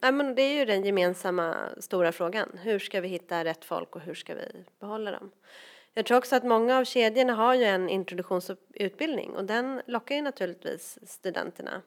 Ja, 0.01 0.11
men 0.11 0.35
det 0.35 0.41
är 0.41 0.53
ju 0.53 0.65
den 0.65 0.85
gemensamma 0.85 1.69
stora 1.79 2.11
frågan. 2.11 2.59
Hur 2.63 2.79
ska 2.79 3.01
vi 3.01 3.07
hitta 3.07 3.43
rätt 3.43 3.65
folk 3.65 3.95
och 3.95 4.01
hur 4.01 4.13
ska 4.13 4.35
vi 4.35 4.65
behålla 4.79 5.11
dem? 5.11 5.31
Jag 5.93 6.05
tror 6.05 6.17
också 6.17 6.35
att 6.35 6.43
många 6.43 6.77
av 6.77 6.83
kedjorna 6.83 7.33
har 7.33 7.53
ju 7.53 7.63
en 7.63 7.89
introduktionsutbildning 7.89 9.35
och 9.35 9.45
den 9.45 9.81
lockar 9.85 10.15
ju 10.15 10.21
naturligtvis 10.21 10.99
studenterna. 11.03 11.81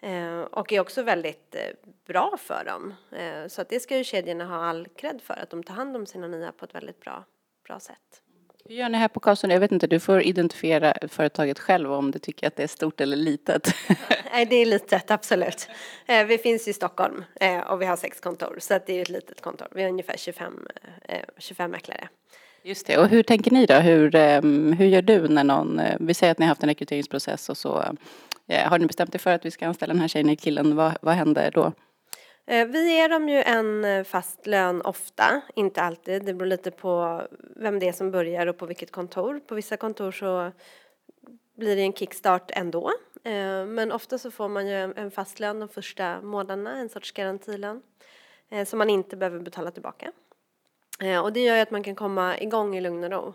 Eh, 0.00 0.40
och 0.40 0.72
är 0.72 0.80
också 0.80 1.02
väldigt 1.02 1.54
eh, 1.54 1.90
bra 2.06 2.36
för 2.38 2.64
dem. 2.64 2.94
Eh, 3.12 3.46
så 3.48 3.62
att 3.62 3.68
det 3.68 3.80
ska 3.80 3.96
ju 3.96 4.04
kedjorna 4.04 4.46
ha 4.46 4.56
all 4.56 4.88
cred 4.88 5.22
för, 5.22 5.34
att 5.34 5.50
de 5.50 5.62
tar 5.62 5.74
hand 5.74 5.96
om 5.96 6.06
sina 6.06 6.28
nya 6.28 6.52
på 6.52 6.64
ett 6.64 6.74
väldigt 6.74 7.00
bra, 7.00 7.24
bra 7.64 7.80
sätt. 7.80 8.22
Hur 8.68 8.76
gör 8.76 8.88
ni 8.88 8.98
här 8.98 9.08
på 9.08 9.20
Karlsson? 9.20 9.50
Jag 9.50 9.60
vet 9.60 9.72
inte, 9.72 9.86
du 9.86 10.00
får 10.00 10.22
identifiera 10.22 10.94
företaget 11.08 11.58
själv 11.58 11.92
om 11.92 12.10
du 12.10 12.18
tycker 12.18 12.46
att 12.46 12.56
det 12.56 12.62
är 12.62 12.66
stort 12.66 13.00
eller 13.00 13.16
litet. 13.16 13.74
Nej, 14.32 14.46
det 14.46 14.56
är 14.56 14.66
litet, 14.66 15.10
absolut. 15.10 15.68
Eh, 16.06 16.24
Vi 16.26 16.38
finns 16.38 16.68
i 16.68 16.72
Stockholm 16.72 17.24
eh, 17.40 17.58
och 17.60 17.82
vi 17.82 17.86
har 17.86 17.96
sex 17.96 18.20
kontor, 18.20 18.56
så 18.60 18.78
det 18.86 18.98
är 18.98 19.02
ett 19.02 19.08
litet 19.08 19.40
kontor. 19.40 19.68
Vi 19.74 19.82
har 19.82 19.90
ungefär 19.90 20.16
25, 20.16 20.68
eh, 21.08 21.18
25 21.38 21.70
mäklare. 21.70 22.08
Just 22.62 22.86
det, 22.86 22.98
och 22.98 23.08
hur 23.08 23.22
tänker 23.22 23.50
ni 23.50 23.66
då? 23.66 23.74
Hur, 23.74 24.14
ehm, 24.14 24.72
hur 24.72 24.86
gör 24.86 25.02
du 25.02 25.28
när 25.28 25.44
någon, 25.44 25.78
eh, 25.78 25.96
vi 26.00 26.14
säger 26.14 26.30
att 26.30 26.38
ni 26.38 26.44
har 26.44 26.48
haft 26.48 26.62
en 26.62 26.68
rekryteringsprocess 26.68 27.48
och 27.48 27.56
så 27.56 27.84
eh, 28.48 28.68
har 28.68 28.78
ni 28.78 28.86
bestämt 28.86 29.14
er 29.14 29.18
för 29.18 29.30
att 29.30 29.44
vi 29.46 29.50
ska 29.50 29.66
anställa 29.66 29.92
den 29.92 30.00
här 30.00 30.08
tjejen 30.08 30.26
eller 30.28 30.36
killen, 30.36 30.76
vad, 30.76 30.92
vad 31.00 31.14
händer 31.14 31.50
då? 31.50 31.72
Eh, 32.46 32.66
vi 32.66 32.94
ger 32.96 33.08
dem 33.08 33.28
ju 33.28 33.42
en 33.42 33.84
eh, 33.84 34.04
fast 34.04 34.46
lön 34.46 34.82
ofta, 34.82 35.40
inte 35.54 35.82
alltid. 35.82 36.24
Det 36.24 36.34
beror 36.34 36.46
lite 36.48 36.70
på 36.70 37.22
vem 37.56 37.78
det 37.78 37.88
är 37.88 37.92
som 37.92 38.10
börjar 38.10 38.46
och 38.46 38.56
på 38.58 38.66
vilket 38.66 38.90
kontor. 38.90 39.40
På 39.46 39.54
vissa 39.54 39.76
kontor 39.76 40.10
så 40.12 40.52
blir 41.56 41.76
det 41.76 41.82
en 41.82 41.92
kickstart 41.92 42.50
ändå. 42.54 42.88
Eh, 43.24 43.66
men 43.66 43.92
ofta 43.92 44.18
så 44.18 44.30
får 44.30 44.48
man 44.48 44.66
ju 44.68 44.74
en- 44.74 45.10
fast 45.10 45.40
lön 45.40 45.60
de 45.60 45.68
första 45.68 46.20
månaderna, 46.22 46.76
en 46.78 46.88
sorts 46.88 47.12
garantilön. 47.12 47.82
Som 48.66 48.78
man 48.78 48.90
inte 48.90 49.16
behöver 49.16 49.38
betala 49.40 49.70
tillbaka. 49.70 50.12
Och 51.22 51.32
det 51.32 51.40
gör 51.40 51.56
ju 51.56 51.60
att 51.62 51.70
man 51.70 51.82
kan 51.82 51.94
komma 51.94 52.38
igång 52.38 52.76
i 52.76 52.80
lugn 52.80 53.04
och 53.04 53.10
ro. 53.10 53.34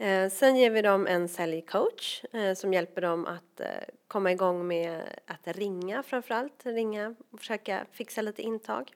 Eh, 0.00 0.28
sen 0.28 0.56
ger 0.56 0.70
vi 0.70 0.82
dem 0.82 1.06
en 1.06 1.28
säljcoach 1.28 2.24
eh, 2.32 2.54
som 2.54 2.72
hjälper 2.72 3.00
dem 3.00 3.26
att 3.26 3.60
eh, 3.60 3.66
komma 4.08 4.32
igång 4.32 4.66
med 4.66 5.02
att 5.26 5.56
ringa 5.56 6.02
framförallt. 6.02 6.66
Ringa 6.66 7.14
och 7.30 7.38
försöka 7.38 7.86
fixa 7.92 8.22
lite 8.22 8.42
intag. 8.42 8.90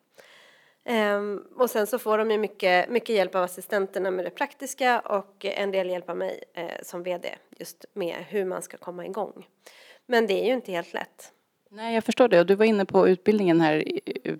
Ehm, 0.84 1.42
och 1.56 1.70
sen 1.70 1.86
så 1.86 1.98
får 1.98 2.18
de 2.18 2.30
ju 2.30 2.38
mycket, 2.38 2.90
mycket 2.90 3.16
hjälp 3.16 3.34
av 3.34 3.42
assistenterna 3.42 4.10
med 4.10 4.24
det 4.24 4.30
praktiska 4.30 5.00
och 5.00 5.44
en 5.44 5.70
del 5.70 5.90
hjälp 5.90 6.10
av 6.10 6.16
mig 6.16 6.44
som 6.82 7.02
VD 7.02 7.34
just 7.58 7.84
med 7.92 8.14
hur 8.28 8.44
man 8.44 8.62
ska 8.62 8.76
komma 8.76 9.06
igång. 9.06 9.46
Men 10.06 10.26
det 10.26 10.42
är 10.42 10.46
ju 10.46 10.52
inte 10.52 10.72
helt 10.72 10.92
lätt. 10.92 11.32
Nej, 11.70 11.94
jag 11.94 12.04
förstår 12.04 12.28
det. 12.28 12.40
Och 12.40 12.46
du 12.46 12.54
var 12.54 12.64
inne 12.64 12.84
på 12.84 13.08
utbildningen 13.08 13.60
här, 13.60 13.84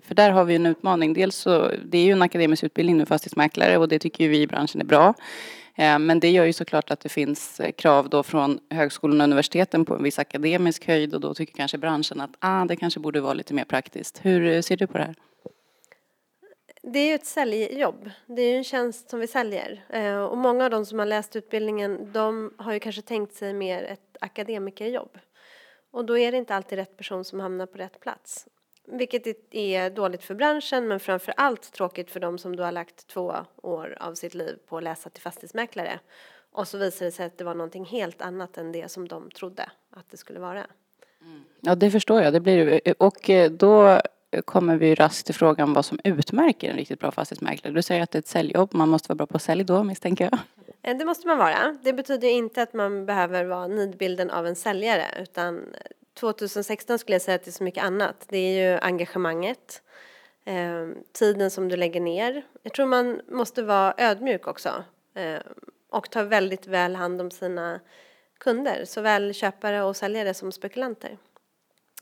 för 0.03 0.15
där 0.15 0.31
har 0.31 0.43
vi 0.43 0.55
en 0.55 0.65
utmaning. 0.65 1.13
Dels 1.13 1.35
så, 1.35 1.71
det 1.85 1.97
är 1.97 2.05
ju 2.05 2.11
en 2.11 2.21
akademisk 2.21 2.63
utbildning 2.63 2.97
nu, 2.97 3.05
fastighetsmäklare, 3.05 3.77
och 3.77 3.87
det 3.87 3.99
tycker 3.99 4.23
ju 4.23 4.29
vi 4.29 4.41
i 4.41 4.47
branschen 4.47 4.81
är 4.81 4.85
bra. 4.85 5.13
Eh, 5.75 5.99
men 5.99 6.19
det 6.19 6.29
gör 6.29 6.45
ju 6.45 6.53
såklart 6.53 6.91
att 6.91 6.99
det 6.99 7.09
finns 7.09 7.59
eh, 7.59 7.71
krav 7.71 8.09
då 8.09 8.23
från 8.23 8.59
högskolorna 8.69 9.23
och 9.23 9.27
universiteten 9.27 9.85
på 9.85 9.95
en 9.95 10.03
viss 10.03 10.19
akademisk 10.19 10.87
höjd 10.87 11.13
och 11.13 11.21
då 11.21 11.33
tycker 11.33 11.53
kanske 11.53 11.77
branschen 11.77 12.21
att 12.21 12.31
ah, 12.39 12.65
det 12.65 12.75
kanske 12.75 12.99
borde 12.99 13.21
vara 13.21 13.33
lite 13.33 13.53
mer 13.53 13.65
praktiskt. 13.65 14.19
Hur 14.23 14.47
eh, 14.47 14.61
ser 14.61 14.77
du 14.77 14.87
på 14.87 14.97
det 14.97 15.03
här? 15.03 15.15
Det 16.83 16.99
är 16.99 17.07
ju 17.07 17.15
ett 17.15 17.25
säljjobb. 17.25 18.11
Det 18.25 18.41
är 18.41 18.51
ju 18.51 18.57
en 18.57 18.63
tjänst 18.63 19.09
som 19.09 19.19
vi 19.19 19.27
säljer. 19.27 19.81
Och 20.29 20.37
många 20.37 20.65
av 20.65 20.69
de 20.69 20.85
som 20.85 20.99
har 20.99 21.05
läst 21.05 21.35
utbildningen 21.35 22.11
de 22.11 22.53
har 22.57 22.73
ju 22.73 22.79
kanske 22.79 23.01
tänkt 23.01 23.33
sig 23.33 23.53
mer 23.53 23.83
ett 23.83 24.17
akademikerjobb. 24.21 25.17
Och 25.91 26.05
då 26.05 26.17
är 26.17 26.31
det 26.31 26.37
inte 26.37 26.55
alltid 26.55 26.77
rätt 26.77 26.97
person 26.97 27.25
som 27.25 27.39
hamnar 27.39 27.65
på 27.65 27.77
rätt 27.77 27.99
plats. 27.99 28.47
Vilket 28.87 29.27
är 29.51 29.89
dåligt 29.89 30.23
för 30.23 30.35
branschen 30.35 30.87
men 30.87 30.99
framför 30.99 31.33
allt 31.37 31.71
tråkigt 31.73 32.11
för 32.11 32.19
de 32.19 32.37
som 32.37 32.55
då 32.55 32.63
har 32.63 32.71
lagt 32.71 33.07
två 33.07 33.35
år 33.61 33.97
av 33.99 34.13
sitt 34.13 34.33
liv 34.33 34.57
på 34.67 34.77
att 34.77 34.83
läsa 34.83 35.09
till 35.09 35.21
fastighetsmäklare. 35.21 35.99
Och 36.51 36.67
så 36.67 36.77
visar 36.77 37.05
det 37.05 37.11
sig 37.11 37.25
att 37.25 37.37
det 37.37 37.43
var 37.43 37.55
någonting 37.55 37.85
helt 37.85 38.21
annat 38.21 38.57
än 38.57 38.71
det 38.71 38.91
som 38.91 39.07
de 39.07 39.31
trodde 39.31 39.69
att 39.89 40.05
det 40.11 40.17
skulle 40.17 40.39
vara. 40.39 40.67
Ja, 41.59 41.75
det 41.75 41.91
förstår 41.91 42.21
jag. 42.21 42.33
Det 42.33 42.39
blir, 42.39 42.81
och 42.97 43.29
eh, 43.29 43.51
då 43.51 44.01
kommer 44.45 44.75
vi 44.75 44.95
raskt 44.95 45.25
till 45.25 45.35
frågan 45.35 45.73
vad 45.73 45.85
som 45.85 45.99
utmärker 46.03 46.69
en 46.69 46.77
riktigt 46.77 46.99
bra 46.99 47.11
fastighetsmäklare. 47.11 47.73
Du 47.73 47.81
säger 47.81 48.03
att 48.03 48.11
det 48.11 48.17
är 48.17 48.19
ett 48.19 48.27
säljjobb, 48.27 48.73
man 48.73 48.89
måste 48.89 49.09
vara 49.09 49.15
bra 49.15 49.25
på 49.25 49.39
sälj 49.39 49.63
då 49.63 49.83
misstänker 49.83 50.29
jag. 50.31 50.39
Eh, 50.81 50.97
Det 50.97 51.05
måste 51.05 51.27
man 51.27 51.37
vara. 51.37 51.77
Det 51.83 51.93
betyder 51.93 52.27
inte 52.27 52.61
att 52.61 52.73
man 52.73 53.05
behöver 53.05 53.45
vara 53.45 53.67
nidbilden 53.67 54.29
av 54.29 54.47
en 54.47 54.55
säljare 54.55 55.05
utan 55.21 55.61
2016 56.19 56.99
skulle 56.99 57.15
jag 57.15 57.21
säga 57.21 57.35
att 57.35 57.43
det 57.43 57.49
är 57.49 57.51
så 57.51 57.63
mycket 57.63 57.83
annat. 57.83 58.25
Det 58.29 58.37
är 58.37 58.71
ju 58.71 58.79
engagemanget, 58.79 59.81
eh, 60.45 60.87
tiden 61.11 61.51
som 61.51 61.69
du 61.69 61.77
lägger 61.77 62.01
ner. 62.01 62.45
Jag 62.63 62.73
tror 62.73 62.85
man 62.85 63.21
måste 63.27 63.63
vara 63.63 63.93
ödmjuk 63.97 64.47
också 64.47 64.83
eh, 65.15 65.39
och 65.89 66.09
ta 66.09 66.23
väldigt 66.23 66.67
väl 66.67 66.95
hand 66.95 67.21
om 67.21 67.31
sina 67.31 67.79
kunder, 68.37 68.85
såväl 68.85 69.33
köpare 69.33 69.83
och 69.83 69.95
säljare 69.95 70.33
som 70.33 70.51
spekulanter. 70.51 71.17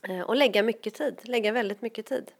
Eh, 0.08 0.20
och 0.20 0.36
lägga 0.36 0.62
mycket 0.62 0.94
tid, 0.94 1.20
lägga 1.22 1.52
väldigt 1.52 1.82
mycket 1.82 2.06
tid. 2.06 2.30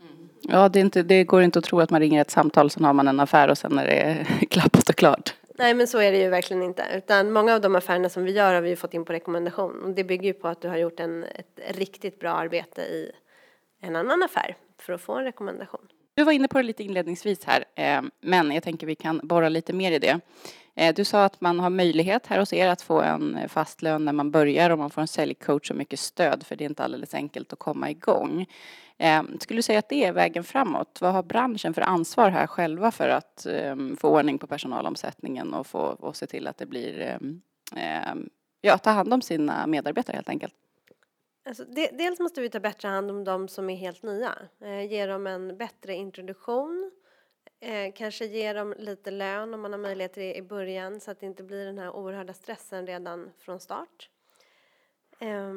Mm. 0.00 0.28
Ja, 0.42 0.68
det, 0.68 0.78
är 0.78 0.80
inte, 0.80 1.02
det 1.02 1.24
går 1.24 1.42
inte 1.42 1.58
att 1.58 1.64
tro 1.64 1.80
att 1.80 1.90
man 1.90 2.00
ringer 2.00 2.20
ett 2.20 2.30
samtal, 2.30 2.70
sen 2.70 2.84
har 2.84 2.92
man 2.92 3.08
en 3.08 3.20
affär 3.20 3.48
och 3.48 3.58
sen 3.58 3.78
är 3.78 3.86
det 3.86 4.26
klappat 4.50 4.88
och 4.88 4.96
klart. 4.96 5.34
Nej 5.60 5.74
men 5.74 5.86
så 5.86 5.98
är 5.98 6.12
det 6.12 6.18
ju 6.18 6.28
verkligen 6.28 6.62
inte. 6.62 6.84
Utan 6.94 7.32
många 7.32 7.54
av 7.54 7.60
de 7.60 7.76
affärerna 7.76 8.08
som 8.08 8.24
vi 8.24 8.32
gör 8.32 8.54
har 8.54 8.60
vi 8.60 8.68
ju 8.68 8.76
fått 8.76 8.94
in 8.94 9.04
på 9.04 9.12
rekommendation. 9.12 9.82
Och 9.82 9.90
det 9.90 10.04
bygger 10.04 10.24
ju 10.24 10.32
på 10.32 10.48
att 10.48 10.62
du 10.62 10.68
har 10.68 10.76
gjort 10.76 11.00
en, 11.00 11.24
ett 11.24 11.76
riktigt 11.76 12.20
bra 12.20 12.30
arbete 12.30 12.82
i 12.82 13.12
en 13.80 13.96
annan 13.96 14.22
affär 14.22 14.56
för 14.78 14.92
att 14.92 15.00
få 15.00 15.14
en 15.14 15.24
rekommendation. 15.24 15.88
Du 16.14 16.24
var 16.24 16.32
inne 16.32 16.48
på 16.48 16.58
det 16.58 16.62
lite 16.62 16.82
inledningsvis 16.82 17.44
här, 17.44 17.64
eh, 17.74 18.02
men 18.20 18.50
jag 18.50 18.62
tänker 18.62 18.86
vi 18.86 18.94
kan 18.94 19.20
borra 19.22 19.48
lite 19.48 19.72
mer 19.72 19.92
i 19.92 19.98
det. 19.98 20.20
Eh, 20.80 20.94
du 20.94 21.04
sa 21.04 21.24
att 21.24 21.40
man 21.40 21.60
har 21.60 21.70
möjlighet 21.70 22.26
här 22.26 22.38
hos 22.38 22.52
er 22.52 22.68
att 22.68 22.82
få 22.82 23.00
en 23.00 23.36
eh, 23.36 23.48
fast 23.48 23.82
lön 23.82 24.04
när 24.04 24.12
man 24.12 24.30
börjar 24.30 24.70
och 24.70 24.78
man 24.78 24.90
får 24.90 25.00
en 25.00 25.08
säljcoach 25.08 25.70
och 25.70 25.76
mycket 25.76 26.00
stöd 26.00 26.46
för 26.46 26.56
det 26.56 26.64
är 26.64 26.68
inte 26.68 26.84
alldeles 26.84 27.14
enkelt 27.14 27.52
att 27.52 27.58
komma 27.58 27.90
igång. 27.90 28.46
Eh, 28.98 29.22
skulle 29.40 29.58
du 29.58 29.62
säga 29.62 29.78
att 29.78 29.88
det 29.88 30.04
är 30.04 30.12
vägen 30.12 30.44
framåt? 30.44 30.98
Vad 31.00 31.12
har 31.12 31.22
branschen 31.22 31.74
för 31.74 31.82
ansvar 31.82 32.30
här 32.30 32.46
själva 32.46 32.90
för 32.90 33.08
att 33.08 33.46
ehm, 33.46 33.96
få 33.96 34.08
ordning 34.08 34.38
på 34.38 34.46
personalomsättningen 34.46 35.54
och 35.54 35.66
få 35.66 35.80
och 35.80 36.16
se 36.16 36.26
till 36.26 36.46
att 36.46 36.58
det 36.58 36.66
blir, 36.66 37.00
ehm, 37.00 37.40
ehm, 37.76 38.28
ja, 38.60 38.78
ta 38.78 38.90
hand 38.90 39.12
om 39.14 39.22
sina 39.22 39.66
medarbetare 39.66 40.14
helt 40.14 40.28
enkelt? 40.28 40.54
Alltså, 41.48 41.64
de, 41.64 41.88
dels 41.92 42.20
måste 42.20 42.40
vi 42.40 42.48
ta 42.50 42.60
bättre 42.60 42.88
hand 42.88 43.10
om 43.10 43.24
de 43.24 43.48
som 43.48 43.70
är 43.70 43.76
helt 43.76 44.02
nya. 44.02 44.32
Eh, 44.60 44.92
ge 44.92 45.06
dem 45.06 45.26
en 45.26 45.56
bättre 45.56 45.94
introduktion. 45.94 46.90
Eh, 47.60 47.92
kanske 47.94 48.24
ge 48.24 48.52
dem 48.52 48.74
lite 48.78 49.10
lön 49.10 49.54
om 49.54 49.60
man 49.60 49.72
har 49.72 49.78
möjlighet 49.78 50.12
till 50.12 50.22
det 50.22 50.34
i 50.34 50.42
början 50.42 51.00
så 51.00 51.10
att 51.10 51.20
det 51.20 51.26
inte 51.26 51.42
blir 51.42 51.66
den 51.66 51.78
här 51.78 51.90
oerhörda 51.90 52.32
stressen 52.32 52.86
redan 52.86 53.32
från 53.38 53.60
start. 53.60 54.10
Eh, 55.18 55.52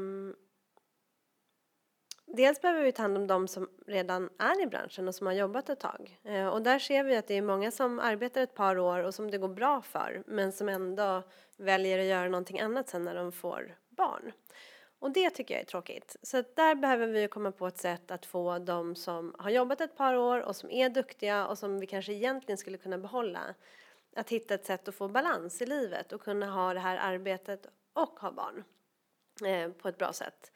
Dels 2.25 2.61
behöver 2.61 2.83
vi 2.83 2.91
ta 2.91 3.01
hand 3.01 3.17
om 3.17 3.27
de 3.27 3.47
som 3.47 3.69
redan 3.87 4.29
är 4.39 4.63
i 4.63 4.67
branschen 4.67 5.07
och 5.07 5.15
som 5.15 5.27
har 5.27 5.33
jobbat 5.33 5.69
ett 5.69 5.79
tag. 5.79 6.19
Eh, 6.23 6.47
och 6.47 6.61
där 6.61 6.79
ser 6.79 7.03
vi 7.03 7.15
att 7.15 7.27
det 7.27 7.33
är 7.33 7.41
många 7.41 7.71
som 7.71 7.99
arbetar 7.99 8.41
ett 8.41 8.53
par 8.53 8.77
år 8.79 8.99
och 8.99 9.15
som 9.15 9.31
det 9.31 9.37
går 9.37 9.47
bra 9.47 9.81
för 9.81 10.23
men 10.27 10.51
som 10.51 10.69
ändå 10.69 11.23
väljer 11.57 11.99
att 11.99 12.05
göra 12.05 12.29
någonting 12.29 12.59
annat 12.59 12.89
sen 12.89 13.03
när 13.03 13.15
de 13.15 13.31
får 13.31 13.75
barn. 13.89 14.31
Och 15.03 15.11
det 15.11 15.29
tycker 15.29 15.53
jag 15.53 15.61
är 15.61 15.65
tråkigt. 15.65 16.15
Så 16.21 16.37
att 16.37 16.55
där 16.55 16.75
behöver 16.75 17.07
vi 17.07 17.27
komma 17.27 17.51
på 17.51 17.67
ett 17.67 17.77
sätt 17.77 18.11
att 18.11 18.25
få 18.25 18.59
de 18.59 18.95
som 18.95 19.35
har 19.39 19.49
jobbat 19.49 19.81
ett 19.81 19.97
par 19.97 20.15
år 20.15 20.39
och 20.39 20.55
som 20.55 20.71
är 20.71 20.89
duktiga 20.89 21.47
och 21.47 21.57
som 21.57 21.79
vi 21.79 21.87
kanske 21.87 22.13
egentligen 22.13 22.57
skulle 22.57 22.77
kunna 22.77 22.97
behålla 22.97 23.55
att 24.15 24.29
hitta 24.29 24.53
ett 24.53 24.65
sätt 24.65 24.87
att 24.87 24.95
få 24.95 25.07
balans 25.07 25.61
i 25.61 25.65
livet 25.65 26.13
och 26.13 26.21
kunna 26.21 26.51
ha 26.51 26.73
det 26.73 26.79
här 26.79 26.97
arbetet 26.97 27.65
och 27.93 28.19
ha 28.19 28.31
barn 28.31 28.63
eh, 29.45 29.71
på 29.71 29.87
ett 29.87 29.97
bra 29.97 30.13
sätt. 30.13 30.51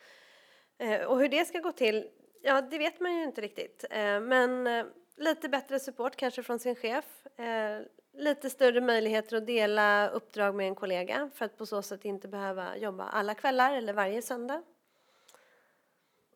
Eh, 0.77 1.01
och 1.01 1.19
hur 1.19 1.29
det 1.29 1.45
ska 1.45 1.59
gå 1.59 1.71
till, 1.71 2.09
ja 2.41 2.61
det 2.61 2.77
vet 2.77 2.99
man 2.99 3.15
ju 3.15 3.23
inte 3.23 3.41
riktigt. 3.41 3.85
Eh, 3.89 4.19
men 4.19 4.67
eh, 4.67 4.85
lite 5.17 5.49
bättre 5.49 5.79
support 5.79 6.15
kanske 6.15 6.43
från 6.43 6.59
sin 6.59 6.75
chef. 6.75 7.25
Eh, 7.39 7.79
Lite 8.17 8.49
större 8.49 8.81
möjligheter 8.81 9.37
att 9.37 9.47
dela 9.47 10.09
uppdrag 10.09 10.55
med 10.55 10.67
en 10.67 10.75
kollega 10.75 11.29
för 11.35 11.45
att 11.45 11.57
på 11.57 11.65
så 11.65 11.81
sätt 11.81 12.05
inte 12.05 12.27
behöva 12.27 12.77
jobba 12.77 13.03
alla 13.03 13.33
kvällar 13.33 13.73
eller 13.73 13.93
varje 13.93 14.21
söndag. 14.21 14.63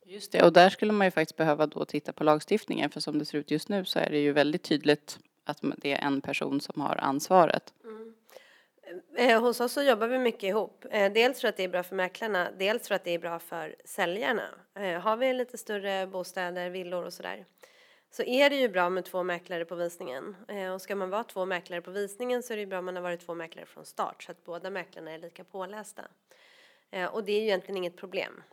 Just 0.05 0.31
det, 0.31 0.43
och 0.43 0.53
där 0.53 0.69
skulle 0.69 0.91
man 0.91 1.07
ju 1.07 1.11
faktiskt 1.11 1.37
behöva 1.37 1.67
då 1.67 1.85
titta 1.85 2.13
på 2.13 2.23
lagstiftningen 2.23 2.89
för 2.89 2.99
som 2.99 3.19
det 3.19 3.25
ser 3.25 3.37
ut 3.37 3.51
just 3.51 3.69
nu 3.69 3.85
så 3.85 3.99
är 3.99 4.09
det 4.09 4.19
ju 4.19 4.31
väldigt 4.31 4.63
tydligt 4.63 5.19
att 5.43 5.59
det 5.77 5.93
är 5.93 6.05
en 6.05 6.21
person 6.21 6.61
som 6.61 6.81
har 6.81 6.95
ansvaret. 6.95 7.73
Eh, 9.17 9.41
hos 9.41 9.59
oss 9.59 9.73
så 9.73 9.81
jobbar 9.81 10.07
vi 10.07 10.17
mycket 10.17 10.43
ihop. 10.43 10.85
Eh, 10.91 11.13
dels 11.13 11.41
för 11.41 11.47
att 11.47 11.57
det 11.57 11.63
är 11.63 11.69
bra 11.69 11.83
för 11.83 11.95
mäklarna, 11.95 12.51
dels 12.59 12.87
för 12.87 12.95
att 12.95 13.03
det 13.03 13.11
är 13.11 13.19
bra 13.19 13.39
för 13.39 13.75
säljarna. 13.85 14.49
Eh, 14.75 14.99
har 14.99 15.17
vi 15.17 15.33
lite 15.33 15.57
större 15.57 16.07
bostäder, 16.07 16.69
villor 16.69 17.05
och 17.05 17.13
sådär 17.13 17.45
så 18.11 18.23
är 18.23 18.49
det 18.49 18.55
ju 18.55 18.69
bra 18.69 18.89
med 18.89 19.05
två 19.05 19.23
mäklare 19.23 19.65
på 19.65 19.75
visningen. 19.75 20.35
Eh, 20.47 20.73
och 20.73 20.81
ska 20.81 20.95
man 20.95 21.09
vara 21.09 21.23
två 21.23 21.45
mäklare 21.45 21.81
på 21.81 21.91
visningen 21.91 22.43
så 22.43 22.53
är 22.53 22.57
det 22.57 22.61
ju 22.61 22.67
bra 22.67 22.79
om 22.79 22.85
man 22.85 22.95
har 22.95 23.03
varit 23.03 23.25
två 23.25 23.33
mäklare 23.33 23.65
från 23.65 23.85
start 23.85 24.23
så 24.23 24.31
att 24.31 24.43
båda 24.43 24.69
mäklarna 24.69 25.11
är 25.11 25.17
lika 25.17 25.43
pålästa. 25.43 26.03
Eh, 26.89 27.05
och 27.05 27.23
det 27.23 27.31
är 27.31 27.39
ju 27.39 27.45
egentligen 27.45 27.77
inget 27.77 27.97
problem. 27.97 28.43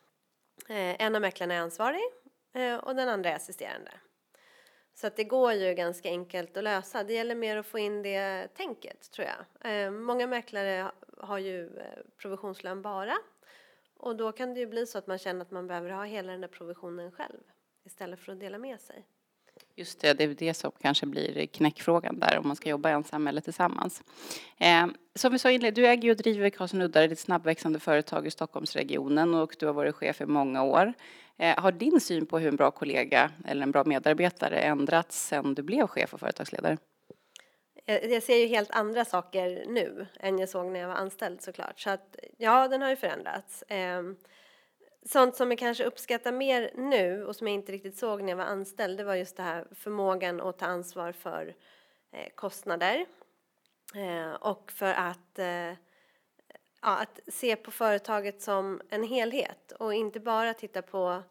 Eh, 0.68 1.02
en 1.02 1.14
av 1.14 1.20
mäklarna 1.20 1.54
är 1.54 1.60
ansvarig 1.60 2.02
och 2.82 2.94
den 2.94 3.08
andra 3.08 3.30
är 3.30 3.34
assisterande. 3.36 3.90
Så 4.94 5.06
att 5.06 5.16
det 5.16 5.24
går 5.24 5.52
ju 5.52 5.74
ganska 5.74 6.08
enkelt 6.08 6.56
att 6.56 6.64
lösa. 6.64 7.04
Det 7.04 7.12
gäller 7.12 7.34
mer 7.34 7.56
att 7.56 7.66
få 7.66 7.78
in 7.78 8.02
det 8.02 8.48
tänket 8.54 9.10
tror 9.10 9.28
jag. 9.28 9.92
Många 9.92 10.26
mäklare 10.26 10.90
har 11.18 11.38
ju 11.38 11.70
provisionslön 12.16 12.82
bara 12.82 13.18
och 13.96 14.16
då 14.16 14.32
kan 14.32 14.54
det 14.54 14.60
ju 14.60 14.66
bli 14.66 14.86
så 14.86 14.98
att 14.98 15.06
man 15.06 15.18
känner 15.18 15.42
att 15.42 15.50
man 15.50 15.66
behöver 15.66 15.90
ha 15.90 16.04
hela 16.04 16.32
den 16.32 16.40
där 16.40 16.48
provisionen 16.48 17.12
själv 17.12 17.40
istället 17.84 18.20
för 18.20 18.32
att 18.32 18.40
dela 18.40 18.58
med 18.58 18.80
sig. 18.80 19.06
Just 19.78 20.00
det, 20.00 20.12
det 20.12 20.24
är 20.24 20.28
det 20.28 20.54
som 20.54 20.72
kanske 20.82 21.06
blir 21.06 21.46
knäckfrågan 21.46 22.18
där, 22.18 22.38
om 22.38 22.46
man 22.46 22.56
ska 22.56 22.68
jobba 22.68 22.90
ensam 22.90 23.26
eller 23.26 23.40
tillsammans. 23.40 24.02
Eh, 24.58 24.86
som 25.14 25.32
vi 25.32 25.38
sa 25.38 25.50
inledningsvis, 25.50 25.84
du 25.84 25.88
äger 25.88 26.10
och 26.10 26.16
driver 26.16 26.50
Karlsson 26.50 26.82
Uddare, 26.82 27.04
ett 27.04 27.18
snabbväxande 27.18 27.80
företag 27.80 28.26
i 28.26 28.30
Stockholmsregionen 28.30 29.34
och 29.34 29.56
du 29.58 29.66
har 29.66 29.72
varit 29.72 29.94
chef 29.94 30.20
i 30.20 30.26
många 30.26 30.62
år. 30.62 30.92
Eh, 31.36 31.58
har 31.58 31.72
din 31.72 32.00
syn 32.00 32.26
på 32.26 32.38
hur 32.38 32.48
en 32.48 32.56
bra 32.56 32.70
kollega 32.70 33.30
eller 33.44 33.62
en 33.62 33.70
bra 33.70 33.84
medarbetare 33.84 34.58
ändrats 34.58 35.26
sedan 35.26 35.54
du 35.54 35.62
blev 35.62 35.86
chef 35.86 36.14
och 36.14 36.20
företagsledare? 36.20 36.76
Jag 37.84 38.22
ser 38.22 38.36
ju 38.36 38.46
helt 38.46 38.70
andra 38.70 39.04
saker 39.04 39.64
nu 39.68 40.06
än 40.20 40.38
jag 40.38 40.48
såg 40.48 40.66
när 40.66 40.80
jag 40.80 40.88
var 40.88 40.94
anställd 40.94 41.42
såklart. 41.42 41.80
Så 41.80 41.90
att 41.90 42.16
ja, 42.38 42.68
den 42.68 42.82
har 42.82 42.90
ju 42.90 42.96
förändrats. 42.96 43.62
Eh, 43.62 44.02
Sånt 45.02 45.36
som 45.36 45.50
jag 45.50 45.58
kanske 45.58 45.84
uppskattar 45.84 46.32
mer 46.32 46.70
nu 46.74 47.24
och 47.24 47.36
som 47.36 47.46
jag 47.46 47.54
inte 47.54 47.72
riktigt 47.72 47.98
såg 47.98 48.22
när 48.22 48.28
jag 48.28 48.36
var 48.36 48.44
anställd, 48.44 48.98
det 48.98 49.04
var 49.04 49.14
just 49.14 49.36
det 49.36 49.42
här 49.42 49.66
förmågan 49.72 50.40
att 50.40 50.58
ta 50.58 50.66
ansvar 50.66 51.12
för 51.12 51.54
eh, 52.12 52.28
kostnader 52.34 53.06
eh, 53.94 54.32
och 54.32 54.72
för 54.72 54.94
att, 54.94 55.38
eh, 55.38 55.72
ja, 56.82 56.96
att 57.02 57.20
se 57.26 57.56
på 57.56 57.70
företaget 57.70 58.42
som 58.42 58.80
en 58.88 59.04
helhet 59.04 59.72
och 59.72 59.94
inte 59.94 60.20
bara 60.20 60.54
titta 60.54 60.82
på 60.82 61.22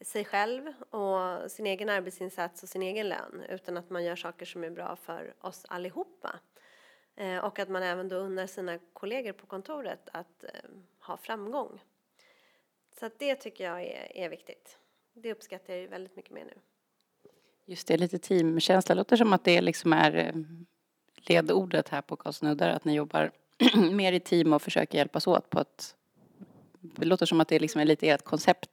sig 0.00 0.24
själv 0.24 0.72
och 0.90 1.50
sin 1.50 1.66
egen 1.66 1.88
arbetsinsats 1.88 2.62
och 2.62 2.68
sin 2.68 2.82
egen 2.82 3.08
lön 3.08 3.44
utan 3.48 3.76
att 3.76 3.90
man 3.90 4.04
gör 4.04 4.16
saker 4.16 4.46
som 4.46 4.64
är 4.64 4.70
bra 4.70 4.96
för 4.96 5.34
oss 5.40 5.64
allihopa. 5.68 6.40
Eh, 7.16 7.38
och 7.38 7.58
att 7.58 7.68
man 7.68 7.82
även 7.82 8.08
då 8.08 8.16
unnar 8.16 8.46
sina 8.46 8.78
kollegor 8.92 9.32
på 9.32 9.46
kontoret 9.46 10.08
att 10.12 10.44
eh, 10.44 10.50
ha 11.00 11.16
framgång. 11.16 11.80
Så 13.00 13.06
att 13.06 13.18
det 13.18 13.34
tycker 13.34 13.64
jag 13.64 13.82
är, 13.82 14.16
är 14.16 14.28
viktigt. 14.28 14.78
Det 15.14 15.32
uppskattar 15.32 15.72
jag 15.72 15.82
ju 15.82 15.88
väldigt 15.88 16.16
mycket 16.16 16.30
mer 16.30 16.44
nu. 16.44 16.54
Just 17.66 17.88
det, 17.88 17.96
lite 17.96 18.18
teamkänsla. 18.18 18.94
Låter 18.94 19.16
som 19.16 19.32
att 19.32 19.44
det 19.44 19.60
liksom 19.60 19.92
är 19.92 20.16
eh, 20.16 20.32
ledordet 21.16 21.88
här 21.88 22.02
på 22.02 22.16
Karlsnuddar, 22.16 22.68
att 22.68 22.84
ni 22.84 22.94
jobbar 22.94 23.30
mer 23.92 24.12
i 24.12 24.20
team 24.20 24.52
och 24.52 24.62
försöker 24.62 24.98
hjälpas 24.98 25.26
åt 25.26 25.50
på 25.50 25.60
ett... 25.60 25.94
Det 26.80 27.06
låter 27.06 27.26
som 27.26 27.40
att 27.40 27.48
det 27.48 27.58
liksom 27.58 27.80
är 27.80 27.84
lite 27.84 28.08
ert 28.08 28.24
koncept. 28.24 28.70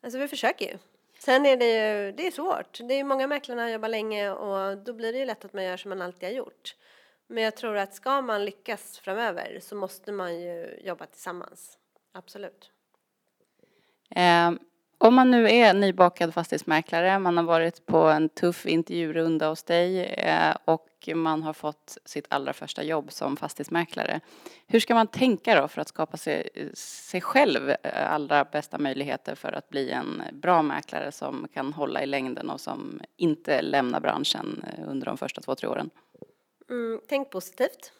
Alltså 0.00 0.18
vi 0.18 0.28
försöker 0.28 0.66
ju. 0.72 0.78
Sen 1.18 1.46
är 1.46 1.56
det 1.56 1.66
ju 1.66 2.12
det 2.12 2.26
är 2.26 2.30
svårt. 2.30 2.78
Det 2.88 2.94
är 2.94 3.04
många 3.04 3.26
mäklarna 3.26 3.62
har 3.62 3.68
jobbat 3.68 3.90
länge 3.90 4.30
och 4.30 4.78
då 4.78 4.92
blir 4.92 5.12
det 5.12 5.18
ju 5.18 5.24
lätt 5.24 5.44
att 5.44 5.52
man 5.52 5.64
gör 5.64 5.76
som 5.76 5.88
man 5.88 6.02
alltid 6.02 6.28
har 6.28 6.36
gjort. 6.36 6.76
Men 7.26 7.44
jag 7.44 7.56
tror 7.56 7.76
att 7.76 7.94
ska 7.94 8.20
man 8.20 8.44
lyckas 8.44 8.98
framöver 8.98 9.58
så 9.60 9.76
måste 9.76 10.12
man 10.12 10.40
ju 10.40 10.80
jobba 10.84 11.06
tillsammans. 11.06 11.78
Absolut. 12.12 12.70
Eh, 14.10 14.50
om 15.02 15.14
man 15.14 15.30
nu 15.30 15.50
är 15.50 15.74
nybakad 15.74 16.34
fastighetsmäklare, 16.34 17.18
man 17.18 17.36
har 17.36 17.44
varit 17.44 17.86
på 17.86 17.98
en 17.98 18.28
tuff 18.28 18.66
intervjurunda 18.66 19.48
hos 19.48 19.62
dig 19.62 20.04
eh, 20.04 20.56
och 20.64 21.08
man 21.14 21.42
har 21.42 21.52
fått 21.52 21.98
sitt 22.04 22.26
allra 22.28 22.52
första 22.52 22.82
jobb 22.82 23.12
som 23.12 23.36
fastighetsmäklare. 23.36 24.20
Hur 24.66 24.80
ska 24.80 24.94
man 24.94 25.06
tänka 25.06 25.60
då 25.60 25.68
för 25.68 25.80
att 25.80 25.88
skapa 25.88 26.16
sig, 26.16 26.48
sig 26.74 27.20
själv 27.20 27.70
eh, 27.70 28.12
allra 28.12 28.44
bästa 28.44 28.78
möjligheter 28.78 29.34
för 29.34 29.52
att 29.52 29.68
bli 29.68 29.90
en 29.90 30.22
bra 30.32 30.62
mäklare 30.62 31.12
som 31.12 31.48
kan 31.54 31.72
hålla 31.72 32.02
i 32.02 32.06
längden 32.06 32.50
och 32.50 32.60
som 32.60 33.00
inte 33.16 33.62
lämnar 33.62 34.00
branschen 34.00 34.64
eh, 34.68 34.88
under 34.88 35.06
de 35.06 35.16
första 35.16 35.40
två, 35.40 35.54
tre 35.54 35.68
åren? 35.68 35.90
Mm, 36.70 37.00
tänk 37.08 37.30
positivt 37.30 37.92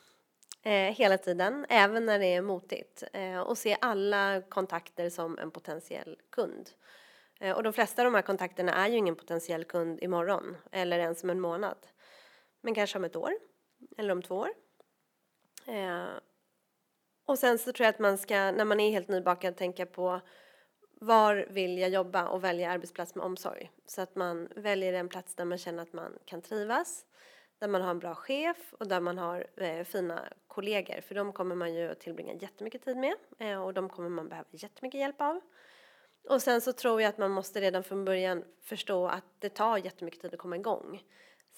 eh, 0.62 0.72
hela 0.72 1.18
tiden, 1.18 1.66
även 1.68 2.06
när 2.06 2.18
det 2.18 2.26
är 2.26 2.42
motigt. 2.42 3.04
Eh, 3.12 3.40
och 3.40 3.58
se 3.58 3.76
alla 3.80 4.42
kontakter 4.48 5.10
som 5.10 5.38
en 5.38 5.50
potentiell 5.50 6.16
kund. 6.30 6.70
Eh, 7.40 7.56
och 7.56 7.62
de 7.62 7.72
flesta 7.72 8.02
av 8.02 8.04
de 8.04 8.14
här 8.14 8.22
kontakterna 8.22 8.74
är 8.74 8.88
ju 8.88 8.96
ingen 8.96 9.16
potentiell 9.16 9.64
kund 9.64 10.02
imorgon 10.02 10.56
eller 10.72 10.98
ens 10.98 11.24
om 11.24 11.30
en 11.30 11.40
månad. 11.40 11.86
Men 12.60 12.74
kanske 12.74 12.98
om 12.98 13.04
ett 13.04 13.16
år 13.16 13.32
eller 13.98 14.12
om 14.12 14.22
två 14.22 14.34
år. 14.34 14.50
Eh, 15.66 16.08
och 17.24 17.38
sen 17.38 17.58
så 17.58 17.72
tror 17.72 17.84
jag 17.84 17.94
att 17.94 17.98
man 17.98 18.18
ska, 18.18 18.34
när 18.34 18.64
man 18.64 18.80
är 18.80 18.90
helt 18.90 19.08
nybakad, 19.08 19.56
tänka 19.56 19.86
på 19.86 20.20
var 21.00 21.46
vill 21.50 21.78
jag 21.78 21.90
jobba 21.90 22.28
och 22.28 22.44
välja 22.44 22.70
arbetsplats 22.70 23.14
med 23.14 23.24
omsorg. 23.24 23.70
Så 23.86 24.02
att 24.02 24.16
man 24.16 24.48
väljer 24.56 24.92
en 24.92 25.08
plats 25.08 25.34
där 25.34 25.44
man 25.44 25.58
känner 25.58 25.82
att 25.82 25.92
man 25.92 26.18
kan 26.24 26.42
trivas, 26.42 27.06
där 27.60 27.68
man 27.68 27.82
har 27.82 27.90
en 27.90 27.98
bra 27.98 28.14
chef 28.14 28.74
och 28.78 28.88
där 28.88 29.00
man 29.00 29.18
har 29.18 29.46
eh, 29.56 29.84
fina 29.84 30.32
kollegor. 30.46 31.00
För 31.00 31.14
de 31.14 31.32
kommer 31.32 31.54
man 31.54 31.74
ju 31.74 31.90
att 31.90 32.00
tillbringa 32.00 32.34
jättemycket 32.34 32.84
tid 32.84 32.96
med 32.96 33.14
eh, 33.38 33.62
och 33.62 33.74
de 33.74 33.88
kommer 33.88 34.08
man 34.08 34.28
behöva 34.28 34.48
jättemycket 34.50 35.00
hjälp 35.00 35.20
av. 35.20 35.40
Och 36.28 36.42
sen 36.42 36.60
så 36.60 36.72
tror 36.72 37.02
jag 37.02 37.08
att 37.08 37.18
man 37.18 37.30
måste 37.30 37.60
redan 37.60 37.84
från 37.84 38.04
början 38.04 38.44
förstå 38.62 39.06
att 39.06 39.24
det 39.38 39.48
tar 39.48 39.78
jättemycket 39.78 40.20
tid 40.20 40.34
att 40.34 40.40
komma 40.40 40.56
igång. 40.56 41.02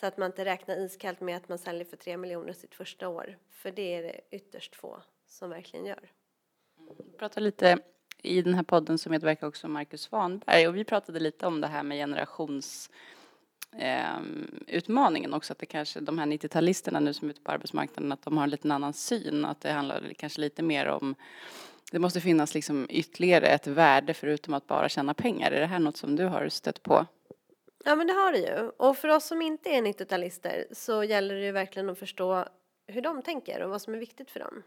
Så 0.00 0.06
att 0.06 0.16
man 0.16 0.26
inte 0.26 0.44
räknar 0.44 0.76
iskallt 0.76 1.20
med 1.20 1.36
att 1.36 1.48
man 1.48 1.58
säljer 1.58 1.84
för 1.84 1.96
tre 1.96 2.16
miljoner 2.16 2.52
sitt 2.52 2.74
första 2.74 3.08
år. 3.08 3.38
För 3.50 3.70
det 3.70 3.94
är 3.94 4.02
det 4.02 4.20
ytterst 4.30 4.76
få 4.76 5.02
som 5.26 5.50
verkligen 5.50 5.86
gör. 5.86 6.10
Vi 6.98 7.18
pratade 7.18 7.44
lite 7.44 7.78
i 8.22 8.42
den 8.42 8.54
här 8.54 8.62
podden 8.62 8.98
så 8.98 9.10
medverkar 9.10 9.46
också 9.46 9.68
Marcus 9.68 10.02
Svanberg 10.02 10.68
och 10.68 10.76
vi 10.76 10.84
pratade 10.84 11.20
lite 11.20 11.46
om 11.46 11.60
det 11.60 11.66
här 11.66 11.82
med 11.82 11.96
generations 11.96 12.90
eh, 13.78 14.20
utmaningen 14.66 15.34
också, 15.34 15.52
att 15.52 15.58
det 15.58 15.66
kanske, 15.66 16.00
de 16.00 16.18
här 16.18 16.26
90-talisterna 16.26 17.00
nu 17.00 17.14
som 17.14 17.28
är 17.28 17.32
ute 17.32 17.42
på 17.42 17.52
arbetsmarknaden, 17.52 18.12
att 18.12 18.22
de 18.22 18.36
har 18.36 18.44
en 18.44 18.50
lite 18.50 18.74
annan 18.74 18.92
syn, 18.92 19.44
att 19.44 19.60
det 19.60 19.72
handlar 19.72 20.12
kanske 20.16 20.40
lite 20.40 20.62
mer 20.62 20.86
om 20.86 21.14
det 21.92 21.98
måste 21.98 22.20
finnas 22.20 22.54
liksom 22.54 22.86
ytterligare 22.90 23.46
ett 23.46 23.66
värde 23.66 24.14
förutom 24.14 24.54
att 24.54 24.66
bara 24.66 24.88
tjäna 24.88 25.14
pengar. 25.14 25.52
Är 25.52 25.60
det 25.60 25.66
här 25.66 25.78
något 25.78 25.96
som 25.96 26.16
du 26.16 26.24
har 26.24 26.48
stött 26.48 26.82
på? 26.82 27.06
Ja 27.84 27.96
men 27.96 28.06
det 28.06 28.12
har 28.12 28.32
det 28.32 28.38
ju. 28.38 28.68
Och 28.76 28.96
för 28.96 29.08
oss 29.08 29.26
som 29.26 29.42
inte 29.42 29.70
är 29.70 29.82
90-talister 29.82 30.64
så 30.72 31.04
gäller 31.04 31.34
det 31.34 31.44
ju 31.44 31.52
verkligen 31.52 31.90
att 31.90 31.98
förstå 31.98 32.44
hur 32.86 33.02
de 33.02 33.22
tänker 33.22 33.62
och 33.62 33.70
vad 33.70 33.82
som 33.82 33.94
är 33.94 33.98
viktigt 33.98 34.30
för 34.30 34.40
dem. 34.40 34.62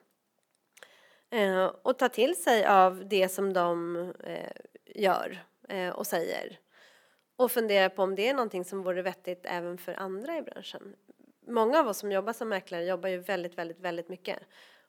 Eh, 1.30 1.65
och 1.65 1.98
ta 1.98 2.10
till 2.10 2.36
sig 2.36 2.65
av 2.65 3.08
det 3.08 3.30
som 3.30 3.54
de 3.54 3.96
eh, 4.24 4.52
gör 4.96 5.44
eh, 5.70 5.89
och 5.89 6.08
säger. 6.08 6.60
Och 7.36 7.52
fundera 7.52 7.89
på 7.89 8.04
om 8.04 8.15
det 8.15 8.28
är 8.28 8.34
någonting 8.34 8.65
som 8.65 8.84
vore 8.84 9.02
vettigt 9.02 9.41
även 9.43 9.78
för 9.78 9.93
andra 9.93 10.38
i 10.38 10.41
branschen. 10.41 10.95
Många 11.48 11.80
av 11.80 11.88
oss 11.88 11.98
som 11.98 12.12
jobbar 12.12 12.34
som 12.34 12.50
mäklare 12.50 12.86
jobbar 12.86 13.10
ju 13.10 13.17
väldigt, 13.17 13.58
väldigt, 13.58 13.80
väldigt 13.80 14.10
mycket 14.10 14.39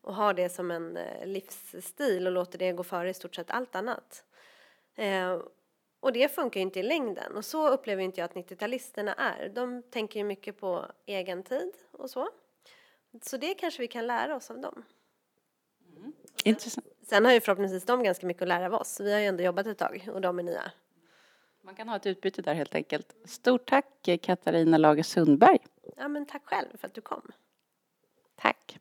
och 0.00 0.14
har 0.14 0.34
det 0.34 0.48
som 0.48 0.70
en 0.70 0.96
eh, 0.96 1.26
livsstil 1.26 2.26
och 2.26 2.32
låter 2.32 2.58
det 2.58 2.72
gå 2.72 2.82
före 2.82 3.10
i 3.10 3.14
stort 3.14 3.34
sett 3.34 3.50
allt 3.50 3.74
annat. 3.74 4.24
Eh, 4.94 5.42
och 6.00 6.12
det 6.12 6.28
funkar 6.28 6.60
ju 6.60 6.62
inte 6.62 6.80
i 6.80 6.82
längden 6.82 7.36
och 7.36 7.44
så 7.44 7.68
upplever 7.68 8.02
inte 8.02 8.20
jag 8.20 8.24
att 8.24 8.34
90-talisterna 8.34 9.14
är. 9.16 9.48
De 9.48 9.82
tänker 9.82 10.20
ju 10.20 10.24
mycket 10.24 10.60
på 10.60 10.86
egen 11.06 11.42
tid 11.42 11.72
och 11.92 12.10
så. 12.10 12.28
Så 13.22 13.36
det 13.36 13.54
kanske 13.54 13.82
vi 13.82 13.88
kan 13.88 14.06
lära 14.06 14.36
oss 14.36 14.50
av 14.50 14.60
dem. 14.60 14.84
Intressant. 16.44 16.86
Sen 17.02 17.24
har 17.24 17.32
ju 17.32 17.40
förhoppningsvis 17.40 17.84
de 17.84 18.02
ganska 18.02 18.26
mycket 18.26 18.42
att 18.42 18.48
lära 18.48 18.66
av 18.66 18.74
oss. 18.74 19.00
Vi 19.00 19.12
har 19.12 19.20
ju 19.20 19.26
ändå 19.26 19.42
jobbat 19.42 19.66
ett 19.66 19.78
tag 19.78 20.08
och 20.12 20.20
de 20.20 20.38
är 20.38 20.42
nya. 20.42 20.72
Man 21.66 21.74
kan 21.74 21.88
ha 21.88 21.96
ett 21.96 22.06
utbyte 22.06 22.42
där 22.42 22.54
helt 22.54 22.74
enkelt. 22.74 23.14
Stort 23.24 23.68
tack 23.68 23.86
Katarina 24.22 24.78
Lager 24.78 25.02
Sundberg. 25.02 25.58
Ja 25.96 26.08
men 26.08 26.26
tack 26.26 26.42
själv 26.44 26.66
för 26.80 26.86
att 26.86 26.94
du 26.94 27.00
kom. 27.00 27.22
Tack. 28.36 28.78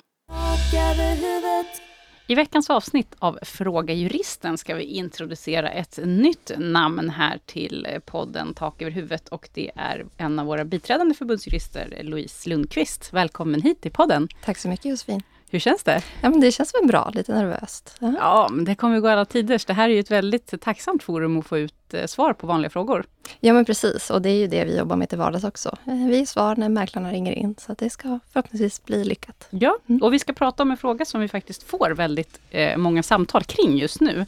I 2.28 2.36
veckans 2.36 2.69
avsnitt 2.69 3.15
av 3.19 3.39
Fråga 3.41 3.93
Juristen 3.93 4.58
ska 4.58 4.76
vi 4.76 4.84
introducera 4.84 5.69
ett 5.69 6.00
nytt 6.04 6.52
namn 6.58 7.10
här 7.10 7.39
till 7.45 7.88
podden 8.06 8.54
Tak 8.54 8.82
över 8.82 8.91
huvudet 8.91 9.30
och 9.30 9.50
det 9.54 9.71
är 9.76 10.06
en 10.17 10.39
av 10.39 10.45
våra 10.45 10.65
biträdande 10.65 11.15
förbundsjurister, 11.15 12.00
Louise 12.04 12.50
Lundqvist. 12.50 13.13
Välkommen 13.13 13.62
hit 13.62 13.82
till 13.82 13.91
podden. 13.91 14.28
Tack 14.43 14.58
så 14.58 14.69
mycket 14.69 14.86
Josefin. 14.86 15.21
Hur 15.51 15.60
känns 15.60 15.84
det? 15.84 16.03
Ja, 16.21 16.29
men 16.29 16.39
det 16.39 16.51
känns 16.51 16.75
väl 16.75 16.88
bra, 16.88 17.12
lite 17.13 17.34
nervöst. 17.34 17.95
Ja. 17.99 18.13
Ja, 18.17 18.49
men 18.51 18.65
det 18.65 18.75
kommer 18.75 18.99
gå 18.99 19.08
alla 19.08 19.25
tiders. 19.25 19.65
Det 19.65 19.73
här 19.73 19.89
är 19.89 19.93
ju 19.93 19.99
ett 19.99 20.12
väldigt 20.12 20.62
tacksamt 20.62 21.03
forum 21.03 21.39
att 21.39 21.45
få 21.45 21.58
ut 21.58 21.93
eh, 21.93 22.05
svar 22.05 22.34
på 22.34 22.47
vanliga 22.47 22.69
frågor. 22.69 23.05
Ja, 23.39 23.53
men 23.53 23.65
precis. 23.65 24.09
Och 24.09 24.21
det 24.21 24.29
är 24.29 24.35
ju 24.38 24.47
det 24.47 24.65
vi 24.65 24.77
jobbar 24.77 24.95
med 24.95 25.09
till 25.09 25.17
vardags 25.17 25.43
också. 25.43 25.77
Eh, 25.88 26.07
Vi 26.07 26.21
är 26.21 26.25
svar 26.25 26.55
när 26.55 26.69
mäklarna 26.69 27.11
ringer 27.11 27.31
in, 27.31 27.55
så 27.57 27.75
det 27.77 27.89
ska 27.89 28.19
förhoppningsvis 28.31 28.83
bli 28.85 29.03
lyckat. 29.03 29.47
Ja, 29.49 29.77
och 30.01 30.13
vi 30.13 30.19
ska 30.19 30.33
prata 30.33 30.63
om 30.63 30.71
en 30.71 30.77
fråga 30.77 31.05
som 31.05 31.21
vi 31.21 31.27
faktiskt 31.27 31.63
får 31.63 31.91
väldigt 31.91 32.39
eh, 32.51 32.77
många 32.77 33.03
samtal 33.03 33.43
kring 33.43 33.77
just 33.77 34.01
nu. 34.01 34.25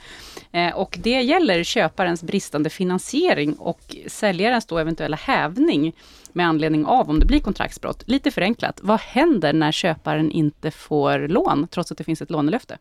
Eh, 0.51 0.75
och 0.75 0.97
det 1.01 1.21
gäller 1.21 1.63
köparens 1.63 2.23
bristande 2.23 2.69
finansiering 2.69 3.53
och 3.53 3.95
säljarens 4.07 4.65
då 4.65 4.77
eventuella 4.77 5.17
hävning 5.17 5.93
med 6.33 6.47
anledning 6.47 6.85
av 6.85 7.09
om 7.09 7.19
det 7.19 7.25
blir 7.25 7.39
kontraktsbrott. 7.39 8.03
Lite 8.05 8.31
förenklat, 8.31 8.79
vad 8.83 8.99
händer 8.99 9.53
när 9.53 9.71
köparen 9.71 10.31
inte 10.31 10.71
får 10.71 11.27
lån 11.27 11.67
trots 11.71 11.91
att 11.91 11.97
det 11.97 12.03
finns 12.03 12.21
ett 12.21 12.29
lånelöfte? 12.31 12.77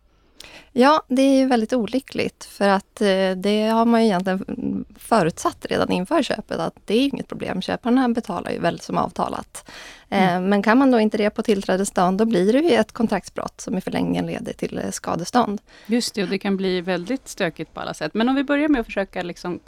Ja, 0.73 1.03
det 1.09 1.23
är 1.23 1.39
ju 1.39 1.47
väldigt 1.47 1.73
olyckligt 1.73 2.45
för 2.45 2.69
att 2.69 3.01
eh, 3.01 3.31
det 3.37 3.67
har 3.67 3.85
man 3.85 4.01
ju 4.01 4.07
egentligen 4.07 4.85
förutsatt 4.99 5.67
redan 5.71 5.93
inför 5.93 6.23
köpet 6.23 6.59
att 6.59 6.75
det 6.85 6.95
är 6.95 7.07
inget 7.07 7.29
problem. 7.29 7.63
Köparna 7.63 8.09
betalar 8.09 8.51
ju 8.51 8.59
väl 8.59 8.81
som 8.81 8.99
avtalat. 8.99 9.71
Eh, 10.09 10.41
Men 10.41 10.63
kan 10.63 10.79
man 10.79 10.91
då 10.91 11.01
inte 11.01 11.17
det 11.19 11.31
på 11.31 11.43
tillträdesdagen, 11.43 12.17
då 12.17 12.25
blir 12.25 12.53
det 12.53 12.59
ju 12.59 12.71
ett 12.71 12.93
kontraktsbrott 12.93 13.61
som 13.61 13.79
i 13.79 13.81
förlängningen 13.81 14.27
leder 14.27 14.53
till 14.53 14.79
eh, 14.79 14.91
skadestånd. 14.91 15.61
Just 15.87 16.15
det, 16.15 16.23
och 16.23 16.29
det 16.29 16.39
kan 16.39 16.57
bli 16.57 16.81
väldigt 16.81 17.29
stökigt 17.29 17.75
på 17.75 17.81
alla 17.81 17.95
sätt. 17.95 18.15
Men 18.15 18.29
om 18.29 18.35
vi 18.35 18.45
börjar 18.45 18.69
med 18.69 18.81
att 18.81 18.87
försöka 18.87 19.23
liksom, 19.23 19.61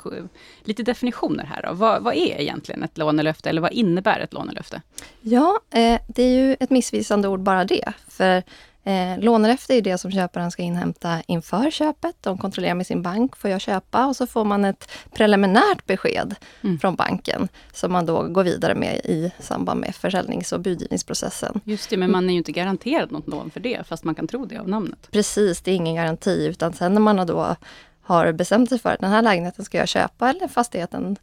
lite 0.65 0.83
definitioner 0.83 1.45
här 1.45 1.63
då. 1.63 1.73
Vad, 1.73 2.03
vad 2.03 2.15
är 2.15 2.41
egentligen 2.41 2.83
ett 2.83 2.99
lånelöfte 2.99 3.51
eller 3.51 3.61
vad 3.61 3.73
innebär 3.73 4.21
ett 4.21 4.33
lånelöfte? 4.33 4.83
Ja, 5.21 5.61
det 6.07 6.23
är 6.23 6.29
ju 6.29 6.57
ett 6.61 6.71
missvisande 6.71 7.29
ord 7.29 7.41
bara 7.41 7.65
det. 7.65 7.93
För 8.09 8.43
eh, 8.89 9.19
lånelöfte 9.19 9.75
är 9.75 9.83
det 9.83 9.99
som 9.99 10.11
köparen 10.11 10.51
ska 10.51 10.63
inhämta 10.63 11.23
inför 11.27 11.71
köpet. 11.71 12.17
De 12.21 12.39
kontrollerar 12.39 12.75
med 12.75 12.87
sin 12.87 13.03
bank, 13.03 13.37
får 13.37 13.51
jag 13.51 13.61
köpa? 13.61 14.07
Och 14.07 14.17
så 14.17 14.27
får 14.27 14.45
man 14.45 14.65
ett 14.65 14.91
preliminärt 15.13 15.87
besked 15.87 16.35
Mm. 16.61 16.79
från 16.79 16.95
banken 16.95 17.49
som 17.73 17.93
man 17.93 18.07
då 18.07 18.23
går 18.23 18.45
vidare 18.45 18.75
med 18.75 18.95
i 18.97 19.33
samband 19.39 19.81
med 19.81 19.95
försäljnings 19.95 20.53
och 20.53 20.61
budgivningsprocessen. 20.61 21.61
Just 21.65 21.91
det, 21.91 21.97
men 21.97 22.11
man 22.11 22.29
är 22.29 22.33
ju 22.33 22.39
inte 22.39 22.53
garanterad 22.53 23.13
något 23.13 23.29
lån 23.29 23.51
för 23.51 23.61
det, 23.61 23.87
fast 23.87 24.05
man 24.05 24.15
kan 24.15 24.29
tro 24.29 24.45
det 24.47 24.59
av 24.59 24.69
namnet. 24.69 25.09
Precis, 25.11 25.61
det 25.61 25.71
är 25.71 25.75
ingen 25.75 25.95
garanti, 25.95 26.47
utan 26.47 26.73
sen 26.73 26.95
när 26.95 27.01
man 27.01 27.19
har 27.19 27.27
då 27.27 27.57
har 28.03 28.33
bestämt 28.33 28.69
sig 28.69 28.79
för 28.79 28.91
att 28.91 29.01
den 29.01 29.11
här 29.11 29.23
lägenheten 29.23 29.65
ska 29.65 29.79
jag 29.79 29.89
köpa 29.89 30.31
eller 30.31 30.49
fastigheten 30.49 31.17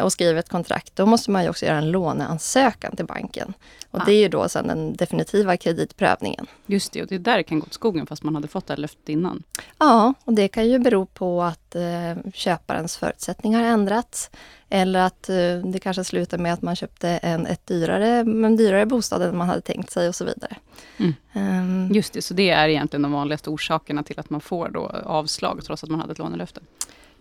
och 0.00 0.12
skriver 0.12 0.40
ett 0.40 0.48
kontrakt, 0.48 0.96
då 0.96 1.06
måste 1.06 1.30
man 1.30 1.42
ju 1.42 1.48
också 1.50 1.66
göra 1.66 1.78
en 1.78 1.90
låneansökan 1.90 2.96
till 2.96 3.06
banken. 3.06 3.52
Och 3.90 4.00
Ah. 4.00 4.04
det 4.04 4.12
är 4.12 4.20
ju 4.20 4.28
då 4.28 4.48
sen 4.48 4.66
den 4.66 4.96
definitiva 4.96 5.56
kreditprövningen. 5.56 6.46
Just 6.66 6.92
det, 6.92 7.02
och 7.02 7.08
det 7.08 7.14
är 7.14 7.18
där 7.18 7.36
det 7.36 7.42
kan 7.42 7.58
gå 7.60 7.66
åt 7.66 7.74
skogen 7.74 8.06
fast 8.06 8.22
man 8.22 8.34
hade 8.34 8.48
fått 8.48 8.66
det 8.66 8.72
här 8.72 8.78
löftet 8.80 9.08
innan. 9.08 9.42
Ja, 9.78 10.14
och 10.24 10.32
det 10.32 10.48
kan 10.48 10.68
ju 10.68 10.78
bero 10.78 11.06
på 11.06 11.42
att 11.42 11.74
eh, 11.74 12.30
köparens 12.34 12.96
förutsättningar 12.96 13.60
har 13.62 13.66
ändrats. 13.68 14.30
Eller 14.68 15.00
att 15.00 15.28
eh, 15.28 15.34
det 15.64 15.78
kanske 15.82 16.04
slutar 16.04 16.38
med 16.38 16.52
att 16.52 16.62
man 16.62 16.76
köpte 16.76 17.08
en 17.08 17.46
ett 17.46 17.66
dyrare, 17.66 18.08
en 18.08 18.56
dyrare 18.56 18.86
bostad 18.86 19.22
än 19.22 19.36
man 19.36 19.48
hade 19.48 19.60
tänkt 19.60 19.90
sig 19.90 20.08
och 20.08 20.14
så 20.14 20.24
vidare. 20.24 20.56
Mm. 20.96 21.14
Ehm, 21.32 21.88
Just 21.94 22.12
det, 22.12 22.22
så 22.22 22.34
det 22.34 22.50
är 22.50 22.68
egentligen 22.68 23.02
de 23.02 23.12
vanligaste 23.12 23.50
orsakerna 23.50 24.02
till 24.02 24.20
att 24.20 24.30
man 24.30 24.40
får 24.40 24.68
då 24.68 24.86
avslag 25.04 25.60
trots 25.64 25.84
att 25.84 25.90
man 25.90 26.00
hade 26.00 26.12
ett 26.12 26.18
lånelöfte. 26.18 26.60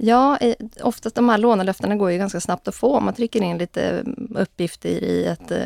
Ja, 0.04 0.38
oftast 0.82 1.16
de 1.16 1.30
här 1.30 1.38
lånelöftena 1.38 1.96
går 1.96 2.12
ju 2.12 2.18
ganska 2.18 2.40
snabbt 2.40 2.68
att 2.68 2.76
få. 2.76 3.00
Man 3.00 3.14
trycker 3.14 3.42
in 3.42 3.58
lite 3.58 3.90
mm, 3.90 4.36
uppgifter 4.36 4.90
i 4.90 5.26
ett 5.26 5.52
eh, 5.52 5.66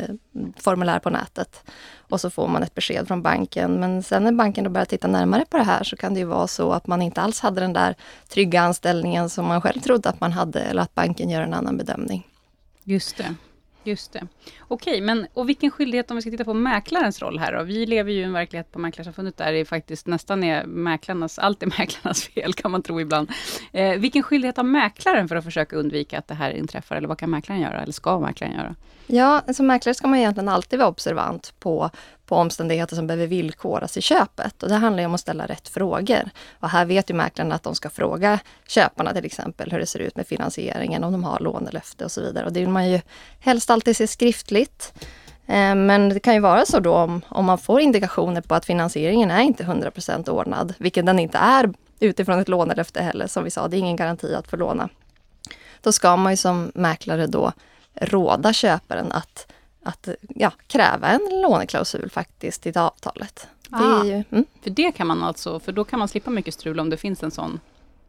formulär 0.56 0.98
på 0.98 1.10
nätet 1.10 1.64
och 1.98 2.20
så 2.20 2.30
får 2.30 2.48
man 2.48 2.62
ett 2.62 2.74
besked 2.74 3.08
från 3.08 3.22
banken. 3.22 3.80
Men 3.80 4.02
sen 4.02 4.24
när 4.24 4.32
banken 4.32 4.64
då 4.64 4.70
börjar 4.70 4.84
titta 4.84 5.08
närmare 5.08 5.44
på 5.50 5.56
det 5.56 5.62
här 5.62 5.84
så 5.84 5.96
kan 5.96 6.14
det 6.14 6.20
ju 6.20 6.26
vara 6.26 6.46
så 6.46 6.72
att 6.72 6.86
man 6.86 7.02
inte 7.02 7.20
alls 7.20 7.40
hade 7.40 7.60
den 7.60 7.72
där 7.72 7.94
trygga 8.28 8.60
anställningen 8.60 9.30
som 9.30 9.46
man 9.46 9.62
själv 9.62 9.80
trodde 9.80 10.08
att 10.08 10.20
man 10.20 10.32
hade 10.32 10.60
eller 10.60 10.82
att 10.82 10.94
banken 10.94 11.30
gör 11.30 11.42
en 11.42 11.54
annan 11.54 11.76
bedömning. 11.76 12.26
Just 12.84 13.16
det. 13.16 13.34
Just 13.84 14.12
det. 14.12 14.26
Okej, 14.68 15.00
men 15.00 15.26
och 15.34 15.48
vilken 15.48 15.70
skyldighet 15.70 16.10
om 16.10 16.16
vi 16.16 16.20
ska 16.20 16.30
titta 16.30 16.44
på 16.44 16.54
mäklarens 16.54 17.22
roll 17.22 17.38
här 17.38 17.52
då? 17.52 17.62
Vi 17.62 17.86
lever 17.86 18.12
ju 18.12 18.20
i 18.20 18.22
en 18.22 18.32
verklighet 18.32 18.72
på 18.72 18.78
Mäklarsamfundet 18.78 19.36
där 19.36 19.52
det 19.52 19.64
faktiskt 19.64 20.06
nästan 20.06 20.44
är 20.44 20.64
mäklarnas, 20.64 21.38
allt 21.38 21.62
är 21.62 21.66
mäklarnas 21.78 22.22
fel 22.22 22.54
kan 22.54 22.70
man 22.70 22.82
tro 22.82 23.00
ibland. 23.00 23.30
Eh, 23.72 23.98
vilken 23.98 24.22
skyldighet 24.22 24.56
har 24.56 24.64
mäklaren 24.64 25.28
för 25.28 25.36
att 25.36 25.44
försöka 25.44 25.76
undvika 25.76 26.18
att 26.18 26.28
det 26.28 26.34
här 26.34 26.50
inträffar? 26.50 26.96
Eller 26.96 27.08
vad 27.08 27.18
kan 27.18 27.30
mäklaren 27.30 27.60
göra? 27.60 27.82
Eller 27.82 27.92
ska 27.92 28.20
mäklaren 28.20 28.54
göra? 28.54 28.74
Ja, 29.06 29.42
som 29.54 29.66
mäklare 29.66 29.94
ska 29.94 30.08
man 30.08 30.18
egentligen 30.18 30.48
alltid 30.48 30.78
vara 30.78 30.88
observant 30.88 31.54
på, 31.58 31.90
på 32.26 32.36
omständigheter 32.36 32.96
som 32.96 33.06
behöver 33.06 33.26
villkoras 33.26 33.96
i 33.96 34.00
köpet. 34.00 34.62
Och 34.62 34.68
det 34.68 34.74
handlar 34.74 35.02
ju 35.02 35.06
om 35.06 35.14
att 35.14 35.20
ställa 35.20 35.46
rätt 35.46 35.68
frågor. 35.68 36.30
Och 36.60 36.68
här 36.68 36.84
vet 36.84 37.10
ju 37.10 37.14
mäklaren 37.14 37.52
att 37.52 37.62
de 37.62 37.74
ska 37.74 37.90
fråga 37.90 38.38
köparna 38.68 39.12
till 39.12 39.24
exempel 39.24 39.70
hur 39.70 39.78
det 39.78 39.86
ser 39.86 39.98
ut 39.98 40.16
med 40.16 40.26
finansieringen, 40.26 41.04
om 41.04 41.12
de 41.12 41.24
har 41.24 41.40
lånelöfte 41.40 42.04
och 42.04 42.12
så 42.12 42.20
vidare. 42.20 42.46
Och 42.46 42.52
det 42.52 42.60
vill 42.60 42.68
man 42.68 42.90
ju 42.90 43.00
helst 43.40 43.70
alltid 43.70 43.96
se 43.96 44.06
skriftligt. 44.06 44.55
Eh, 45.46 45.74
Men 45.74 46.08
det 46.08 46.20
kan 46.20 46.34
ju 46.34 46.40
vara 46.40 46.66
så 46.66 46.80
då 46.80 46.94
om, 46.94 47.22
om 47.28 47.44
man 47.44 47.58
får 47.58 47.80
indikationer 47.80 48.40
på 48.40 48.54
att 48.54 48.64
finansieringen 48.64 49.30
är 49.30 49.40
inte 49.42 49.64
100% 49.64 50.28
ordnad, 50.30 50.74
vilket 50.78 51.06
den 51.06 51.18
inte 51.18 51.38
är 51.38 51.72
utifrån 52.00 52.38
ett 52.38 52.48
lånelöfte 52.48 53.02
heller, 53.02 53.26
som 53.26 53.44
vi 53.44 53.50
sa, 53.50 53.68
det 53.68 53.76
är 53.76 53.78
ingen 53.78 53.96
garanti 53.96 54.34
att 54.34 54.48
få 54.50 54.56
låna. 54.56 54.88
Då 55.80 55.92
ska 55.92 56.16
man 56.16 56.32
ju 56.32 56.36
som 56.36 56.72
mäklare 56.74 57.26
då 57.26 57.52
råda 57.94 58.52
köparen 58.52 59.12
att, 59.12 59.52
att 59.82 60.08
ja, 60.28 60.52
kräva 60.66 61.08
en 61.08 61.20
låneklausul 61.42 62.10
faktiskt 62.10 62.66
i 62.66 62.72
avtalet. 62.78 63.46
Det 63.68 63.76
Ah. 63.76 64.00
är 64.00 64.04
ju, 64.04 64.24
mm, 64.30 64.44
För 64.62 64.70
det 64.70 64.92
kan 64.92 65.06
man 65.06 65.22
alltså, 65.22 65.60
för 65.60 65.72
då 65.72 65.84
kan 65.84 65.98
man 65.98 66.08
slippa 66.08 66.30
mycket 66.30 66.54
strul 66.54 66.80
om 66.80 66.90
det 66.90 66.96
finns 66.96 67.22
en 67.22 67.30
sån 67.30 67.60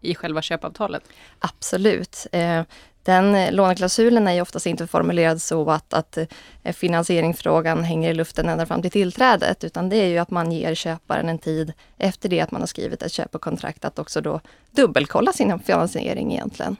i 0.01 0.15
själva 0.15 0.41
köpavtalet. 0.41 1.03
absolut. 1.39 2.27
Eh, 2.31 2.63
Den 3.03 3.55
låneklausulen 3.55 4.27
är 4.27 4.33
ju 4.33 4.41
oftast 4.41 4.65
inte 4.65 4.87
formulerad 4.87 5.41
så 5.41 5.71
att, 5.71 5.93
att 5.93 6.17
eh, 6.63 6.73
finansieringsfrågan 6.73 7.83
hänger 7.83 8.09
i 8.11 8.13
luften 8.13 8.49
ända 8.49 8.65
fram 8.65 8.81
till 8.81 8.91
tillträdet, 8.91 9.63
utan 9.63 9.89
det 9.89 9.95
är 9.95 10.07
ju 10.07 10.17
att 10.17 10.31
man 10.31 10.51
ger 10.51 10.75
köparen 10.75 11.29
en 11.29 11.39
tid 11.39 11.73
efter 11.97 12.29
det 12.29 12.41
att 12.41 12.51
man 12.51 12.61
har 12.61 12.67
skrivit 12.67 13.03
ett 13.03 13.11
köpekontrakt 13.11 13.85
att 13.85 13.99
också 13.99 14.21
då 14.21 14.39
dubbelkolla 14.71 15.33
sin 15.33 15.59
finansiering 15.59 16.33
egentligen. 16.33 16.77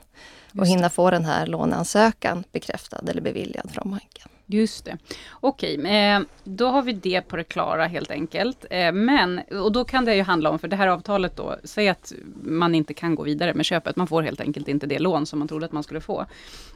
Och 0.52 0.56
Just 0.56 0.70
hinna 0.70 0.90
få 0.90 1.10
den 1.10 1.24
här 1.24 1.46
låneansökan 1.46 2.44
bekräftad 2.52 3.02
eller 3.08 3.20
beviljad 3.20 3.70
från 3.70 3.90
banken. 3.90 4.28
Just 4.50 4.84
det. 4.84 4.98
Okej, 5.30 5.78
okay, 5.78 6.24
då 6.44 6.68
har 6.68 6.82
vi 6.82 6.92
det 6.92 7.20
på 7.20 7.36
det 7.36 7.44
klara 7.44 7.86
helt 7.86 8.10
enkelt. 8.10 8.64
Eh, 8.70 8.92
men, 8.92 9.38
och 9.38 9.72
då 9.72 9.84
kan 9.84 10.04
det 10.04 10.16
ju 10.16 10.22
handla 10.22 10.50
om, 10.50 10.58
för 10.58 10.68
det 10.68 10.76
här 10.76 10.88
avtalet 10.88 11.36
då, 11.36 11.56
säg 11.64 11.88
att 11.88 12.12
man 12.42 12.74
inte 12.74 12.94
kan 12.94 13.14
gå 13.14 13.22
vidare 13.22 13.54
med 13.54 13.64
köpet, 13.64 13.96
man 13.96 14.06
får 14.06 14.22
helt 14.22 14.40
enkelt 14.40 14.68
inte 14.68 14.86
det 14.86 14.98
lån 14.98 15.26
som 15.26 15.38
man 15.38 15.48
trodde 15.48 15.66
att 15.66 15.72
man 15.72 15.82
skulle 15.82 16.00
få. 16.00 16.26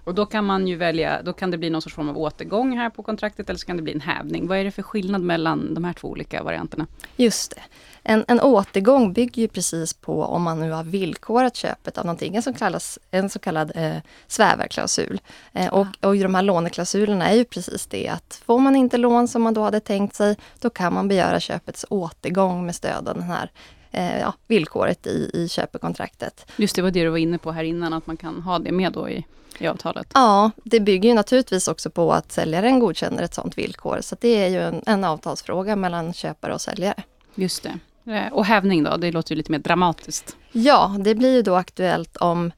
Och 0.05 0.15
då 0.15 0.27
kan 0.27 0.45
man 0.45 0.67
ju 0.67 0.77
välja, 0.77 1.23
då 1.23 1.33
kan 1.33 1.51
det 1.51 1.59
bli 1.59 1.71
någon 1.71 1.83
sorts 1.83 1.95
form 1.95 2.09
av 2.09 2.19
återgång 2.19 2.77
här 2.79 2.91
på 2.91 3.03
kontraktet, 3.03 3.49
eller 3.51 3.59
så 3.59 3.67
kan 3.67 3.77
det 3.77 3.83
bli 3.83 3.93
en 3.93 4.01
hävning. 4.01 4.47
Vad 4.47 4.59
är 4.59 4.65
det 4.65 4.71
för 4.71 4.83
skillnad 4.83 5.23
mellan 5.23 5.75
de 5.75 5.85
här 5.85 5.93
två 5.93 6.09
olika 6.09 6.43
varianterna? 6.43 6.87
Just 7.17 7.51
det. 7.51 7.63
En, 8.03 8.25
en 8.29 8.41
återgång 8.41 9.13
bygger 9.13 9.43
ju 9.43 9.49
precis 9.49 9.95
på 9.95 10.23
om 10.25 10.43
man 10.43 10.61
nu 10.61 10.71
har 10.71 10.85
villkorat 10.85 11.57
köpet 11.57 11.99
av 11.99 12.05
någonting, 12.05 12.43
så, 12.43 12.53
kallas, 12.53 12.99
en 13.11 13.31
så 13.31 13.39
kallad 13.39 13.73
eh, 13.75 13.97
svävarklausul. 14.27 15.21
Eh, 15.53 15.69
och, 15.69 15.87
och 16.01 16.17
de 16.17 16.35
här 16.35 16.43
låneklausulerna 16.43 17.31
är 17.31 17.35
ju 17.35 17.45
precis 17.45 17.87
det 17.87 18.09
att 18.09 18.43
får 18.47 18.59
man 18.59 18.77
inte 18.77 18.97
lån 18.97 19.29
som 19.29 19.43
man 19.43 19.55
då 19.55 19.63
hade 19.63 19.81
tänkt 19.81 20.15
sig, 20.15 20.37
då 20.61 20.71
kan 20.71 20.95
man 20.95 21.09
begära 21.09 21.41
köpets 21.41 21.85
återgång 21.89 22.67
med 22.67 22.75
stöd 22.75 23.09
av 23.09 23.15
den 23.15 23.23
här 23.23 23.51
eh, 23.91 24.21
ja, 24.21 24.35
villkoret 24.47 25.07
i, 25.07 25.31
i 25.35 25.49
köpekontraktet. 25.49 26.47
Just 26.57 26.77
det 26.77 26.83
var 26.83 26.91
det 26.91 27.05
du 27.05 27.09
var 27.09 27.19
inne 27.19 27.39
på 27.39 27.53
här 27.53 27.65
innan, 27.65 27.93
att 27.93 28.07
man 28.07 28.17
kan 28.17 28.43
ha 28.43 28.59
det 28.59 28.73
med 28.73 28.93
då 28.93 29.09
i, 29.09 29.27
i 29.59 29.67
avtalet. 29.67 30.07
Ja, 30.15 30.51
det 30.65 30.81
bygger 30.81 31.09
ju 31.09 31.15
naturligtvis 31.15 31.69
också 31.69 31.91
på 31.91 32.13
att 32.13 32.33
säljaren 32.33 32.81
godkänner 32.81 33.23
ett 33.23 33.35
sådant 33.35 33.59
villkor, 33.59 33.99
så 34.01 34.17
det 34.21 34.45
är 34.45 34.49
ju 34.49 34.61
en, 34.61 34.83
en 34.87 35.05
avtalsfråga 35.05 35.77
mellan 35.77 36.13
köpare 36.13 36.55
och 36.55 36.61
säljare. 36.61 37.03
Just 37.35 37.63
det. 37.63 37.79
Eh, 38.07 38.33
och 38.33 38.45
hävning 38.45 38.85
då, 38.85 38.97
det 38.97 39.13
låter 39.13 39.33
ju 39.33 39.37
lite 39.37 39.53
mer 39.53 39.59
dramatiskt. 39.59 40.37
Ja, 40.53 40.97
det 41.01 41.15
blir 41.15 41.35
ju 41.35 41.43
då 41.43 41.55
aktuellt 41.55 42.17
om 42.17 42.53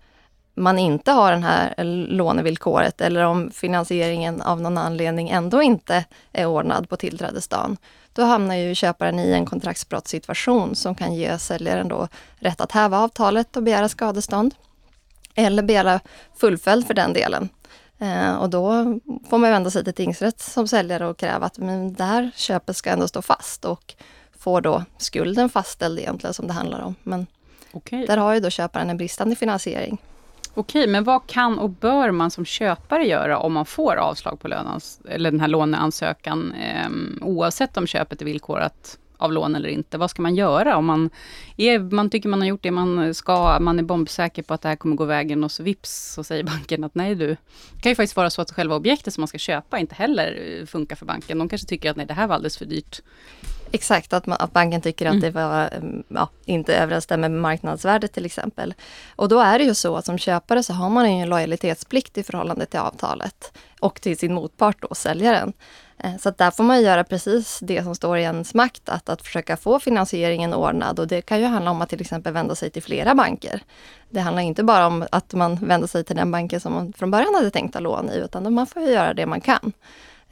man 0.55 0.79
inte 0.79 1.13
har 1.13 1.33
det 1.33 1.39
här 1.39 1.85
lånevillkoret 2.09 3.01
eller 3.01 3.25
om 3.25 3.51
finansieringen 3.51 4.43
av 4.43 4.61
någon 4.61 4.79
anledning 4.79 5.29
ändå 5.29 5.63
inte 5.63 6.05
är 6.33 6.47
ordnad 6.47 6.89
på 6.89 6.97
tillträdesdagen. 6.97 7.77
Då 8.13 8.23
hamnar 8.23 8.55
ju 8.55 8.75
köparen 8.75 9.19
i 9.19 9.33
en 9.33 9.47
kontraktsbrottssituation 9.47 10.75
som 10.75 10.95
kan 10.95 11.15
ge 11.15 11.39
säljaren 11.39 11.89
då 11.89 12.09
rätt 12.37 12.61
att 12.61 12.73
häva 12.73 12.99
avtalet 12.99 13.57
och 13.57 13.63
begära 13.63 13.89
skadestånd. 13.89 14.55
Eller 15.35 15.63
begära 15.63 16.01
fullföljd 16.37 16.87
för 16.87 16.95
den 16.95 17.13
delen. 17.13 17.49
Eh, 17.99 18.35
och 18.35 18.51
då 18.51 18.71
får 19.31 19.39
man 19.39 19.51
vända 19.51 19.71
sig 19.71 19.85
till 19.85 19.95
tingsrätt 19.95 20.41
som 20.41 20.69
säljare 20.69 21.07
och 21.07 21.19
kräva 21.19 21.47
att 21.47 21.59
men 21.59 21.95
det 21.95 22.05
här 22.05 22.31
köpet 22.37 22.77
ska 22.77 22.91
ändå 22.91 23.09
stå 23.09 23.23
fast 23.23 23.65
och 23.65 23.95
får 24.45 24.61
då 24.61 24.85
skulden 24.99 25.49
fastställd 25.49 25.99
egentligen 25.99 26.35
som 26.35 26.47
det 26.47 26.53
handlar 26.53 26.81
om. 26.81 26.95
Men 27.03 27.27
Okej. 27.73 28.07
där 28.07 28.17
har 28.17 28.35
ju 28.35 28.41
då 28.41 28.51
köparen 28.51 28.91
en 28.91 28.97
bristande 28.97 29.37
finansiering. 29.37 29.99
Okej, 30.55 30.87
men 30.87 31.05
vad 31.05 31.27
kan 31.27 31.59
och 31.59 31.71
bör 31.71 32.11
man 32.11 32.31
som 32.31 32.45
köpare 32.45 33.05
göra 33.05 33.39
om 33.39 33.53
man 33.53 33.67
får 33.67 33.97
avslag 33.97 34.41
på 34.41 34.49
lönans, 34.49 35.01
eller 35.09 35.31
den 35.31 35.41
här 35.41 35.49
låneansökan, 35.49 36.53
eh, 36.53 36.91
oavsett 37.21 37.77
om 37.77 37.87
köpet 37.87 38.21
är 38.21 38.25
villkorat 38.25 38.99
av 39.17 39.33
lån 39.33 39.55
eller 39.55 39.69
inte? 39.69 39.99
Vad 39.99 40.11
ska 40.11 40.23
man 40.23 40.35
göra 40.35 40.77
om 40.77 40.87
man, 40.87 41.11
är, 41.57 41.79
man 41.79 42.11
tycker 42.11 42.29
man 42.29 42.41
har 42.41 42.49
gjort 42.49 42.63
det 42.63 42.71
man 42.71 43.15
ska, 43.15 43.59
man 43.61 43.79
är 43.79 43.83
bombsäker 43.83 44.43
på 44.43 44.55
att 44.55 44.63
det 44.63 44.69
här 44.69 44.77
kommer 44.77 44.97
gå 44.97 45.05
vägen 45.05 45.45
och 45.45 45.53
så 45.53 45.63
vips 45.63 46.13
så 46.15 46.25
säger 46.25 46.45
banken 46.55 46.85
att 46.85 46.95
nej 46.95 47.15
du. 47.15 47.27
Det 47.27 47.83
kan 47.83 47.91
ju 47.91 47.97
faktiskt 47.97 48.17
vara 48.17 48.31
så 48.31 48.43
att 48.43 48.51
själva 48.51 48.77
objektet 48.77 49.15
som 49.15 49.21
man 49.21 49.29
ska 49.29 49.39
köpa 49.39 49.79
inte 49.79 49.95
heller 49.95 50.59
eh, 50.61 50.67
funkar 50.67 50.97
för 50.97 51.07
banken. 51.07 51.39
De 51.39 51.49
kanske 51.49 51.69
tycker 51.69 51.91
att 51.91 51.97
nej 51.97 52.07
det 52.07 52.15
här 52.15 52.27
var 52.27 52.35
alldeles 52.35 52.59
för 52.59 52.67
dyrt. 52.67 53.03
Exakt, 53.75 54.13
att, 54.13 54.27
man, 54.27 54.39
att 54.41 54.53
banken 54.53 54.81
tycker 54.81 55.07
att 55.07 55.21
det 55.21 55.31
var, 55.31 55.69
mm, 55.75 56.03
ja, 56.09 56.29
inte 56.45 56.77
överensstämmer 56.77 57.29
med 57.29 57.41
marknadsvärdet 57.41 58.13
till 58.13 58.25
exempel. 58.27 58.75
Och 59.17 59.29
då 59.29 59.41
är 59.41 59.59
det 59.59 59.65
ju 59.65 59.75
så 59.75 59.97
att 59.97 60.05
som 60.05 60.19
köpare 60.19 60.63
så 60.63 60.73
har 60.73 60.91
man 60.91 61.07
en 61.07 61.29
lojalitetsplikt 61.29 62.19
i 62.19 62.23
förhållande 62.23 62.67
till 62.67 62.81
avtalet 62.81 63.53
och 63.81 64.01
till 64.01 64.19
sin 64.19 64.35
motpart 64.35 64.77
då, 64.81 64.95
säljaren. 64.95 65.53
Eh, 65.99 66.17
Så 66.19 66.29
att 66.29 66.39
där 66.39 66.51
får 66.51 66.65
man 66.65 66.83
göra 66.83 67.05
precis 67.05 67.59
det 67.63 67.83
som 67.83 67.95
står 67.95 68.19
i 68.19 68.23
ens 68.23 68.55
makt, 68.55 68.89
att, 68.89 69.09
att 69.09 69.23
försöka 69.23 69.57
få 69.57 69.79
finansieringen 69.81 70.55
ordnad. 70.55 70.99
Och 70.99 71.09
det 71.09 71.23
kan 71.23 71.41
ju 71.41 71.47
handla 71.47 71.71
om 71.71 71.83
att 71.83 71.89
till 71.89 72.01
exempel 72.01 72.33
vända 72.33 72.55
sig 72.55 72.71
till 72.71 72.83
flera 72.83 73.15
banker. 73.15 73.63
Det 74.11 74.21
handlar 74.21 74.43
inte 74.43 74.63
bara 74.63 74.87
om 74.87 75.07
att 75.11 75.33
man 75.33 75.57
vänder 75.57 75.89
sig 75.89 76.05
till 76.05 76.17
den 76.17 76.31
banken 76.31 76.61
som 76.61 76.73
man 76.73 76.93
från 76.93 77.11
början 77.11 77.35
hade 77.35 77.51
tänkt 77.51 77.77
att 77.77 77.83
låna 77.83 78.15
i, 78.15 78.19
utan 78.19 78.55
man 78.55 78.67
får 78.67 78.83
ju 78.83 78.91
göra 78.91 79.15
det 79.15 79.27
man 79.27 79.41
kan. 79.41 79.73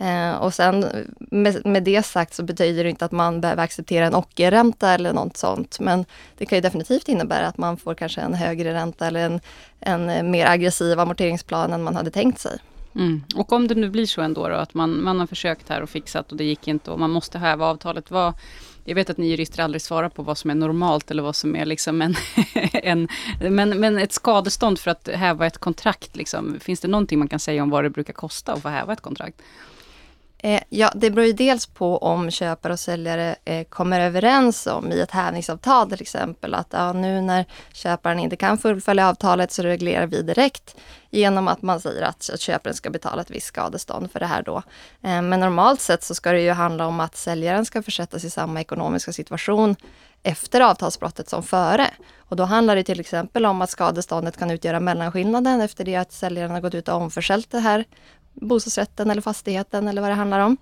Eh, 0.02 0.34
och 0.34 0.54
sen 0.54 1.06
med, 1.18 1.66
med 1.66 1.82
det 1.82 2.02
sagt 2.02 2.34
så 2.34 2.42
betyder 2.42 2.84
det 2.84 2.90
inte 2.90 3.04
att 3.04 3.12
man 3.12 3.40
behöver 3.40 3.62
acceptera 3.62 4.06
en 4.06 4.14
ockerränta 4.14 4.90
eller 4.90 5.12
något 5.12 5.36
sånt. 5.36 5.80
Men 5.80 6.04
det 6.38 6.46
kan 6.46 6.56
ju 6.58 6.62
definitivt 6.62 7.08
innebära 7.08 7.46
att 7.46 7.58
man 7.58 7.76
får 7.76 7.94
kanske 7.94 8.20
en 8.20 8.34
högre 8.34 8.74
ränta 8.74 9.06
eller 9.06 9.26
en, 9.26 9.40
en 9.80 10.10
eh, 10.10 10.22
mer 10.22 10.46
aggressiv 10.46 11.00
amorteringsplan 11.00 11.72
än 11.72 11.82
man 11.82 11.96
hade 11.96 12.10
tänkt 12.10 12.40
sig. 12.40 12.58
Mm. 12.94 13.24
Och 13.36 13.52
om 13.52 13.68
det 13.68 13.74
nu 13.74 13.90
blir 13.90 14.06
så 14.06 14.20
ändå 14.22 14.48
då, 14.48 14.54
att 14.54 14.74
man, 14.74 15.02
man 15.02 15.20
har 15.20 15.26
försökt 15.26 15.68
här 15.68 15.82
och 15.82 15.90
fixat 15.90 16.32
och 16.32 16.36
det 16.36 16.44
gick 16.44 16.68
inte 16.68 16.90
och 16.90 17.00
man 17.00 17.10
måste 17.10 17.38
häva 17.38 17.66
avtalet. 17.66 18.10
Vad, 18.10 18.34
jag 18.84 18.94
vet 18.94 19.10
att 19.10 19.18
ni 19.18 19.26
jurister 19.26 19.62
aldrig 19.62 19.82
svarar 19.82 20.08
på 20.08 20.22
vad 20.22 20.38
som 20.38 20.50
är 20.50 20.54
normalt 20.54 21.10
eller 21.10 21.22
vad 21.22 21.36
som 21.36 21.56
är 21.56 21.64
liksom 21.64 22.02
en, 22.02 22.14
en 22.72 23.08
men, 23.40 23.80
men 23.80 23.98
ett 23.98 24.12
skadestånd 24.12 24.78
för 24.78 24.90
att 24.90 25.08
häva 25.08 25.46
ett 25.46 25.58
kontrakt, 25.58 26.16
liksom, 26.16 26.60
finns 26.60 26.80
det 26.80 26.88
någonting 26.88 27.18
man 27.18 27.28
kan 27.28 27.38
säga 27.38 27.62
om 27.62 27.70
vad 27.70 27.84
det 27.84 27.90
brukar 27.90 28.12
kosta 28.12 28.52
att 28.52 28.62
få 28.62 28.68
häva 28.68 28.92
ett 28.92 29.00
kontrakt? 29.00 29.42
Eh, 30.44 30.62
ja, 30.68 30.92
det 30.94 31.10
beror 31.10 31.26
ju 31.26 31.32
dels 31.32 31.66
på 31.66 31.98
om 31.98 32.30
köpare 32.30 32.72
och 32.72 32.80
säljare 32.80 33.36
eh, 33.44 33.64
kommer 33.64 34.00
överens 34.00 34.66
om 34.66 34.92
i 34.92 35.00
ett 35.00 35.10
hävningsavtal 35.10 35.90
till 35.90 36.00
exempel 36.00 36.54
att 36.54 36.66
ja, 36.70 36.92
nu 36.92 37.20
när 37.20 37.44
köparen 37.72 38.18
inte 38.18 38.36
kan 38.36 38.58
fullfölja 38.58 39.08
avtalet 39.08 39.52
så 39.52 39.62
reglerar 39.62 40.06
vi 40.06 40.22
direkt 40.22 40.76
genom 41.10 41.48
att 41.48 41.62
man 41.62 41.80
säger 41.80 42.02
att, 42.02 42.30
att 42.34 42.40
köparen 42.40 42.76
ska 42.76 42.90
betala 42.90 43.22
ett 43.22 43.30
visst 43.30 43.46
skadestånd 43.46 44.10
för 44.12 44.20
det 44.20 44.26
här 44.26 44.42
då. 44.42 44.56
Eh, 45.02 45.22
men 45.22 45.40
normalt 45.40 45.80
sett 45.80 46.02
så 46.02 46.14
ska 46.14 46.32
det 46.32 46.40
ju 46.40 46.50
handla 46.50 46.86
om 46.86 47.00
att 47.00 47.16
säljaren 47.16 47.64
ska 47.64 47.82
försättas 47.82 48.24
i 48.24 48.30
samma 48.30 48.60
ekonomiska 48.60 49.12
situation 49.12 49.76
efter 50.22 50.60
avtalsbrottet 50.60 51.28
som 51.28 51.42
före. 51.42 51.90
Och 52.18 52.36
då 52.36 52.44
handlar 52.44 52.76
det 52.76 52.84
till 52.84 53.00
exempel 53.00 53.46
om 53.46 53.62
att 53.62 53.70
skadeståndet 53.70 54.36
kan 54.36 54.50
utgöra 54.50 54.80
mellanskillnaden 54.80 55.60
efter 55.60 55.84
det 55.84 55.96
att 55.96 56.12
säljaren 56.12 56.50
har 56.50 56.60
gått 56.60 56.74
ut 56.74 56.88
och 56.88 56.94
omförsällt 56.94 57.50
det 57.50 57.60
här 57.60 57.84
bostadsrätten 58.34 59.10
eller 59.10 59.22
fastigheten 59.22 59.88
eller 59.88 60.02
vad 60.02 60.10
det 60.10 60.14
handlar 60.14 60.40
om. 60.40 60.56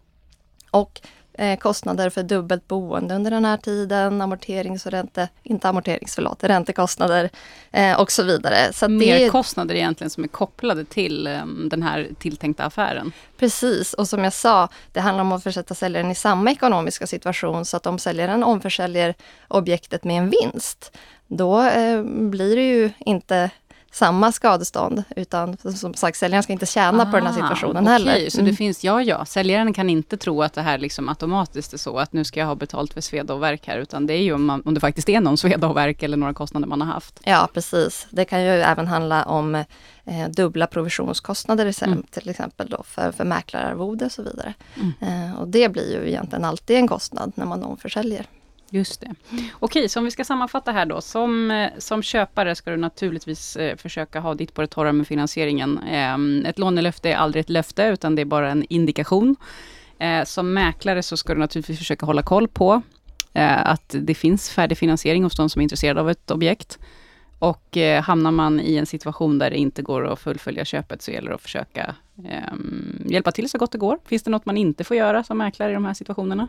Och 0.70 1.00
eh, 1.40 1.58
kostnader 1.58 2.10
för 2.10 2.22
dubbelt 2.22 2.68
boende 2.68 3.14
under 3.14 3.30
den 3.30 3.44
här 3.44 3.56
tiden, 3.56 4.20
amorterings 4.20 4.86
och 4.86 4.92
ränte, 4.92 5.28
inte 5.42 5.68
amorterings, 5.68 6.14
förlåt, 6.14 6.44
räntekostnader 6.44 7.30
eh, 7.70 8.00
och 8.00 8.12
så 8.12 8.22
vidare. 8.22 8.72
Så 8.72 8.84
att 8.84 8.98
det 8.98 9.10
är 9.10 9.20
Merkostnader 9.20 9.74
egentligen 9.74 10.10
som 10.10 10.24
är 10.24 10.28
kopplade 10.28 10.84
till 10.84 11.26
eh, 11.26 11.46
den 11.70 11.82
här 11.82 12.08
tilltänkta 12.18 12.64
affären. 12.64 13.12
precis, 13.36 13.94
och 13.94 14.08
som 14.08 14.24
jag 14.24 14.32
sa, 14.32 14.68
det 14.92 15.00
handlar 15.00 15.24
om 15.24 15.32
att 15.32 15.42
försätta 15.42 15.74
säljaren 15.74 16.10
i 16.10 16.14
samma 16.14 16.50
ekonomiska 16.50 17.06
situation 17.06 17.64
så 17.64 17.76
att 17.76 17.86
om 17.86 17.98
säljaren 17.98 18.44
omförsäljer 18.44 19.14
objektet 19.48 20.04
med 20.04 20.18
en 20.18 20.30
vinst, 20.30 20.96
då 21.26 21.62
eh, 21.62 22.02
blir 22.02 22.56
det 22.56 22.68
ju 22.68 22.90
inte 22.98 23.50
samma 23.92 24.32
skadestånd, 24.32 25.02
utan 25.16 25.56
som 25.74 25.94
sagt, 25.94 26.18
säljaren 26.18 26.42
ska 26.42 26.52
inte 26.52 26.66
tjäna 26.66 27.06
på 27.06 27.16
den 27.16 27.26
här 27.26 27.32
Ah, 27.32 27.34
situationen 27.34 27.82
okej, 27.82 27.92
heller. 27.92 28.30
Så 28.30 28.36
det 28.36 28.42
Mm. 28.42 28.56
finns, 28.56 28.84
ja 28.84 29.02
ja, 29.02 29.24
säljaren 29.24 29.72
kan 29.72 29.90
inte 29.90 30.16
tro 30.16 30.42
att 30.42 30.52
det 30.52 30.62
här 30.62 30.78
liksom 30.78 31.08
automatiskt 31.08 31.72
är 31.72 31.78
så 31.78 31.98
att 31.98 32.12
nu 32.12 32.24
ska 32.24 32.40
jag 32.40 32.46
ha 32.46 32.54
betalt 32.54 32.94
för 32.94 33.00
sveda 33.00 33.34
och 33.34 33.42
värk 33.42 33.66
här, 33.66 33.78
utan 33.78 34.06
det 34.06 34.14
är 34.14 34.22
ju 34.22 34.32
om, 34.34 34.44
man, 34.44 34.62
om 34.64 34.74
det 34.74 34.80
faktiskt 34.80 35.08
är 35.08 35.20
någon 35.20 35.36
sveda 35.36 35.68
och 35.68 35.76
värk 35.76 36.02
eller 36.02 36.16
några 36.16 36.34
kostnader 36.34 36.66
man 36.66 36.80
har 36.80 36.88
haft. 36.88 37.20
Ja, 37.24 37.48
precis. 37.54 38.06
Det 38.10 38.24
kan 38.24 38.42
ju 38.42 38.48
även 38.50 38.86
handla 38.86 39.24
om 39.24 39.54
eh, 39.54 40.28
dubbla 40.30 40.66
provisionskostnader 40.66 41.74
Mm. 41.84 42.02
till 42.10 42.28
exempel 42.28 42.68
då 42.68 42.82
för, 42.86 43.12
för 43.12 43.24
mäklararvode 43.24 44.04
och 44.04 44.12
så 44.12 44.22
vidare. 44.22 44.54
Mm. 44.76 45.28
Eh, 45.30 45.40
och 45.40 45.48
det 45.48 45.68
blir 45.68 45.92
ju 46.02 46.08
egentligen 46.08 46.44
alltid 46.44 46.76
en 46.76 46.88
kostnad 46.88 47.32
när 47.34 47.46
man 47.46 47.64
omförsäljer. 47.64 48.26
Just 48.70 49.00
det. 49.00 49.14
Okej, 49.52 49.88
så 49.88 49.98
om 49.98 50.04
vi 50.04 50.10
ska 50.10 50.24
sammanfatta 50.24 50.72
här 50.72 50.86
då. 50.86 51.00
Som, 51.00 51.50
eh, 51.50 51.70
som 51.78 52.02
köpare 52.02 52.54
ska 52.54 52.70
du 52.70 52.76
naturligtvis 52.76 53.56
eh, 53.56 53.76
försöka 53.76 54.20
ha 54.20 54.34
ditt 54.34 54.54
på 54.54 54.60
det 54.60 54.66
torra 54.66 54.92
med 54.92 55.06
finansieringen. 55.06 55.78
Eh, 55.78 56.48
ett 56.48 56.58
lånelöfte 56.58 57.10
är 57.10 57.16
aldrig 57.16 57.40
ett 57.40 57.50
löfte, 57.50 57.84
utan 57.84 58.14
det 58.14 58.22
är 58.22 58.26
bara 58.26 58.50
en 58.50 58.64
indikation. 58.68 59.36
Eh, 59.98 60.24
som 60.24 60.52
mäklare 60.52 61.02
så 61.02 61.16
ska 61.16 61.34
du 61.34 61.40
naturligtvis 61.40 61.78
försöka 61.78 62.06
hålla 62.06 62.22
koll 62.22 62.48
på 62.48 62.82
eh, 63.32 63.66
att 63.66 63.94
det 63.98 64.14
finns 64.14 64.50
färdig 64.50 64.78
finansiering 64.78 65.24
hos 65.24 65.36
de 65.36 65.50
som 65.50 65.60
är 65.60 65.62
intresserade 65.62 66.00
av 66.00 66.10
ett 66.10 66.30
objekt. 66.30 66.78
Och 67.38 67.76
eh, 67.76 68.02
hamnar 68.02 68.30
man 68.30 68.60
i 68.60 68.76
en 68.76 68.86
situation 68.86 69.38
där 69.38 69.50
det 69.50 69.56
inte 69.56 69.82
går 69.82 70.06
att 70.06 70.20
fullfölja 70.20 70.64
köpet 70.64 71.02
så 71.02 71.10
gäller 71.10 71.28
det 71.28 71.34
att 71.34 71.42
försöka 71.42 71.94
ehm, 72.28 73.02
hjälpa 73.06 73.32
till 73.32 73.50
så 73.50 73.58
gott 73.58 73.72
det 73.72 73.78
går. 73.78 73.98
Finns 74.06 74.22
det 74.22 74.30
något 74.30 74.46
man 74.46 74.56
inte 74.56 74.84
får 74.84 74.96
göra 74.96 75.24
som 75.24 75.38
mäklare 75.38 75.70
i 75.70 75.74
de 75.74 75.84
här 75.84 75.94
situationerna? 75.94 76.48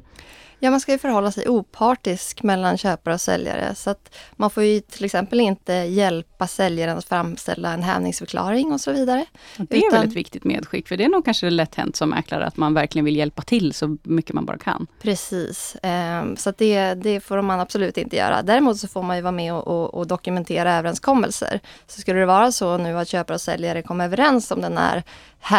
Ja, 0.64 0.72
man 0.72 0.80
ska 0.80 0.92
ju 0.92 0.98
förhålla 0.98 1.32
sig 1.32 1.48
opartisk 1.48 2.44
mellan 2.44 2.78
köpare 2.78 3.14
och 3.14 3.22
säljare. 3.22 3.76
Så 3.76 3.90
att 3.90 4.16
man 4.36 4.50
får 4.50 4.64
ju 4.64 4.80
till 4.80 5.06
exempel 5.06 5.40
inte 5.40 5.74
hjälpa 5.74 6.48
säljaren 6.48 6.98
att 6.98 7.06
framställa 7.06 7.74
en 7.74 7.84
hävningsförklaring 7.84 8.72
och 8.74 8.82
så 8.82 8.92
vidare. 8.92 9.26
Det 9.58 9.78
är 9.78 9.88
Utan- 9.88 10.00
väl 10.00 10.08
ett 10.10 10.16
viktigt 10.16 10.44
medskick, 10.44 10.88
för 10.88 10.98
det 10.98 11.04
är 11.04 11.10
nog 11.10 11.26
kanske 11.26 11.50
lätt 11.50 11.76
hänt 11.76 11.96
som 11.96 12.10
mäklare 12.10 12.46
att 12.46 12.58
man 12.58 12.74
verkligen 12.74 13.06
vill 13.06 13.16
hjälpa 13.16 13.42
till 13.42 13.74
så 13.74 13.98
mycket 14.04 14.34
man 14.34 14.46
bara 14.46 14.58
kan. 14.58 14.88
Precis, 15.02 15.78
Ehm, 15.84 16.36
så 16.38 16.54
det, 16.58 16.94
det 16.94 17.20
får 17.20 17.42
man 17.42 17.60
absolut 17.60 17.98
inte 17.98 18.16
göra. 18.16 18.42
Däremot 18.42 18.78
så 18.78 18.88
får 18.88 19.04
man 19.04 19.16
ju 19.16 19.22
vara 19.22 19.32
med 19.32 19.54
och, 19.54 19.68
och, 19.68 19.94
och 19.94 20.08
dokumentera 20.08 20.74
överenskommelser. 20.74 21.60
Så 21.88 22.02
skulle 22.02 22.20
det 22.20 22.26
vara 22.26 22.52
så 22.52 22.78
nu 22.78 22.98
att 23.00 23.08
köpare 23.08 23.36
och 23.36 23.42
säljare 23.42 23.82
kommer 23.82 24.06
överens 24.06 24.52
om 24.52 24.62
den 24.62 24.78
här 24.78 25.04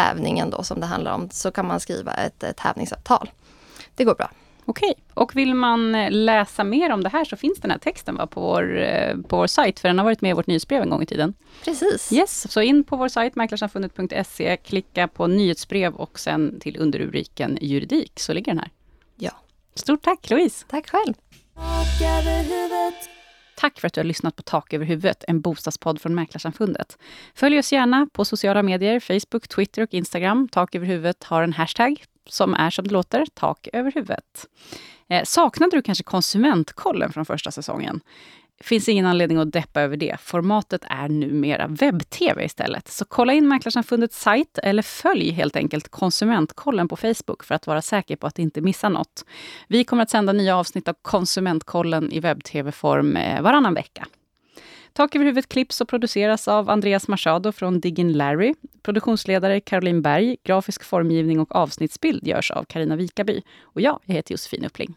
hävningen 0.03 0.49
då 0.49 0.63
som 0.63 0.79
det 0.79 0.85
handlar 0.85 1.13
om, 1.13 1.29
så 1.29 1.51
kan 1.51 1.67
man 1.67 1.79
skriva 1.79 2.13
ett, 2.13 2.43
ett 2.43 2.59
hävningsavtal. 2.59 3.31
Det 3.95 4.03
går 4.03 4.15
bra. 4.15 4.29
Okej, 4.65 4.93
och 5.13 5.35
vill 5.35 5.53
man 5.53 5.95
eh, 5.95 6.11
läsa 6.11 6.63
mer 6.63 6.91
om 6.91 7.03
det 7.03 7.09
här 7.09 7.25
så 7.25 7.35
finns 7.35 7.59
den 7.59 7.71
här 7.71 7.77
texten 7.77 8.15
va, 8.15 8.27
på, 8.27 8.41
vår, 8.41 8.81
eh, 8.81 9.17
på 9.27 9.37
vår 9.37 9.47
sajt, 9.47 9.79
för 9.79 9.87
den 9.87 9.97
har 9.97 10.05
varit 10.05 10.21
med 10.21 10.29
i 10.29 10.33
vårt 10.33 10.47
nyhetsbrev 10.47 10.81
en 10.81 10.89
gång 10.89 11.01
i 11.01 11.05
tiden. 11.05 11.33
Precis. 11.63 12.11
Yes, 12.11 12.51
så 12.51 12.61
in 12.61 12.83
på 12.83 12.95
vår 12.95 13.07
sajt 13.07 13.35
mäklarsamfundet.se, 13.35 14.57
klicka 14.57 15.07
på 15.07 15.27
nyhetsbrev 15.27 15.95
och 15.95 16.19
sen 16.19 16.59
till 16.59 16.77
underrubriken 16.79 17.57
juridik, 17.61 18.19
så 18.19 18.33
ligger 18.33 18.51
den 18.51 18.59
här. 18.59 18.69
Ja. 19.15 19.31
Stort 19.75 20.01
tack 20.01 20.29
Louise! 20.29 20.65
Tack 20.69 20.89
själv. 20.89 21.13
Tack 23.55 23.79
för 23.79 23.87
att 23.87 23.93
du 23.93 23.99
har 23.99 24.05
lyssnat 24.05 24.35
på 24.35 24.43
Tak 24.43 24.73
över 24.73 24.85
huvudet, 24.85 25.23
en 25.27 25.41
bostadspodd 25.41 26.01
från 26.01 26.15
Mäklarsamfundet. 26.15 26.97
Följ 27.35 27.59
oss 27.59 27.73
gärna 27.73 28.07
på 28.13 28.25
sociala 28.25 28.63
medier, 28.63 28.99
Facebook, 28.99 29.47
Twitter 29.47 29.81
och 29.81 29.93
Instagram. 29.93 30.47
Tak 30.47 30.75
över 30.75 30.85
huvudet 30.85 31.23
har 31.23 31.43
en 31.43 31.53
hashtag 31.53 32.03
som 32.29 32.53
är 32.53 32.69
som 32.69 32.87
det 32.87 32.93
låter, 32.93 33.25
tak 33.33 33.67
över 33.73 33.91
huvudet. 33.91 34.47
Eh, 35.09 35.23
saknade 35.23 35.77
du 35.77 35.81
kanske 35.81 36.03
konsumentkollen 36.03 37.13
från 37.13 37.25
första 37.25 37.51
säsongen? 37.51 38.01
Finns 38.63 38.89
ingen 38.89 39.05
anledning 39.05 39.37
att 39.37 39.51
deppa 39.51 39.81
över 39.81 39.97
det. 39.97 40.17
Formatet 40.19 40.81
är 40.89 41.09
numera 41.09 41.67
webb-tv 41.67 42.45
istället. 42.45 42.87
Så 42.87 43.05
kolla 43.05 43.33
in 43.33 43.47
Mäklarsamfundets 43.47 44.21
sajt 44.21 44.57
eller 44.63 44.81
följ 44.81 45.31
helt 45.31 45.55
enkelt 45.55 45.89
Konsumentkollen 45.89 46.87
på 46.87 46.95
Facebook 46.95 47.43
för 47.43 47.55
att 47.55 47.67
vara 47.67 47.81
säker 47.81 48.15
på 48.15 48.27
att 48.27 48.39
inte 48.39 48.61
missa 48.61 48.89
något. 48.89 49.25
Vi 49.67 49.83
kommer 49.83 50.03
att 50.03 50.09
sända 50.09 50.33
nya 50.33 50.57
avsnitt 50.57 50.87
av 50.87 50.95
Konsumentkollen 51.01 52.11
i 52.11 52.19
webb-tv-form 52.19 53.15
eh, 53.15 53.41
varannan 53.41 53.73
vecka. 53.73 54.07
Tak 54.93 55.15
över 55.15 55.25
huvudet 55.25 55.49
klipps 55.49 55.81
och 55.81 55.87
produceras 55.87 56.47
av 56.47 56.69
Andreas 56.69 57.07
Machado 57.07 57.51
från 57.51 57.79
Diggin 57.79 58.13
Larry. 58.13 58.53
Produktionsledare 58.83 59.59
Caroline 59.59 60.01
Berg, 60.01 60.37
grafisk 60.43 60.83
formgivning 60.83 61.39
och 61.39 61.55
avsnittsbild 61.55 62.27
görs 62.27 62.51
av 62.51 62.63
Karina 62.63 62.95
Vikaby. 62.95 63.41
Och 63.61 63.81
jag, 63.81 63.99
jag 64.05 64.15
heter 64.15 64.31
Josefin 64.31 64.65
Uppling. 64.65 64.95